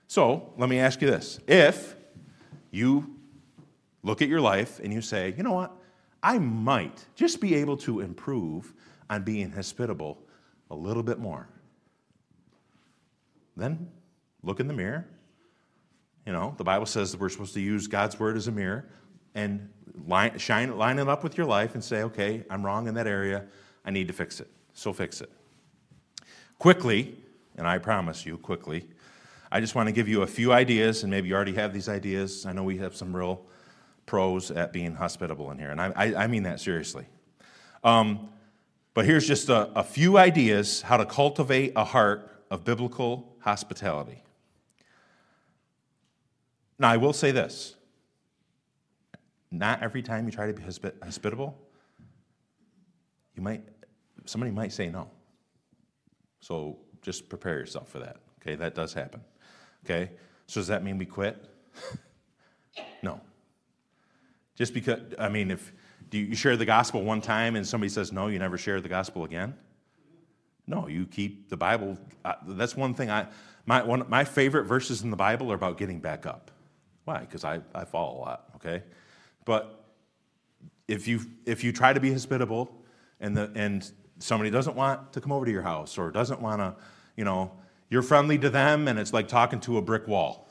So, 0.08 0.54
let 0.58 0.70
me 0.70 0.80
ask 0.80 1.02
you 1.02 1.10
this. 1.10 1.40
If 1.48 1.96
you 2.72 3.16
look 4.04 4.22
at 4.22 4.28
your 4.28 4.42
life 4.42 4.80
and 4.80 4.94
you 4.94 5.02
say, 5.02 5.34
you 5.38 5.44
know 5.44 5.54
what? 5.54 5.72
I 6.22 6.40
might 6.40 7.06
just 7.16 7.40
be 7.40 7.56
able 7.56 7.78
to 7.78 8.02
improve 8.02 8.74
on 9.10 9.24
being 9.24 9.52
hospitable 9.52 10.18
a 10.70 10.76
little 10.76 11.04
bit 11.04 11.20
more. 11.20 11.48
Then 13.56 13.90
look 14.44 14.60
in 14.60 14.68
the 14.68 14.74
mirror. 14.74 15.06
You 16.26 16.34
know, 16.34 16.54
the 16.58 16.64
Bible 16.64 16.86
says 16.86 17.12
that 17.12 17.20
we're 17.20 17.30
supposed 17.30 17.54
to 17.56 17.62
use 17.62 17.88
God's 17.88 18.20
word 18.20 18.38
as 18.38 18.48
a 18.48 18.52
mirror 18.52 18.86
and 19.36 19.70
line, 20.08 20.38
shine, 20.38 20.78
line 20.78 21.00
it 21.00 21.08
up 21.08 21.24
with 21.24 21.38
your 21.38 21.48
life 21.48 21.74
and 21.74 21.84
say, 21.84 22.04
okay, 22.04 22.44
I'm 22.50 22.66
wrong 22.66 22.88
in 22.88 22.94
that 22.96 23.08
area. 23.08 23.46
I 23.86 23.92
need 23.92 24.08
to 24.08 24.14
fix 24.14 24.40
it. 24.40 24.50
So 24.74 24.94
fix 24.94 25.22
it. 25.22 25.32
Quickly, 26.58 27.18
and 27.60 27.68
I 27.68 27.78
promise 27.78 28.26
you, 28.26 28.38
quickly, 28.38 28.88
I 29.52 29.60
just 29.60 29.76
want 29.76 29.88
to 29.88 29.92
give 29.92 30.08
you 30.08 30.22
a 30.22 30.28
few 30.28 30.54
ideas, 30.54 31.04
and 31.04 31.12
maybe 31.12 31.28
you 31.28 31.36
already 31.36 31.54
have 31.56 31.74
these 31.74 31.90
ideas. 31.90 32.46
I 32.46 32.54
know 32.54 32.64
we 32.64 32.78
have 32.78 32.96
some 32.96 33.16
real 33.16 33.46
pros 34.06 34.50
at 34.50 34.72
being 34.72 34.96
hospitable 34.96 35.52
in 35.52 35.60
here, 35.60 35.70
and 35.70 35.82
I, 35.82 35.92
I, 35.96 36.16
I 36.24 36.28
mean 36.28 36.44
that 36.44 36.60
seriously. 36.60 37.06
Um, 37.84 38.30
but 38.94 39.06
here's 39.06 39.28
just 39.28 39.50
a, 39.50 39.70
a 39.78 39.84
few 39.84 40.18
ideas 40.18 40.82
how 40.82 40.98
to 40.98 41.06
cultivate 41.06 41.74
a 41.76 41.84
heart 41.84 42.32
of 42.50 42.64
biblical 42.64 43.36
hospitality. 43.40 44.24
Now, 46.80 46.90
I 46.90 46.98
will 46.98 47.14
say 47.14 47.32
this 47.32 47.76
not 49.52 49.84
every 49.84 50.02
time 50.02 50.26
you 50.26 50.32
try 50.32 50.48
to 50.48 50.54
be 50.54 50.62
hospitable, 50.62 51.58
you 53.36 53.42
might, 53.42 53.64
somebody 54.26 54.52
might 54.52 54.72
say 54.72 54.90
no. 54.90 55.10
So 56.40 56.78
just 57.02 57.30
prepare 57.30 57.58
yourself 57.58 57.90
for 57.90 58.00
that. 58.00 58.18
Okay, 58.42 58.56
that 58.56 58.76
does 58.76 58.94
happen. 58.94 59.22
Okay, 59.86 60.12
so 60.48 60.60
does 60.60 60.68
that 60.68 60.84
mean 60.84 60.98
we 60.98 61.06
quit? 61.06 61.44
no. 63.04 63.22
Just 64.56 64.74
because, 64.74 65.00
I 65.18 65.30
mean, 65.30 65.52
if 65.52 65.72
do 66.10 66.18
you 66.18 66.36
share 66.36 66.58
the 66.58 66.66
gospel 66.66 67.04
one 67.04 67.22
time 67.22 67.56
and 67.56 67.66
somebody 67.66 67.90
says 67.90 68.12
no, 68.12 68.28
you 68.28 68.40
never 68.40 68.58
share 68.58 68.82
the 68.82 68.90
gospel 68.90 69.24
again? 69.24 69.54
No, 70.68 70.88
you 70.88 71.06
keep 71.06 71.50
the 71.50 71.58
Bible. 71.58 71.98
Uh, 72.26 72.34
that's 72.48 72.76
one 72.76 72.94
thing 72.94 73.10
I, 73.10 73.28
my, 73.66 73.84
one, 73.84 74.06
my 74.10 74.24
favorite 74.24 74.66
verses 74.66 75.04
in 75.04 75.12
the 75.12 75.18
Bible 75.18 75.52
are 75.52 75.56
about 75.56 75.78
getting 75.78 76.00
back 76.00 76.26
up. 76.26 76.52
Why? 77.06 77.20
Because 77.20 77.44
I, 77.44 77.62
I 77.74 77.86
fall 77.86 78.18
a 78.18 78.20
lot, 78.20 78.50
okay? 78.56 78.84
But 79.46 79.84
if 80.88 81.08
you, 81.08 81.22
if 81.46 81.64
you 81.64 81.72
try 81.72 81.94
to 81.94 82.00
be 82.00 82.12
hospitable 82.12 82.72
and, 83.20 83.36
the, 83.36 83.52
and 83.56 83.92
somebody 84.20 84.50
doesn't 84.50 84.76
want 84.76 85.14
to 85.14 85.22
come 85.22 85.32
over 85.32 85.46
to 85.46 85.52
your 85.52 85.62
house 85.62 85.98
or 85.98 86.12
doesn't 86.12 86.42
want 86.42 86.60
to, 86.60 86.76
you 87.16 87.24
know, 87.24 87.52
you're 87.90 88.02
friendly 88.02 88.38
to 88.38 88.50
them 88.50 88.88
and 88.88 89.00
it's 89.00 89.14
like 89.14 89.28
talking 89.28 89.60
to 89.62 89.78
a 89.78 89.82
brick 89.82 90.08
wall. 90.08 90.48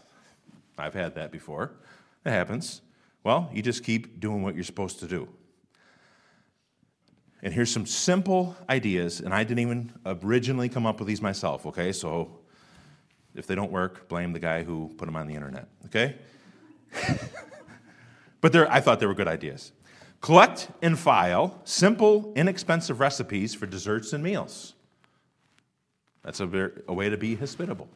I've 0.76 0.94
had 0.94 1.14
that 1.14 1.30
before. 1.30 1.72
It 2.24 2.30
happens. 2.30 2.82
Well, 3.24 3.50
you 3.52 3.62
just 3.62 3.84
keep 3.84 4.20
doing 4.20 4.42
what 4.42 4.54
you're 4.54 4.64
supposed 4.64 5.00
to 5.00 5.06
do. 5.06 5.28
And 7.42 7.54
here's 7.54 7.70
some 7.70 7.86
simple 7.86 8.56
ideas, 8.68 9.20
and 9.20 9.32
I 9.32 9.44
didn't 9.44 9.60
even 9.60 9.92
originally 10.04 10.68
come 10.68 10.86
up 10.86 10.98
with 10.98 11.06
these 11.06 11.22
myself, 11.22 11.66
okay? 11.66 11.92
So 11.92 12.40
if 13.34 13.46
they 13.46 13.54
don't 13.54 13.70
work, 13.70 14.08
blame 14.08 14.32
the 14.32 14.40
guy 14.40 14.64
who 14.64 14.92
put 14.96 15.06
them 15.06 15.14
on 15.14 15.28
the 15.28 15.34
internet, 15.34 15.68
okay? 15.86 16.16
but 18.40 18.56
I 18.56 18.80
thought 18.80 18.98
they 18.98 19.06
were 19.06 19.14
good 19.14 19.28
ideas. 19.28 19.70
Collect 20.20 20.68
and 20.82 20.98
file 20.98 21.60
simple, 21.64 22.32
inexpensive 22.34 23.00
recipes 23.00 23.54
for 23.54 23.66
desserts 23.66 24.12
and 24.12 24.22
meals. 24.22 24.74
That's 26.22 26.40
a, 26.40 26.70
a 26.88 26.92
way 26.92 27.08
to 27.08 27.16
be 27.16 27.36
hospitable. 27.36 27.88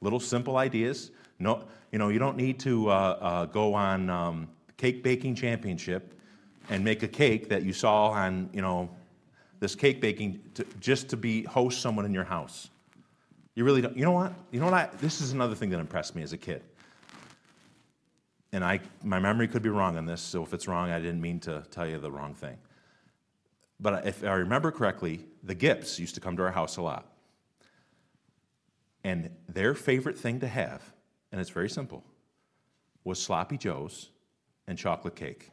Little 0.00 0.20
simple 0.20 0.56
ideas. 0.56 1.12
No, 1.38 1.64
you 1.92 1.98
know, 1.98 2.08
you 2.08 2.18
don't 2.18 2.36
need 2.36 2.58
to 2.60 2.90
uh, 2.90 2.92
uh, 2.92 3.44
go 3.46 3.74
on 3.74 4.10
um, 4.10 4.48
cake 4.76 5.02
baking 5.02 5.34
championship 5.34 6.14
and 6.68 6.84
make 6.84 7.02
a 7.02 7.08
cake 7.08 7.48
that 7.48 7.62
you 7.62 7.72
saw 7.72 8.08
on, 8.08 8.50
you 8.52 8.62
know, 8.62 8.90
this 9.60 9.74
cake 9.74 10.00
baking 10.00 10.40
to, 10.54 10.66
just 10.80 11.08
to 11.10 11.16
be 11.16 11.42
host 11.44 11.80
someone 11.80 12.04
in 12.04 12.12
your 12.12 12.24
house. 12.24 12.70
You 13.54 13.64
really 13.64 13.82
don't. 13.82 13.96
You 13.96 14.04
know 14.04 14.12
what? 14.12 14.32
You 14.50 14.60
know 14.60 14.66
what? 14.66 14.74
I, 14.74 14.88
this 15.00 15.20
is 15.20 15.32
another 15.32 15.54
thing 15.54 15.70
that 15.70 15.80
impressed 15.80 16.14
me 16.14 16.22
as 16.22 16.32
a 16.32 16.38
kid. 16.38 16.62
And 18.52 18.64
I, 18.64 18.80
my 19.02 19.20
memory 19.20 19.46
could 19.46 19.62
be 19.62 19.68
wrong 19.68 19.96
on 19.96 20.06
this, 20.06 20.20
so 20.20 20.42
if 20.42 20.52
it's 20.52 20.66
wrong, 20.66 20.90
I 20.90 20.98
didn't 20.98 21.20
mean 21.20 21.38
to 21.40 21.64
tell 21.70 21.88
you 21.88 21.98
the 21.98 22.10
wrong 22.10 22.34
thing. 22.34 22.56
But 23.78 24.06
if 24.06 24.24
I 24.24 24.32
remember 24.32 24.70
correctly, 24.70 25.24
the 25.42 25.54
Gips 25.54 25.98
used 25.98 26.14
to 26.16 26.20
come 26.20 26.36
to 26.36 26.42
our 26.42 26.50
house 26.50 26.76
a 26.76 26.82
lot. 26.82 27.06
And 29.04 29.30
their 29.48 29.74
favorite 29.74 30.18
thing 30.18 30.40
to 30.40 30.48
have, 30.48 30.82
and 31.32 31.40
it's 31.40 31.50
very 31.50 31.70
simple, 31.70 32.04
was 33.04 33.22
sloppy 33.22 33.56
joes 33.56 34.10
and 34.66 34.76
chocolate 34.76 35.16
cake. 35.16 35.50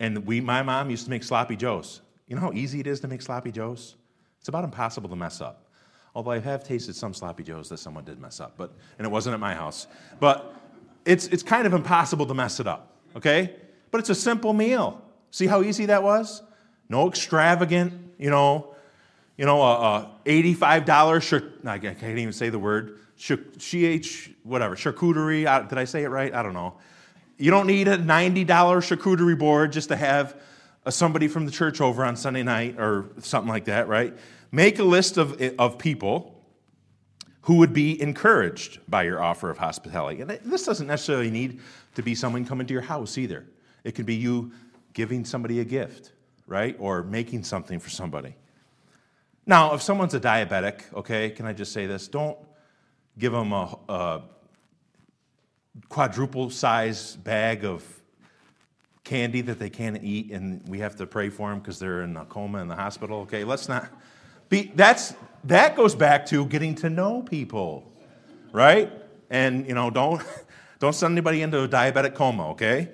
And 0.00 0.24
we, 0.26 0.40
my 0.40 0.62
mom 0.62 0.88
used 0.88 1.04
to 1.04 1.10
make 1.10 1.22
sloppy 1.22 1.56
joes. 1.56 2.00
You 2.26 2.36
know 2.36 2.42
how 2.42 2.52
easy 2.52 2.80
it 2.80 2.86
is 2.86 3.00
to 3.00 3.08
make 3.08 3.22
sloppy 3.22 3.52
joes? 3.52 3.96
It's 4.40 4.48
about 4.48 4.64
impossible 4.64 5.10
to 5.10 5.16
mess 5.16 5.40
up. 5.40 5.71
Although 6.14 6.32
I 6.32 6.38
have 6.40 6.64
tasted 6.64 6.94
some 6.94 7.14
sloppy 7.14 7.42
joes 7.42 7.68
that 7.70 7.78
someone 7.78 8.04
did 8.04 8.20
mess 8.20 8.40
up, 8.40 8.54
but 8.56 8.72
and 8.98 9.06
it 9.06 9.10
wasn't 9.10 9.34
at 9.34 9.40
my 9.40 9.54
house. 9.54 9.86
But 10.20 10.54
it's 11.04 11.26
it's 11.28 11.42
kind 11.42 11.66
of 11.66 11.72
impossible 11.72 12.26
to 12.26 12.34
mess 12.34 12.60
it 12.60 12.66
up, 12.66 12.94
okay? 13.16 13.56
But 13.90 13.98
it's 13.98 14.10
a 14.10 14.14
simple 14.14 14.52
meal. 14.52 15.02
See 15.30 15.46
how 15.46 15.62
easy 15.62 15.86
that 15.86 16.02
was? 16.02 16.42
No 16.88 17.08
extravagant, 17.08 18.14
you 18.18 18.30
know, 18.30 18.74
you 19.36 19.46
know, 19.46 19.62
a, 19.62 20.10
a 20.24 20.30
$85 20.30 21.66
I 21.66 21.78
can't 21.78 22.18
even 22.18 22.32
say 22.32 22.50
the 22.50 22.58
word, 22.58 22.98
ch 23.16 23.32
whatever, 24.42 24.76
charcuterie, 24.76 25.68
did 25.68 25.78
I 25.78 25.84
say 25.84 26.04
it 26.04 26.08
right? 26.08 26.34
I 26.34 26.42
don't 26.42 26.52
know. 26.52 26.74
You 27.38 27.50
don't 27.50 27.66
need 27.66 27.88
a 27.88 27.96
$90 27.96 28.46
charcuterie 28.46 29.38
board 29.38 29.72
just 29.72 29.88
to 29.88 29.96
have 29.96 30.36
uh, 30.84 30.90
somebody 30.90 31.28
from 31.28 31.46
the 31.46 31.50
church 31.50 31.80
over 31.80 32.04
on 32.04 32.16
Sunday 32.16 32.42
night 32.42 32.76
or 32.78 33.06
something 33.20 33.48
like 33.48 33.64
that, 33.64 33.88
right? 33.88 34.14
Make 34.52 34.78
a 34.78 34.84
list 34.84 35.16
of, 35.16 35.40
of 35.58 35.78
people 35.78 36.38
who 37.42 37.56
would 37.56 37.72
be 37.72 38.00
encouraged 38.00 38.78
by 38.88 39.02
your 39.02 39.20
offer 39.20 39.50
of 39.50 39.58
hospitality. 39.58 40.20
And 40.20 40.30
this 40.30 40.64
doesn't 40.64 40.86
necessarily 40.86 41.30
need 41.30 41.60
to 41.94 42.02
be 42.02 42.14
someone 42.14 42.44
coming 42.44 42.66
to 42.66 42.72
your 42.72 42.82
house 42.82 43.18
either. 43.18 43.46
It 43.82 43.92
could 43.92 44.06
be 44.06 44.14
you 44.14 44.52
giving 44.92 45.24
somebody 45.24 45.60
a 45.60 45.64
gift, 45.64 46.12
right? 46.46 46.76
Or 46.78 47.02
making 47.02 47.44
something 47.44 47.80
for 47.80 47.90
somebody. 47.90 48.36
Now, 49.46 49.74
if 49.74 49.82
someone's 49.82 50.14
a 50.14 50.20
diabetic, 50.20 50.82
okay, 50.94 51.30
can 51.30 51.46
I 51.46 51.52
just 51.52 51.72
say 51.72 51.86
this? 51.86 52.06
Don't 52.06 52.38
give 53.18 53.32
them 53.32 53.52
a, 53.52 53.76
a 53.88 54.22
quadruple 55.88 56.50
size 56.50 57.16
bag 57.16 57.64
of 57.64 57.84
candy 59.02 59.40
that 59.40 59.58
they 59.58 59.70
can't 59.70 60.02
eat 60.04 60.30
and 60.30 60.66
we 60.68 60.78
have 60.78 60.94
to 60.96 61.06
pray 61.06 61.28
for 61.28 61.50
them 61.50 61.58
because 61.58 61.78
they're 61.78 62.02
in 62.02 62.16
a 62.16 62.24
coma 62.26 62.60
in 62.60 62.68
the 62.68 62.76
hospital. 62.76 63.20
Okay, 63.22 63.42
let's 63.42 63.68
not 63.68 63.90
be 64.52 64.70
that's 64.74 65.14
that 65.44 65.74
goes 65.74 65.94
back 65.94 66.26
to 66.26 66.44
getting 66.46 66.74
to 66.76 66.90
know 66.90 67.22
people, 67.22 67.90
right? 68.52 68.92
And 69.30 69.66
you 69.66 69.74
know, 69.74 69.90
don't 69.90 70.22
don't 70.78 70.92
send 70.94 71.12
anybody 71.12 71.42
into 71.42 71.62
a 71.62 71.68
diabetic 71.68 72.14
coma, 72.14 72.50
okay? 72.50 72.90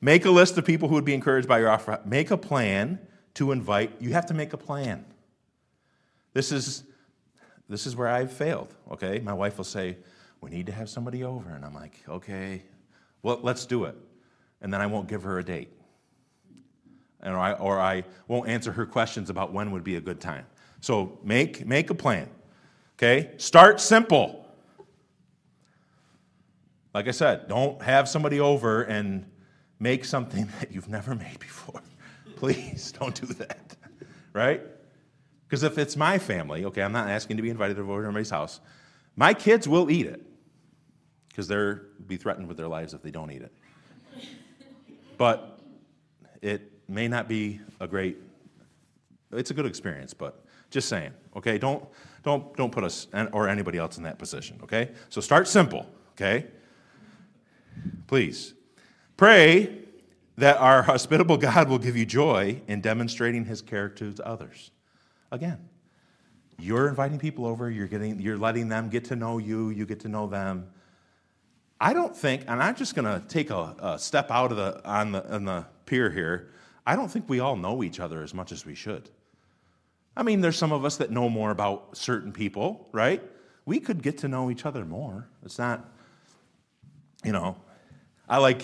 Make 0.00 0.24
a 0.24 0.30
list 0.30 0.56
of 0.58 0.64
people 0.64 0.88
who 0.88 0.94
would 0.94 1.04
be 1.04 1.12
encouraged 1.12 1.48
by 1.48 1.58
your 1.58 1.68
offer. 1.68 2.00
Make 2.04 2.30
a 2.30 2.36
plan 2.36 3.00
to 3.34 3.52
invite. 3.52 3.92
You 4.00 4.12
have 4.12 4.26
to 4.26 4.34
make 4.34 4.52
a 4.52 4.56
plan. 4.56 5.04
This 6.34 6.52
is 6.52 6.84
this 7.68 7.86
is 7.86 7.96
where 7.96 8.08
I've 8.08 8.32
failed, 8.32 8.72
okay? 8.92 9.18
My 9.18 9.32
wife 9.32 9.56
will 9.56 9.64
say, 9.64 9.96
we 10.40 10.50
need 10.50 10.66
to 10.66 10.72
have 10.72 10.88
somebody 10.88 11.24
over. 11.24 11.50
And 11.50 11.64
I'm 11.64 11.74
like, 11.74 11.94
okay, 12.08 12.62
well, 13.22 13.40
let's 13.42 13.66
do 13.66 13.84
it. 13.84 13.96
And 14.60 14.72
then 14.72 14.80
I 14.80 14.86
won't 14.86 15.08
give 15.08 15.22
her 15.22 15.38
a 15.38 15.44
date. 15.44 15.70
And 17.20 17.34
I, 17.34 17.52
or 17.52 17.80
I 17.80 18.04
won't 18.28 18.48
answer 18.48 18.72
her 18.72 18.84
questions 18.84 19.30
about 19.30 19.52
when 19.52 19.70
would 19.70 19.84
be 19.84 19.96
a 19.96 20.00
good 20.00 20.20
time. 20.20 20.44
So 20.82 21.16
make, 21.22 21.64
make 21.64 21.90
a 21.90 21.94
plan. 21.94 22.28
Okay? 22.98 23.30
Start 23.38 23.80
simple. 23.80 24.44
Like 26.92 27.06
I 27.08 27.12
said, 27.12 27.48
don't 27.48 27.80
have 27.80 28.08
somebody 28.08 28.40
over 28.40 28.82
and 28.82 29.24
make 29.78 30.04
something 30.04 30.48
that 30.60 30.72
you've 30.72 30.88
never 30.88 31.14
made 31.14 31.38
before. 31.38 31.80
Please 32.36 32.92
don't 32.92 33.18
do 33.18 33.26
that. 33.34 33.58
Right? 34.34 34.62
Because 35.46 35.62
if 35.62 35.76
it's 35.76 35.94
my 35.94 36.18
family, 36.18 36.64
okay, 36.64 36.80
I'm 36.80 36.92
not 36.92 37.10
asking 37.10 37.36
to 37.36 37.42
be 37.42 37.50
invited 37.50 37.78
over 37.78 38.00
to 38.00 38.06
somebody's 38.06 38.30
house, 38.30 38.60
my 39.14 39.34
kids 39.34 39.68
will 39.68 39.90
eat 39.90 40.06
it 40.06 40.24
because 41.28 41.48
they'll 41.48 41.80
be 42.06 42.16
threatened 42.16 42.48
with 42.48 42.56
their 42.56 42.66
lives 42.66 42.94
if 42.94 43.02
they 43.02 43.10
don't 43.10 43.30
eat 43.30 43.42
it. 43.42 43.52
but 45.18 45.60
it 46.40 46.72
may 46.88 47.08
not 47.08 47.28
be 47.28 47.60
a 47.78 47.86
great, 47.86 48.16
it's 49.32 49.50
a 49.50 49.54
good 49.54 49.66
experience, 49.66 50.14
but 50.14 50.41
just 50.72 50.88
saying, 50.88 51.12
okay? 51.36 51.58
Don't, 51.58 51.84
don't, 52.24 52.56
don't 52.56 52.72
put 52.72 52.82
us 52.82 53.06
or 53.32 53.48
anybody 53.48 53.78
else 53.78 53.98
in 53.98 54.02
that 54.04 54.18
position, 54.18 54.58
okay? 54.64 54.90
So 55.10 55.20
start 55.20 55.46
simple, 55.46 55.86
okay? 56.12 56.46
Please. 58.06 58.54
Pray 59.16 59.78
that 60.38 60.56
our 60.56 60.82
hospitable 60.92 61.36
God 61.36 61.68
will 61.68 61.78
give 61.78 61.96
you 61.96 62.06
joy 62.06 62.60
in 62.66 62.80
demonstrating 62.80 63.44
his 63.44 63.62
character 63.62 64.10
to 64.10 64.26
others. 64.26 64.70
Again, 65.30 65.68
you're 66.58 66.88
inviting 66.88 67.18
people 67.18 67.46
over, 67.46 67.70
you're, 67.70 67.86
getting, 67.86 68.20
you're 68.20 68.38
letting 68.38 68.68
them 68.68 68.88
get 68.88 69.04
to 69.06 69.16
know 69.16 69.38
you, 69.38 69.70
you 69.70 69.86
get 69.86 70.00
to 70.00 70.08
know 70.08 70.26
them. 70.26 70.68
I 71.80 71.92
don't 71.92 72.16
think, 72.16 72.44
and 72.46 72.62
I'm 72.62 72.76
just 72.76 72.94
going 72.94 73.06
to 73.06 73.26
take 73.26 73.50
a, 73.50 73.74
a, 73.80 73.98
step 73.98 74.30
out 74.30 74.52
of 74.52 74.56
the 74.56 74.88
on, 74.88 75.12
the 75.12 75.34
on 75.34 75.44
the 75.44 75.66
pier 75.84 76.10
here. 76.10 76.50
I 76.86 76.94
don't 76.94 77.10
think 77.10 77.28
we 77.28 77.40
all 77.40 77.56
know 77.56 77.82
each 77.82 77.98
other 77.98 78.22
as 78.22 78.32
much 78.32 78.52
as 78.52 78.64
we 78.64 78.74
should. 78.76 79.10
I 80.16 80.22
mean, 80.22 80.40
there's 80.40 80.58
some 80.58 80.72
of 80.72 80.84
us 80.84 80.96
that 80.98 81.10
know 81.10 81.28
more 81.28 81.50
about 81.50 81.96
certain 81.96 82.32
people, 82.32 82.88
right? 82.92 83.22
we 83.64 83.80
could 83.80 84.02
get 84.02 84.18
to 84.18 84.28
know 84.28 84.50
each 84.50 84.66
other 84.66 84.84
more. 84.84 85.28
It's 85.44 85.58
not, 85.58 85.88
you 87.24 87.32
know, 87.32 87.56
I 88.28 88.38
like, 88.38 88.62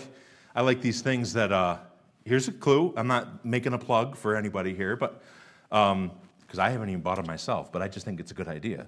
I 0.55 0.63
like 0.63 0.81
these 0.81 1.03
things 1.03 1.35
that, 1.35 1.53
uh, 1.53 1.79
here's 2.25 2.49
a 2.49 2.53
clue. 2.53 2.93
I'm 2.97 3.07
not 3.07 3.45
making 3.45 3.73
a 3.75 3.79
plug 3.79 4.17
for 4.17 4.37
anybody 4.37 4.75
here, 4.75 4.97
but, 4.97 5.23
because 5.69 5.93
um, 5.93 6.11
I 6.59 6.71
haven't 6.71 6.89
even 6.89 7.03
bought 7.03 7.17
them 7.17 7.27
myself, 7.27 7.71
but 7.71 7.83
I 7.83 7.89
just 7.89 8.05
think 8.05 8.21
it's 8.21 8.31
a 8.31 8.35
good 8.35 8.49
idea. 8.49 8.87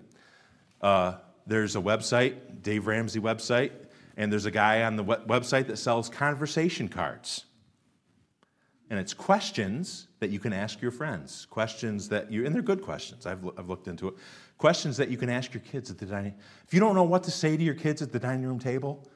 Uh, 0.80 1.14
there's 1.46 1.76
a 1.76 1.80
website, 1.80 2.62
Dave 2.62 2.86
Ramsey 2.86 3.20
website, 3.20 3.72
and 4.16 4.32
there's 4.32 4.46
a 4.46 4.50
guy 4.50 4.82
on 4.82 4.96
the 4.96 5.04
website 5.04 5.66
that 5.68 5.76
sells 5.76 6.08
conversation 6.08 6.88
cards. 6.88 7.44
And 8.90 8.98
it's 8.98 9.14
questions 9.14 10.08
that 10.18 10.30
you 10.30 10.40
can 10.40 10.52
ask 10.52 10.82
your 10.82 10.90
friends, 10.90 11.46
questions 11.48 12.08
that 12.08 12.30
you, 12.30 12.44
and 12.44 12.52
they're 12.52 12.60
good 12.60 12.82
questions. 12.82 13.24
I've, 13.24 13.44
I've 13.56 13.68
looked 13.68 13.86
into 13.86 14.08
it. 14.08 14.14
Questions 14.58 14.96
that 14.96 15.08
you 15.08 15.16
can 15.16 15.30
ask 15.30 15.54
your 15.54 15.62
kids 15.62 15.90
at 15.90 15.98
the 15.98 16.06
dining. 16.06 16.34
If 16.66 16.74
you 16.74 16.80
don't 16.80 16.96
know 16.96 17.04
what 17.04 17.22
to 17.24 17.30
say 17.30 17.56
to 17.56 17.62
your 17.62 17.74
kids 17.74 18.02
at 18.02 18.10
the 18.10 18.18
dining 18.18 18.44
room 18.44 18.58
table, 18.58 19.08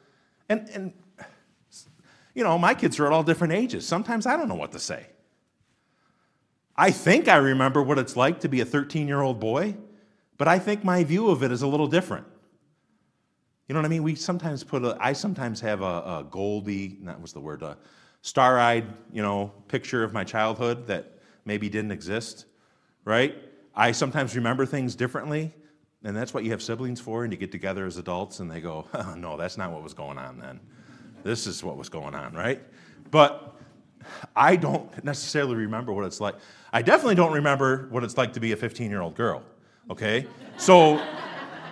and, 0.49 0.69
and 0.71 0.93
you 2.35 2.45
know, 2.45 2.57
my 2.57 2.73
kids 2.73 3.01
are 3.01 3.07
at 3.07 3.13
all 3.13 3.25
different 3.25 3.53
ages. 3.53 3.87
Sometimes 3.87 4.27
I 4.27 4.37
don't 4.37 4.49
know 4.49 4.55
what 4.55 4.73
to 4.73 4.79
say. 4.79 5.07
I 6.77 6.93
think 6.93 7.29
I 7.29 7.37
remember 7.37 7.83
what 7.83 7.99
it's 7.99 8.17
like 8.17 8.41
to 8.41 8.49
be 8.49 8.61
a 8.61 8.65
13 8.65 9.09
year 9.09 9.21
old 9.21 9.41
boy, 9.41 9.77
but 10.39 10.47
I 10.47 10.61
think 10.61 10.85
my 10.85 11.03
view 11.03 11.31
of 11.31 11.43
it 11.43 11.51
is 11.51 11.63
a 11.63 11.67
little 11.67 11.87
different. 11.89 12.27
You 13.69 13.75
know 13.75 13.81
what 13.81 13.87
I 13.87 13.89
mean? 13.89 14.03
We 14.03 14.15
sometimes 14.15 14.63
put 14.63 14.85
a, 14.85 14.97
I 15.01 15.15
sometimes 15.15 15.61
have 15.61 15.83
a, 15.83 15.85
a 15.85 16.27
Goldie, 16.29 16.99
that 17.03 17.21
was 17.21 17.33
the 17.33 17.41
word, 17.41 17.63
a 17.63 17.77
star 18.25 18.59
eyed, 18.59 18.87
you 19.13 19.21
know, 19.21 19.53
picture 19.69 20.03
of 20.03 20.15
my 20.15 20.25
childhood 20.25 20.87
that 20.87 21.13
maybe 21.45 21.69
didn't 21.69 21.91
exist, 21.91 22.47
right? 23.05 23.37
I 23.77 23.93
sometimes 23.93 24.35
remember 24.35 24.65
things 24.65 24.95
differently, 24.95 25.53
and 26.03 26.17
that's 26.17 26.33
what 26.33 26.43
you 26.43 26.51
have 26.53 26.63
siblings 26.63 26.99
for, 26.99 27.25
and 27.25 27.33
you 27.35 27.39
get 27.39 27.53
together 27.53 27.85
as 27.85 27.99
adults 27.99 28.41
and 28.41 28.51
they 28.51 28.63
go, 28.63 28.87
oh, 28.95 29.15
no, 29.15 29.37
that's 29.37 29.59
not 29.59 29.73
what 29.73 29.83
was 29.83 29.93
going 29.93 30.17
on 30.17 30.39
then. 30.39 30.59
This 31.23 31.47
is 31.47 31.63
what 31.63 31.77
was 31.77 31.91
going 31.91 32.15
on, 32.15 32.33
right? 32.33 32.63
But 33.11 33.57
I 34.35 34.57
don't 34.57 35.05
necessarily 35.05 35.57
remember 35.57 35.93
what 35.93 36.07
it's 36.07 36.19
like. 36.19 36.37
I 36.73 36.81
definitely 36.81 37.17
don't 37.17 37.35
remember 37.35 37.89
what 37.91 38.05
it's 38.05 38.17
like 38.17 38.33
to 38.33 38.41
be 38.41 38.53
a 38.53 38.57
15 38.57 38.91
year 38.91 39.03
old 39.03 39.17
girl, 39.17 39.43
okay? 39.91 40.27
So, 40.57 40.97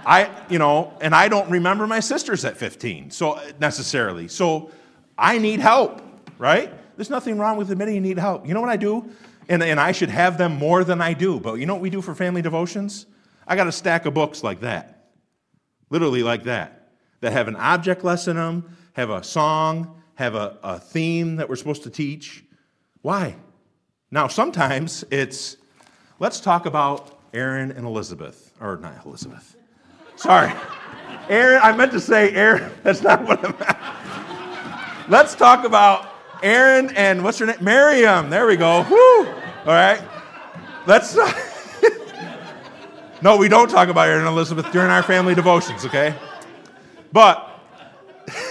I, 0.05 0.29
you 0.51 0.59
know, 0.59 0.93
and 1.01 1.15
I 1.15 1.29
don't 1.29 1.49
remember 1.49 1.87
my 1.87 2.01
sisters 2.01 2.45
at 2.45 2.59
15, 2.59 3.11
so 3.11 3.41
necessarily. 3.59 4.29
So 4.29 4.71
I 5.17 5.39
need 5.39 5.61
help, 5.61 6.12
right? 6.43 6.73
There's 6.97 7.09
nothing 7.09 7.39
wrong 7.39 7.57
with 7.57 7.71
admitting 7.71 7.95
you 7.95 8.01
need 8.01 8.19
help. 8.19 8.49
You 8.49 8.53
know 8.53 8.61
what 8.61 8.69
I 8.69 8.77
do? 8.77 9.09
And, 9.49 9.63
and 9.63 9.79
I 9.79 9.93
should 9.93 10.09
have 10.09 10.39
them 10.39 10.57
more 10.57 10.83
than 10.83 11.01
I 11.01 11.13
do. 11.13 11.39
But 11.39 11.55
you 11.55 11.67
know 11.67 11.75
what 11.75 11.83
we 11.83 11.89
do 11.89 12.03
for 12.03 12.17
family 12.17 12.43
devotions? 12.43 13.07
I 13.47 13.55
got 13.55 13.69
a 13.69 13.73
stack 13.73 14.07
of 14.07 14.15
books 14.15 14.43
like 14.43 14.61
that, 14.61 15.05
literally 15.89 16.25
like 16.25 16.43
that, 16.45 16.89
that 17.21 17.33
have 17.33 17.47
an 17.47 17.55
object 17.55 18.03
lesson 18.03 18.37
in 18.37 18.43
them, 18.43 18.77
have 18.95 19.11
a 19.11 19.23
song, 19.23 20.03
have 20.17 20.35
a, 20.35 20.59
a 20.65 20.81
theme 20.81 21.37
that 21.37 21.49
we're 21.49 21.55
supposed 21.55 21.85
to 21.85 21.91
teach. 21.91 22.45
Why? 23.03 23.37
Now, 24.11 24.27
sometimes 24.27 25.05
it's 25.13 25.57
let's 26.19 26.41
talk 26.41 26.67
about 26.67 27.21
Aaron 27.33 27.71
and 27.71 27.87
Elizabeth, 27.87 28.53
or 28.61 28.79
not 28.79 29.07
Elizabeth. 29.07 29.57
Sorry. 30.17 30.53
Aaron, 31.29 31.61
I 31.63 31.71
meant 31.77 31.93
to 31.93 32.01
say 32.01 32.33
Aaron. 32.35 32.73
That's 32.83 33.03
not 33.03 33.23
what 33.23 33.39
I 33.45 33.49
meant. 33.49 35.09
Let's 35.09 35.37
talk 35.37 35.65
about 35.65 36.12
Aaron 36.43 36.95
and 36.97 37.23
what's 37.23 37.39
her 37.39 37.47
name? 37.47 37.57
Miriam. 37.61 38.31
There 38.31 38.47
we 38.47 38.57
go. 38.57 38.87
Woo. 38.89 39.29
All 39.29 39.67
right. 39.67 40.03
Let's. 40.87 41.17
no, 43.23 43.37
we 43.37 43.49
don't 43.49 43.71
talk 43.71 43.89
about 43.89 44.09
Aaron 44.09 44.21
and 44.21 44.29
Elizabeth 44.29 44.71
during 44.73 44.91
our 44.91 45.03
family 45.03 45.35
devotions, 45.35 45.85
okay? 45.85 46.15
But, 47.13 47.49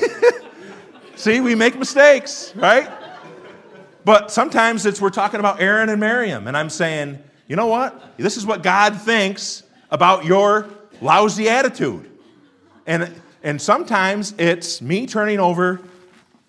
see, 1.16 1.42
we 1.42 1.56
make 1.56 1.78
mistakes, 1.78 2.54
right? 2.56 2.90
But 4.06 4.32
sometimes 4.32 4.86
it's 4.86 5.02
we're 5.02 5.10
talking 5.10 5.40
about 5.40 5.62
Aaron 5.62 5.90
and 5.90 6.00
Miriam, 6.00 6.48
and 6.48 6.56
I'm 6.56 6.70
saying, 6.70 7.20
you 7.48 7.56
know 7.56 7.68
what? 7.68 8.18
This 8.18 8.38
is 8.38 8.46
what 8.46 8.64
God 8.64 9.02
thinks 9.02 9.64
about 9.90 10.26
your 10.26 10.70
lousy 11.02 11.50
attitude. 11.50 12.10
And, 12.88 13.14
and 13.44 13.62
sometimes 13.62 14.34
it's 14.38 14.82
me 14.82 15.06
turning 15.06 15.40
over, 15.40 15.82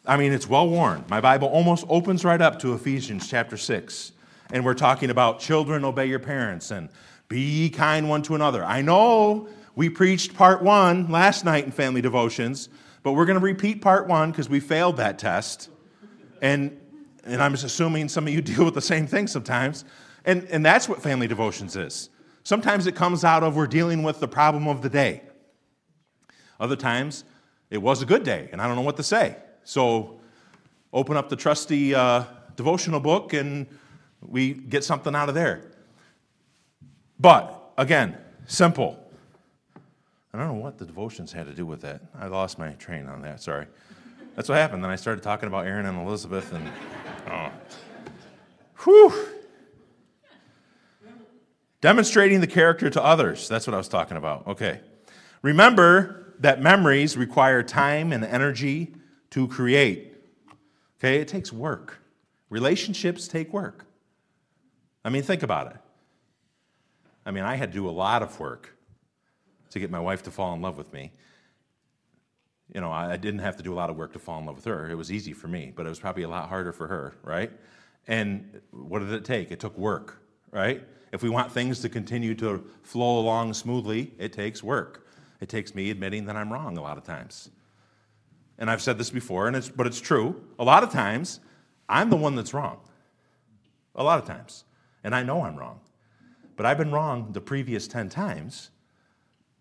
I 0.05 0.17
mean, 0.17 0.33
it's 0.33 0.49
well 0.49 0.69
worn. 0.69 1.05
My 1.09 1.21
Bible 1.21 1.49
almost 1.49 1.85
opens 1.89 2.25
right 2.25 2.41
up 2.41 2.59
to 2.61 2.75
Ephesians 2.75 3.29
chapter 3.29 3.57
6. 3.57 4.13
And 4.53 4.65
we're 4.65 4.75
talking 4.75 5.11
about 5.11 5.39
children 5.39 5.85
obey 5.85 6.07
your 6.07 6.19
parents 6.19 6.73
and 6.73 6.89
be 7.29 7.71
kind 7.71 8.09
one 8.09 8.23
to 8.23 8.35
another. 8.35 8.65
I 8.65 8.83
know 8.83 9.49
we 9.77 9.89
preached 9.89 10.35
part 10.35 10.61
one 10.61 11.09
last 11.09 11.45
night 11.45 11.65
in 11.65 11.71
family 11.71 12.03
devotions, 12.03 12.69
but 13.05 13.13
we're 13.13 13.25
going 13.25 13.39
to 13.39 13.45
repeat 13.45 13.81
part 13.81 14.09
one 14.09 14.31
because 14.31 14.49
we 14.49 14.59
failed 14.59 14.97
that 14.97 15.19
test. 15.19 15.71
And, 16.43 16.79
and 17.25 17.41
I'm 17.41 17.53
just 17.53 17.65
assuming 17.65 18.09
some 18.09 18.27
of 18.27 18.33
you 18.33 18.43
deal 18.43 18.65
with 18.65 18.75
the 18.75 18.83
same 18.83 19.07
thing 19.07 19.29
sometimes. 19.29 19.85
And, 20.25 20.45
and 20.51 20.67
that's 20.67 20.89
what 20.89 21.01
family 21.01 21.29
devotions 21.29 21.77
is. 21.77 22.11
Sometimes 22.43 22.89
it 22.89 22.97
comes 22.97 23.25
out 23.25 23.45
of 23.45 23.55
we're 23.55 23.69
dealing 23.69 24.03
with 24.03 24.19
the 24.19 24.29
problem 24.29 24.67
of 24.67 24.83
the 24.83 24.91
day. 24.91 25.23
Other 26.59 26.77
times, 26.77 27.25
it 27.71 27.79
was 27.79 28.03
a 28.03 28.07
good 28.07 28.25
day, 28.25 28.49
and 28.53 28.61
I 28.61 28.67
don't 28.67 28.75
know 28.77 28.83
what 28.83 28.97
to 28.97 29.03
say. 29.05 29.37
So, 29.65 30.21
open 30.93 31.17
up 31.17 31.29
the 31.29 31.37
trusty 31.37 31.95
uh, 31.95 32.25
devotional 32.57 33.01
book, 33.01 33.33
and 33.33 33.67
we 34.21 34.55
get 34.55 34.85
something 34.85 35.15
out 35.15 35.29
of 35.29 35.35
there. 35.35 35.71
But, 37.19 37.73
again, 37.79 38.17
simple. 38.47 38.99
I 40.35 40.39
don't 40.39 40.49
know 40.49 40.55
what 40.55 40.79
the 40.79 40.87
devotions 40.87 41.33
had 41.33 41.47
to 41.47 41.53
do 41.53 41.67
with 41.67 41.83
that. 41.83 42.01
I 42.19 42.27
lost 42.27 42.59
my 42.59 42.71
train 42.73 43.07
on 43.07 43.23
that, 43.23 43.41
sorry. 43.41 43.67
That's 44.35 44.49
what 44.49 44.57
happened. 44.57 44.83
Then 44.83 44.91
I 44.91 44.97
started 44.97 45.23
talking 45.23 45.47
about 45.47 45.67
Aaron 45.67 45.87
and 45.87 46.07
Elizabeth, 46.07 46.53
and 46.53 46.69
oh. 47.31 47.51
Whew. 48.85 49.29
Demonstrating 51.81 52.41
the 52.41 52.47
character 52.47 52.89
to 52.91 53.03
others. 53.03 53.49
That's 53.49 53.67
what 53.67 53.75
I 53.75 53.77
was 53.77 53.89
talking 53.89 54.17
about. 54.17 54.47
Okay. 54.47 54.81
Remember 55.43 56.35
that 56.39 56.63
memories 56.63 57.17
require 57.17 57.63
time 57.63 58.13
and 58.13 58.25
energy 58.25 58.95
to 59.33 59.49
create. 59.49 60.15
Okay? 60.99 61.17
It 61.17 61.29
takes 61.29 61.53
work. 61.53 61.99
Relationships 62.49 63.27
take 63.27 63.53
work. 63.53 63.87
I 65.05 65.11
mean, 65.11 65.23
think 65.23 65.43
about 65.43 65.73
it. 65.73 65.77
I 67.25 67.31
mean, 67.31 67.45
I 67.45 67.57
had 67.57 67.73
to 67.73 67.79
do 67.79 67.89
a 67.89 67.91
lot 67.91 68.23
of 68.23 68.39
work 68.39 68.77
to 69.71 69.81
get 69.81 69.91
my 69.91 69.99
wife 69.99 70.23
to 70.25 70.31
fall 70.31 70.55
in 70.55 70.61
love 70.61 70.77
with 70.77 70.93
me. 70.93 71.13
You 72.75 72.81
know, 72.81 72.91
I 72.91 73.17
didn't 73.17 73.41
have 73.41 73.57
to 73.57 73.63
do 73.63 73.73
a 73.73 73.77
lot 73.77 73.91
of 73.91 73.97
work 73.97 74.13
to 74.15 74.19
fall 74.19 74.39
in 74.39 74.47
love 74.47 74.57
with 74.57 74.65
her. 74.65 74.91
It 74.91 74.95
was 74.95 75.11
easy 75.11 75.33
for 75.33 75.49
me, 75.49 75.73
but 75.75 75.87
it 75.87 75.89
was 75.89 75.99
probably 75.99 76.23
a 76.23 76.29
lot 76.29 76.49
harder 76.49 76.73
for 76.73 76.87
her, 76.87 77.15
right? 77.23 77.51
And 78.07 78.61
what 78.71 79.01
did 79.01 79.13
it 79.13 79.25
take? 79.25 79.51
It 79.51 79.61
took 79.61 79.77
work, 79.77 80.23
right? 80.51 80.83
If 81.13 81.23
we 81.23 81.29
want 81.29 81.53
things 81.53 81.81
to 81.81 81.89
continue 81.89 82.35
to 82.37 82.65
flow 82.83 83.19
along 83.19 83.55
smoothly, 83.55 84.13
it 84.19 84.33
takes 84.33 84.63
work. 84.63 85.07
It 85.41 85.49
takes 85.49 85.75
me 85.75 85.91
admitting 85.91 86.27
that 86.27 86.37
I'm 86.37 86.53
wrong 86.53 86.79
a 86.79 86.83
lot 86.83 86.97
of 86.97 87.05
times. 87.05 87.51
And 88.59 88.71
I've 88.71 88.83
said 88.83 88.99
this 88.99 89.11
before, 89.11 89.47
and 89.47 89.57
it's, 89.57 89.69
but 89.69 89.87
it's 89.87 90.01
true. 90.01 90.43
A 90.59 90.65
lot 90.65 90.83
of 90.83 90.91
times, 90.91 91.41
I'm 91.89 92.11
the 92.11 92.17
one 92.17 92.35
that's 92.37 92.55
wrong. 92.55 92.79
A 93.95 94.05
lot 94.05 94.19
of 94.19 94.27
times. 94.27 94.65
And 95.05 95.15
I 95.15 95.23
know 95.23 95.43
I'm 95.43 95.57
wrong. 95.57 95.81
But 96.57 96.67
I've 96.67 96.79
been 96.79 96.93
wrong 96.93 97.33
the 97.33 97.41
previous 97.41 97.89
10 97.89 98.09
times, 98.09 98.71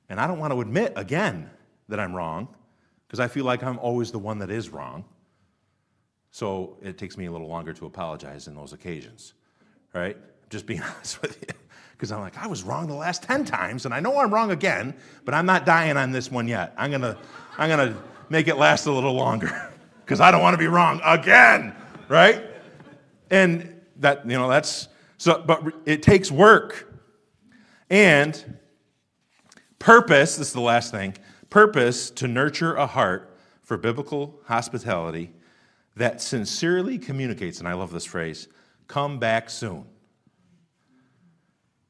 and 0.10 0.20
I 0.20 0.28
don't 0.28 0.40
want 0.40 0.54
to 0.54 0.62
admit 0.62 0.94
again 0.96 1.50
that 1.88 2.00
I'm 2.00 2.14
wrong 2.14 2.48
because 3.08 3.20
I 3.20 3.28
feel 3.28 3.46
like 3.46 3.64
I'm 3.64 3.80
always 3.80 4.12
the 4.12 4.20
one 4.20 4.40
that 4.40 4.52
is 4.52 4.70
wrong. 4.70 5.06
So 6.32 6.78
it 6.82 6.98
takes 6.98 7.18
me 7.18 7.26
a 7.26 7.32
little 7.32 7.48
longer 7.48 7.74
to 7.74 7.86
apologize 7.86 8.48
in 8.48 8.56
those 8.56 8.74
occasions, 8.74 9.34
right? 9.94 10.18
just 10.52 10.68
being 10.68 10.82
honest 10.96 11.22
with 11.22 11.42
you. 11.42 11.56
Because 11.94 12.12
I'm 12.12 12.20
like, 12.20 12.38
I 12.38 12.48
was 12.48 12.64
wrong 12.64 12.88
the 12.88 12.94
last 12.94 13.24
10 13.24 13.46
times, 13.46 13.86
and 13.86 13.94
I 13.94 14.00
know 14.00 14.20
I'm 14.20 14.34
wrong 14.34 14.52
again, 14.52 14.96
but 15.24 15.34
I'm 15.34 15.46
not 15.46 15.66
dying 15.66 15.98
on 15.98 16.12
this 16.12 16.32
one 16.32 16.48
yet. 16.48 16.74
I'm 16.78 16.90
going 16.90 17.02
to 17.02 17.18
I'm 17.58 17.70
going 17.70 17.94
to 17.94 18.00
make 18.32 18.48
it 18.48 18.56
last 18.56 18.86
a 18.86 18.92
little 18.92 19.14
longer 19.14 19.70
because 20.06 20.22
I 20.22 20.32
don't 20.32 20.42
want 20.42 20.54
to 20.54 20.58
be 20.58 20.68
wrong 20.68 21.02
again, 21.04 21.76
right? 22.08 22.42
And 23.30 23.82
that, 23.98 24.26
you 24.26 24.38
know, 24.38 24.50
that's 24.50 24.88
so, 25.18 25.44
but 25.46 25.62
it 25.86 26.02
takes 26.02 26.32
work 26.32 26.92
and 27.90 28.58
purpose. 29.80 30.38
This 30.38 30.48
is 30.48 30.54
the 30.54 30.62
last 30.62 30.92
thing 30.92 31.16
purpose 31.50 32.10
to 32.12 32.28
nurture 32.28 32.76
a 32.76 32.88
heart 32.88 33.38
for 33.62 33.76
biblical 33.76 34.40
hospitality 34.46 35.34
that 35.98 36.22
sincerely 36.22 36.98
communicates, 36.98 37.60
and 37.60 37.68
I 37.68 37.74
love 37.74 37.92
this 37.92 38.06
phrase 38.06 38.48
come 38.88 39.20
back 39.20 39.50
soon. 39.50 39.86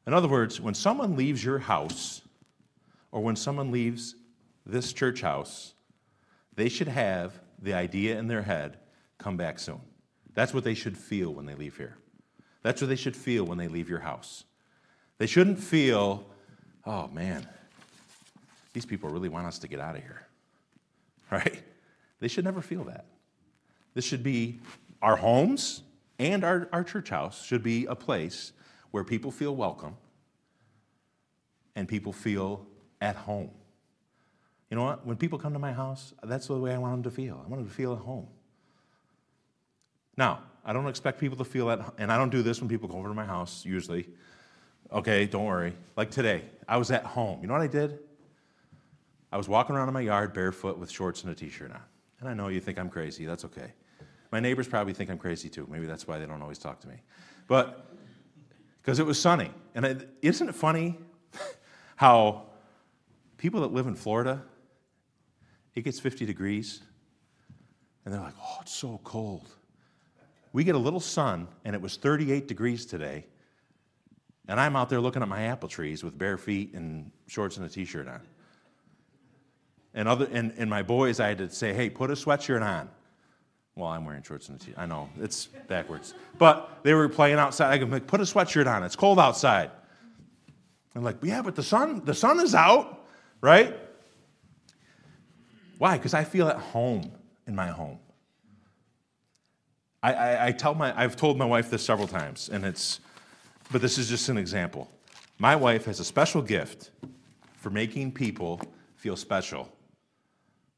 In 0.07 0.13
other 0.13 0.27
words, 0.27 0.59
when 0.59 0.73
someone 0.73 1.15
leaves 1.15 1.43
your 1.43 1.59
house 1.59 2.21
or 3.11 3.21
when 3.21 3.35
someone 3.35 3.71
leaves 3.71 4.15
this 4.65 4.91
church 4.91 5.21
house, 5.21 5.75
they 6.61 6.69
should 6.69 6.89
have 6.89 7.33
the 7.59 7.73
idea 7.73 8.19
in 8.19 8.27
their 8.27 8.43
head 8.43 8.77
come 9.17 9.35
back 9.35 9.57
soon. 9.57 9.81
That's 10.35 10.53
what 10.53 10.63
they 10.63 10.75
should 10.75 10.95
feel 10.95 11.33
when 11.33 11.47
they 11.47 11.55
leave 11.55 11.75
here. 11.75 11.97
That's 12.61 12.79
what 12.79 12.87
they 12.87 12.95
should 12.95 13.15
feel 13.15 13.45
when 13.45 13.57
they 13.57 13.67
leave 13.67 13.89
your 13.89 14.01
house. 14.01 14.43
They 15.17 15.25
shouldn't 15.25 15.57
feel, 15.57 16.23
oh 16.85 17.07
man, 17.07 17.47
these 18.73 18.85
people 18.85 19.09
really 19.09 19.27
want 19.27 19.47
us 19.47 19.57
to 19.57 19.67
get 19.67 19.79
out 19.79 19.95
of 19.95 20.03
here, 20.03 20.27
right? 21.31 21.63
They 22.19 22.27
should 22.27 22.45
never 22.45 22.61
feel 22.61 22.83
that. 22.83 23.05
This 23.95 24.05
should 24.05 24.21
be 24.21 24.59
our 25.01 25.15
homes 25.15 25.81
and 26.19 26.43
our, 26.43 26.69
our 26.71 26.83
church 26.83 27.09
house 27.09 27.43
should 27.43 27.63
be 27.63 27.87
a 27.87 27.95
place 27.95 28.53
where 28.91 29.03
people 29.03 29.31
feel 29.31 29.55
welcome 29.55 29.97
and 31.75 31.87
people 31.87 32.13
feel 32.13 32.67
at 33.01 33.15
home. 33.15 33.49
You 34.71 34.77
know 34.77 34.83
what? 34.83 35.05
When 35.05 35.17
people 35.17 35.37
come 35.37 35.51
to 35.51 35.59
my 35.59 35.73
house, 35.73 36.13
that's 36.23 36.47
the 36.47 36.57
way 36.57 36.73
I 36.73 36.77
want 36.77 36.93
them 36.93 37.03
to 37.03 37.11
feel. 37.11 37.35
I 37.45 37.49
want 37.49 37.61
them 37.61 37.67
to 37.67 37.73
feel 37.73 37.91
at 37.93 37.99
home. 37.99 38.27
Now, 40.15 40.39
I 40.63 40.71
don't 40.71 40.87
expect 40.87 41.19
people 41.19 41.37
to 41.37 41.43
feel 41.43 41.67
that, 41.67 41.93
and 41.97 42.09
I 42.09 42.17
don't 42.17 42.29
do 42.29 42.41
this 42.41 42.61
when 42.61 42.69
people 42.69 42.87
come 42.87 42.97
over 42.97 43.09
to 43.09 43.13
my 43.13 43.25
house 43.25 43.65
usually. 43.65 44.07
Okay, 44.91 45.25
don't 45.25 45.45
worry. 45.45 45.73
Like 45.97 46.09
today, 46.09 46.45
I 46.69 46.77
was 46.77 46.89
at 46.89 47.03
home. 47.03 47.41
You 47.41 47.47
know 47.47 47.53
what 47.53 47.61
I 47.61 47.67
did? 47.67 47.99
I 49.31 49.37
was 49.37 49.49
walking 49.49 49.75
around 49.75 49.89
in 49.89 49.93
my 49.93 50.01
yard 50.01 50.33
barefoot 50.33 50.77
with 50.77 50.89
shorts 50.89 51.23
and 51.23 51.31
a 51.31 51.35
t-shirt 51.35 51.71
on. 51.71 51.81
And 52.21 52.29
I 52.29 52.33
know 52.33 52.47
you 52.47 52.61
think 52.61 52.79
I'm 52.79 52.89
crazy. 52.89 53.25
That's 53.25 53.43
okay. 53.45 53.73
My 54.31 54.39
neighbors 54.39 54.67
probably 54.67 54.93
think 54.93 55.09
I'm 55.09 55.17
crazy 55.17 55.49
too. 55.49 55.67
Maybe 55.69 55.85
that's 55.85 56.07
why 56.07 56.17
they 56.17 56.25
don't 56.25 56.41
always 56.41 56.59
talk 56.59 56.79
to 56.81 56.87
me. 56.87 56.95
But 57.47 57.93
because 58.81 58.99
it 58.99 59.05
was 59.05 59.19
sunny. 59.19 59.51
And 59.75 59.85
is 59.85 60.05
isn't 60.21 60.49
it 60.49 60.55
funny 60.55 60.97
how 61.97 62.43
people 63.37 63.61
that 63.61 63.73
live 63.73 63.87
in 63.87 63.95
Florida, 63.95 64.43
it 65.75 65.83
gets 65.83 65.99
50 65.99 66.25
degrees, 66.25 66.81
and 68.05 68.13
they're 68.13 68.21
like, 68.21 68.33
oh, 68.41 68.57
it's 68.61 68.73
so 68.73 68.99
cold. 69.03 69.47
We 70.53 70.63
get 70.63 70.75
a 70.75 70.79
little 70.79 70.99
sun, 70.99 71.47
and 71.63 71.75
it 71.75 71.81
was 71.81 71.97
38 71.97 72.47
degrees 72.47 72.85
today, 72.85 73.25
and 74.47 74.59
I'm 74.59 74.75
out 74.75 74.89
there 74.89 74.99
looking 74.99 75.21
at 75.21 75.27
my 75.27 75.43
apple 75.43 75.69
trees 75.69 76.03
with 76.03 76.17
bare 76.17 76.37
feet 76.37 76.73
and 76.73 77.11
shorts 77.27 77.57
and 77.57 77.65
a 77.65 77.69
t 77.69 77.85
shirt 77.85 78.07
on. 78.07 78.21
And, 79.93 80.07
other, 80.07 80.27
and, 80.31 80.53
and 80.57 80.69
my 80.69 80.83
boys, 80.83 81.19
I 81.19 81.29
had 81.29 81.37
to 81.39 81.49
say, 81.49 81.73
hey, 81.73 81.89
put 81.89 82.09
a 82.09 82.13
sweatshirt 82.13 82.61
on. 82.61 82.89
Well, 83.75 83.89
I'm 83.89 84.05
wearing 84.05 84.23
shorts 84.23 84.49
and 84.49 84.59
a 84.59 84.63
t-shirt. 84.63 84.79
I 84.79 84.85
know, 84.85 85.09
it's 85.19 85.47
backwards. 85.67 86.13
But 86.37 86.79
they 86.83 86.93
were 86.93 87.07
playing 87.09 87.39
outside. 87.39 87.71
I 87.71 87.77
go, 87.77 87.85
like, 87.85 88.07
put 88.07 88.19
a 88.19 88.23
sweatshirt 88.23 88.67
on. 88.67 88.83
It's 88.83 88.95
cold 88.95 89.19
outside. 89.19 89.71
I'm 90.95 91.03
like, 91.03 91.17
yeah, 91.23 91.41
but 91.41 91.55
the 91.55 91.63
sun, 91.63 92.03
the 92.03 92.13
sun 92.13 92.39
is 92.39 92.53
out, 92.53 93.05
right? 93.39 93.77
Why? 95.81 95.97
Because 95.97 96.13
I 96.13 96.25
feel 96.25 96.47
at 96.47 96.57
home 96.57 97.11
in 97.47 97.55
my 97.55 97.69
home. 97.69 97.97
I, 100.03 100.13
I, 100.13 100.45
I, 100.45 100.51
tell 100.51 100.75
my, 100.75 100.93
I've 100.95 101.15
told 101.15 101.39
my 101.39 101.45
wife 101.45 101.71
this 101.71 101.83
several 101.83 102.07
times, 102.07 102.51
and 102.53 102.63
it's, 102.63 102.99
but 103.71 103.81
this 103.81 103.97
is 103.97 104.07
just 104.07 104.29
an 104.29 104.37
example. 104.37 104.91
My 105.39 105.55
wife 105.55 105.85
has 105.85 105.99
a 105.99 106.05
special 106.05 106.43
gift 106.43 106.91
for 107.55 107.71
making 107.71 108.11
people 108.11 108.61
feel 108.93 109.15
special 109.15 109.73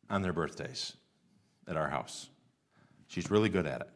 on 0.10 0.22
their 0.22 0.32
birthdays 0.32 0.94
at 1.68 1.76
our 1.76 1.90
house. 1.90 2.30
She's 3.08 3.30
really 3.30 3.50
good 3.50 3.68
at 3.68 3.82
it. 3.82 3.90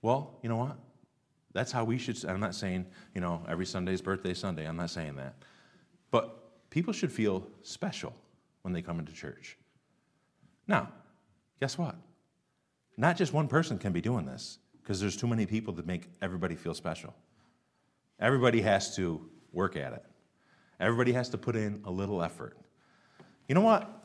Well, 0.00 0.38
you 0.42 0.48
know 0.48 0.56
what? 0.56 0.78
That's 1.52 1.72
how 1.72 1.84
we 1.84 1.98
should. 1.98 2.24
I'm 2.24 2.40
not 2.40 2.54
saying, 2.54 2.86
you 3.14 3.20
know, 3.20 3.44
every 3.46 3.66
Sunday's 3.66 4.00
birthday 4.00 4.32
Sunday. 4.32 4.66
I'm 4.66 4.78
not 4.78 4.88
saying 4.88 5.16
that. 5.16 5.34
But 6.10 6.41
people 6.72 6.92
should 6.92 7.12
feel 7.12 7.46
special 7.62 8.12
when 8.62 8.74
they 8.74 8.82
come 8.82 8.98
into 8.98 9.12
church. 9.12 9.56
Now, 10.66 10.88
guess 11.60 11.78
what? 11.78 11.94
Not 12.96 13.16
just 13.16 13.32
one 13.32 13.46
person 13.46 13.78
can 13.78 13.92
be 13.92 14.00
doing 14.00 14.26
this 14.26 14.58
because 14.82 15.00
there's 15.00 15.16
too 15.16 15.28
many 15.28 15.46
people 15.46 15.72
to 15.74 15.82
make 15.84 16.08
everybody 16.20 16.56
feel 16.56 16.74
special. 16.74 17.14
Everybody 18.18 18.60
has 18.62 18.96
to 18.96 19.28
work 19.52 19.76
at 19.76 19.92
it, 19.92 20.04
everybody 20.80 21.12
has 21.12 21.28
to 21.28 21.38
put 21.38 21.54
in 21.54 21.82
a 21.84 21.90
little 21.90 22.22
effort. 22.22 22.56
You 23.48 23.54
know 23.54 23.60
what? 23.60 24.02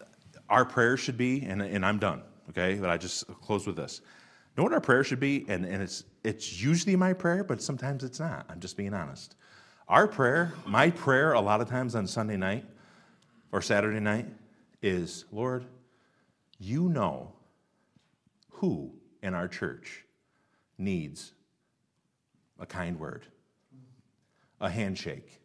our 0.50 0.66
prayer 0.66 0.98
should 0.98 1.18
be, 1.18 1.44
and, 1.44 1.62
and 1.62 1.86
I'm 1.86 2.00
done, 2.00 2.24
okay? 2.50 2.76
But 2.76 2.90
I 2.90 2.98
just 2.98 3.28
close 3.42 3.68
with 3.68 3.76
this. 3.76 4.02
Know 4.56 4.64
what 4.64 4.74
our 4.74 4.82
prayer 4.82 5.04
should 5.04 5.20
be? 5.20 5.46
And, 5.48 5.66
and 5.66 5.84
it's, 5.84 6.04
it's 6.24 6.62
usually 6.62 6.96
my 6.96 7.14
prayer, 7.14 7.44
but 7.44 7.62
sometimes 7.62 8.04
it's 8.04 8.20
not. 8.20 8.46
I'm 8.50 8.60
just 8.60 8.76
being 8.76 8.94
honest. 8.94 9.36
Our 9.90 10.08
prayer, 10.08 10.54
my 10.66 10.90
prayer 10.90 11.34
a 11.34 11.42
lot 11.42 11.62
of 11.62 11.70
times 11.70 11.96
on 11.96 12.08
Sunday 12.08 12.38
night 12.38 12.66
or 13.52 13.62
Saturday 13.62 14.00
night 14.00 14.28
is 14.82 15.26
Lord, 15.32 15.66
you 16.60 16.90
know 16.90 17.34
who 18.50 18.92
in 19.24 19.34
our 19.34 19.48
church 19.48 20.04
needs 20.78 21.34
a 22.60 22.66
kind 22.66 23.00
word, 23.00 23.28
a 24.60 24.70
handshake, 24.70 25.42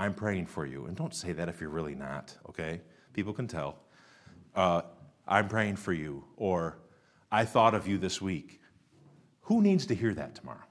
I'm 0.00 0.14
praying 0.14 0.46
for 0.46 0.64
you. 0.64 0.86
And 0.86 0.96
don't 0.96 1.14
say 1.14 1.32
that 1.32 1.50
if 1.50 1.60
you're 1.60 1.68
really 1.68 1.94
not, 1.94 2.34
okay? 2.48 2.80
People 3.12 3.34
can 3.34 3.46
tell. 3.46 3.76
Uh, 4.54 4.80
I'm 5.28 5.46
praying 5.46 5.76
for 5.76 5.92
you, 5.92 6.24
or 6.38 6.78
I 7.30 7.44
thought 7.44 7.74
of 7.74 7.86
you 7.86 7.98
this 7.98 8.20
week. 8.22 8.62
Who 9.42 9.60
needs 9.60 9.84
to 9.86 9.94
hear 9.94 10.14
that 10.14 10.34
tomorrow? 10.34 10.69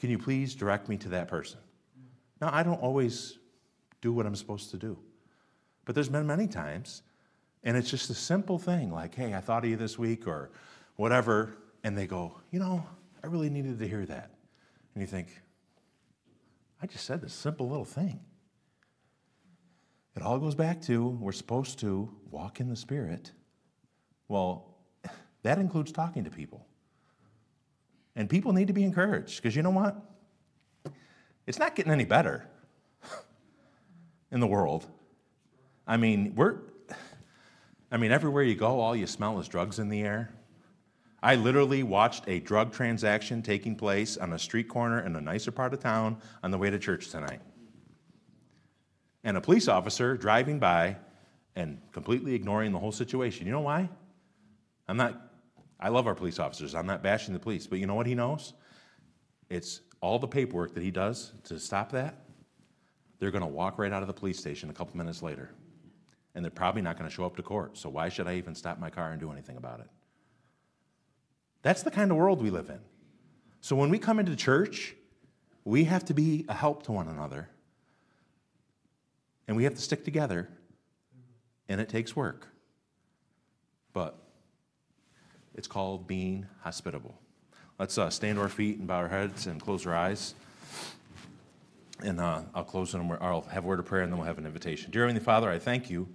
Can 0.00 0.08
you 0.08 0.18
please 0.18 0.54
direct 0.54 0.88
me 0.88 0.96
to 0.96 1.10
that 1.10 1.28
person? 1.28 1.60
Now, 2.40 2.48
I 2.52 2.62
don't 2.62 2.80
always 2.80 3.38
do 4.00 4.14
what 4.14 4.24
I'm 4.24 4.34
supposed 4.34 4.70
to 4.70 4.78
do, 4.78 4.98
but 5.84 5.94
there's 5.94 6.08
been 6.08 6.26
many 6.26 6.48
times, 6.48 7.02
and 7.64 7.76
it's 7.76 7.90
just 7.90 8.08
a 8.08 8.14
simple 8.14 8.58
thing 8.58 8.90
like, 8.90 9.14
hey, 9.14 9.34
I 9.34 9.40
thought 9.40 9.62
of 9.62 9.68
you 9.68 9.76
this 9.76 9.98
week, 9.98 10.26
or 10.26 10.50
whatever, 10.96 11.52
and 11.84 11.98
they 11.98 12.06
go, 12.06 12.40
you 12.50 12.58
know, 12.58 12.82
I 13.22 13.26
really 13.26 13.50
needed 13.50 13.78
to 13.78 13.86
hear 13.86 14.06
that. 14.06 14.30
And 14.94 15.02
you 15.02 15.06
think, 15.06 15.28
I 16.82 16.86
just 16.86 17.04
said 17.04 17.20
this 17.20 17.34
simple 17.34 17.68
little 17.68 17.84
thing. 17.84 18.20
It 20.16 20.22
all 20.22 20.38
goes 20.38 20.54
back 20.54 20.80
to 20.82 21.08
we're 21.08 21.32
supposed 21.32 21.78
to 21.80 22.10
walk 22.30 22.58
in 22.58 22.70
the 22.70 22.76
Spirit. 22.76 23.32
Well, 24.28 24.76
that 25.42 25.58
includes 25.58 25.92
talking 25.92 26.24
to 26.24 26.30
people. 26.30 26.66
And 28.16 28.28
people 28.28 28.52
need 28.52 28.66
to 28.66 28.72
be 28.72 28.82
encouraged 28.82 29.36
because 29.36 29.54
you 29.54 29.62
know 29.62 29.70
what? 29.70 29.96
It's 31.46 31.58
not 31.58 31.74
getting 31.74 31.92
any 31.92 32.04
better 32.04 32.46
in 34.30 34.40
the 34.40 34.46
world. 34.46 34.86
I 35.86 35.96
mean, 35.96 36.34
we're 36.34 36.58
I 37.92 37.96
mean, 37.96 38.12
everywhere 38.12 38.44
you 38.44 38.54
go, 38.54 38.78
all 38.78 38.94
you 38.94 39.06
smell 39.06 39.40
is 39.40 39.48
drugs 39.48 39.80
in 39.80 39.88
the 39.88 40.02
air. 40.02 40.32
I 41.22 41.34
literally 41.34 41.82
watched 41.82 42.28
a 42.28 42.38
drug 42.38 42.72
transaction 42.72 43.42
taking 43.42 43.74
place 43.74 44.16
on 44.16 44.32
a 44.32 44.38
street 44.38 44.68
corner 44.68 45.00
in 45.00 45.16
a 45.16 45.20
nicer 45.20 45.50
part 45.50 45.74
of 45.74 45.80
town 45.80 46.18
on 46.42 46.52
the 46.52 46.58
way 46.58 46.70
to 46.70 46.78
church 46.78 47.10
tonight 47.10 47.40
and 49.24 49.36
a 49.36 49.40
police 49.40 49.68
officer 49.68 50.16
driving 50.16 50.58
by 50.58 50.96
and 51.56 51.80
completely 51.92 52.34
ignoring 52.34 52.72
the 52.72 52.78
whole 52.78 52.92
situation. 52.92 53.46
You 53.46 53.52
know 53.52 53.60
why? 53.60 53.88
I'm 54.88 54.96
not, 54.96 55.29
I 55.80 55.88
love 55.88 56.06
our 56.06 56.14
police 56.14 56.38
officers. 56.38 56.74
I'm 56.74 56.86
not 56.86 57.02
bashing 57.02 57.34
the 57.34 57.40
police, 57.40 57.66
but 57.66 57.78
you 57.78 57.86
know 57.86 57.94
what 57.94 58.06
he 58.06 58.14
knows? 58.14 58.52
It's 59.48 59.80
all 60.00 60.18
the 60.18 60.28
paperwork 60.28 60.74
that 60.74 60.82
he 60.82 60.90
does 60.90 61.32
to 61.44 61.58
stop 61.58 61.92
that. 61.92 62.22
They're 63.18 63.30
going 63.30 63.42
to 63.42 63.48
walk 63.48 63.78
right 63.78 63.92
out 63.92 64.02
of 64.02 64.06
the 64.06 64.14
police 64.14 64.38
station 64.38 64.70
a 64.70 64.72
couple 64.72 64.96
minutes 64.96 65.22
later. 65.22 65.50
And 66.34 66.44
they're 66.44 66.50
probably 66.50 66.82
not 66.82 66.96
going 66.96 67.08
to 67.08 67.14
show 67.14 67.24
up 67.24 67.36
to 67.36 67.42
court. 67.42 67.76
So 67.76 67.88
why 67.88 68.08
should 68.08 68.28
I 68.28 68.34
even 68.34 68.54
stop 68.54 68.78
my 68.78 68.90
car 68.90 69.10
and 69.10 69.20
do 69.20 69.32
anything 69.32 69.56
about 69.56 69.80
it? 69.80 69.88
That's 71.62 71.82
the 71.82 71.90
kind 71.90 72.10
of 72.10 72.16
world 72.16 72.40
we 72.42 72.50
live 72.50 72.70
in. 72.70 72.80
So 73.60 73.74
when 73.74 73.90
we 73.90 73.98
come 73.98 74.18
into 74.18 74.36
church, 74.36 74.94
we 75.64 75.84
have 75.84 76.04
to 76.06 76.14
be 76.14 76.44
a 76.48 76.54
help 76.54 76.84
to 76.84 76.92
one 76.92 77.08
another 77.08 77.48
and 79.50 79.56
we 79.56 79.64
have 79.64 79.74
to 79.74 79.80
stick 79.80 80.04
together, 80.04 80.48
and 81.68 81.80
it 81.80 81.88
takes 81.88 82.14
work. 82.14 82.46
But 83.92 84.16
it's 85.60 85.68
called 85.68 86.06
being 86.06 86.46
hospitable. 86.62 87.20
Let's 87.78 87.98
uh, 87.98 88.08
stand 88.08 88.36
to 88.36 88.42
our 88.42 88.48
feet 88.48 88.78
and 88.78 88.88
bow 88.88 88.96
our 88.96 89.08
heads 89.08 89.46
and 89.46 89.60
close 89.60 89.84
our 89.84 89.94
eyes. 89.94 90.32
And 92.02 92.18
uh, 92.18 92.44
I'll 92.54 92.64
close 92.64 92.94
and 92.94 93.12
I'll 93.20 93.42
have 93.42 93.64
a 93.64 93.66
word 93.66 93.78
of 93.78 93.84
prayer 93.84 94.02
and 94.02 94.10
then 94.10 94.18
we'll 94.18 94.26
have 94.26 94.38
an 94.38 94.46
invitation. 94.46 94.90
Dear 94.90 95.02
Heavenly 95.02 95.22
Father, 95.22 95.50
I 95.50 95.58
thank 95.58 95.90
you 95.90 96.08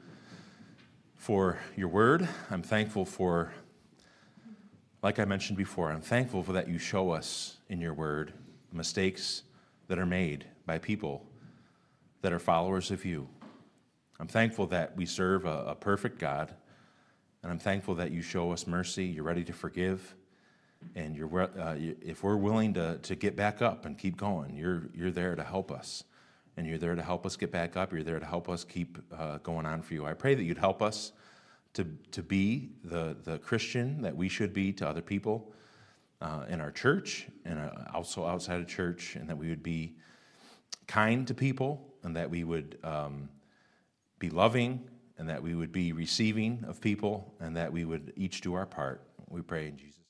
for 1.16 1.60
your 1.76 1.90
word. 1.90 2.28
I'm 2.50 2.64
thankful 2.64 3.06
for, 3.06 3.54
like 5.04 5.20
I 5.20 5.26
mentioned 5.26 5.60
before, 5.60 5.92
I'm 5.92 6.02
thankful 6.02 6.42
for 6.42 6.54
that 6.54 6.68
you 6.68 6.80
show 6.80 7.12
us 7.12 7.58
in 7.70 7.80
your 7.80 7.94
word 7.94 8.34
mistakes 8.74 9.44
that 9.90 10.00
are 10.00 10.08
made 10.08 10.46
by 10.66 10.80
people 10.80 11.24
that 12.24 12.34
are 12.34 12.40
followers 12.40 12.90
of 12.90 13.06
you. 13.06 13.28
I'm 14.20 14.28
thankful 14.28 14.66
that 14.68 14.98
we 14.98 15.06
serve 15.06 15.46
a, 15.46 15.66
a 15.68 15.76
perfect 15.76 16.18
God, 16.18 16.56
and 17.46 17.52
I'm 17.52 17.60
thankful 17.60 17.94
that 17.96 18.10
you 18.10 18.24
show 18.24 18.52
us 18.52 18.66
mercy. 18.66 19.06
You're 19.06 19.24
ready 19.24 19.44
to 19.44 19.54
forgive, 19.54 20.16
and 20.96 21.16
you're, 21.16 21.44
uh, 21.44 21.76
if 21.78 22.24
we're 22.24 22.38
willing 22.38 22.74
to, 22.74 22.98
to 22.98 23.14
get 23.14 23.36
back 23.36 23.62
up 23.62 23.86
and 23.86 23.96
keep 23.96 24.18
going, 24.18 24.56
you're, 24.56 24.90
you're 24.96 25.12
there 25.12 25.36
to 25.36 25.44
help 25.44 25.72
us. 25.72 26.06
And 26.58 26.66
you're 26.66 26.80
there 26.80 26.96
to 26.96 27.04
help 27.04 27.24
us 27.24 27.36
get 27.36 27.52
back 27.52 27.78
up. 27.78 27.94
You're 27.94 28.02
there 28.02 28.18
to 28.18 28.26
help 28.26 28.50
us 28.50 28.64
keep 28.64 28.98
uh, 29.16 29.38
going 29.44 29.68
on 29.68 29.84
for 29.84 29.94
you. 29.94 30.08
I 30.08 30.16
pray 30.16 30.34
that 30.34 30.42
you'd 30.42 30.58
help 30.58 30.82
us 30.82 31.12
to, 31.74 31.86
to 32.14 32.24
be 32.24 32.72
the, 32.84 33.16
the 33.24 33.38
Christian 33.38 34.02
that 34.02 34.16
we 34.16 34.28
should 34.28 34.52
be 34.52 34.74
to 34.74 34.90
other 34.90 35.04
people 35.04 35.54
uh, 36.22 36.46
in 36.50 36.60
our 36.60 36.72
church 36.72 37.28
and 37.46 37.60
uh, 37.60 37.70
also 37.94 38.26
outside 38.26 38.60
of 38.60 38.68
church, 38.68 39.18
and 39.18 39.30
that 39.30 39.38
we 39.38 39.50
would 39.50 39.62
be 39.62 39.94
kind 40.88 41.28
to 41.28 41.36
people 41.36 41.94
and 42.02 42.16
that 42.16 42.28
we 42.28 42.44
would 42.44 42.80
um, 42.84 43.30
be 44.18 44.32
loving 44.32 44.90
and 45.18 45.30
that 45.30 45.42
we 45.42 45.56
would 45.56 45.72
be 45.72 45.94
receiving 45.94 46.64
of 46.68 46.82
people 46.82 47.34
and 47.40 47.56
that 47.56 47.72
we 47.72 47.86
would 47.86 48.14
each 48.16 48.42
do 48.42 48.54
our 48.54 48.66
part. 48.66 49.02
We 49.30 49.42
pray 49.42 49.68
in 49.68 49.78
Jesus' 49.78 50.05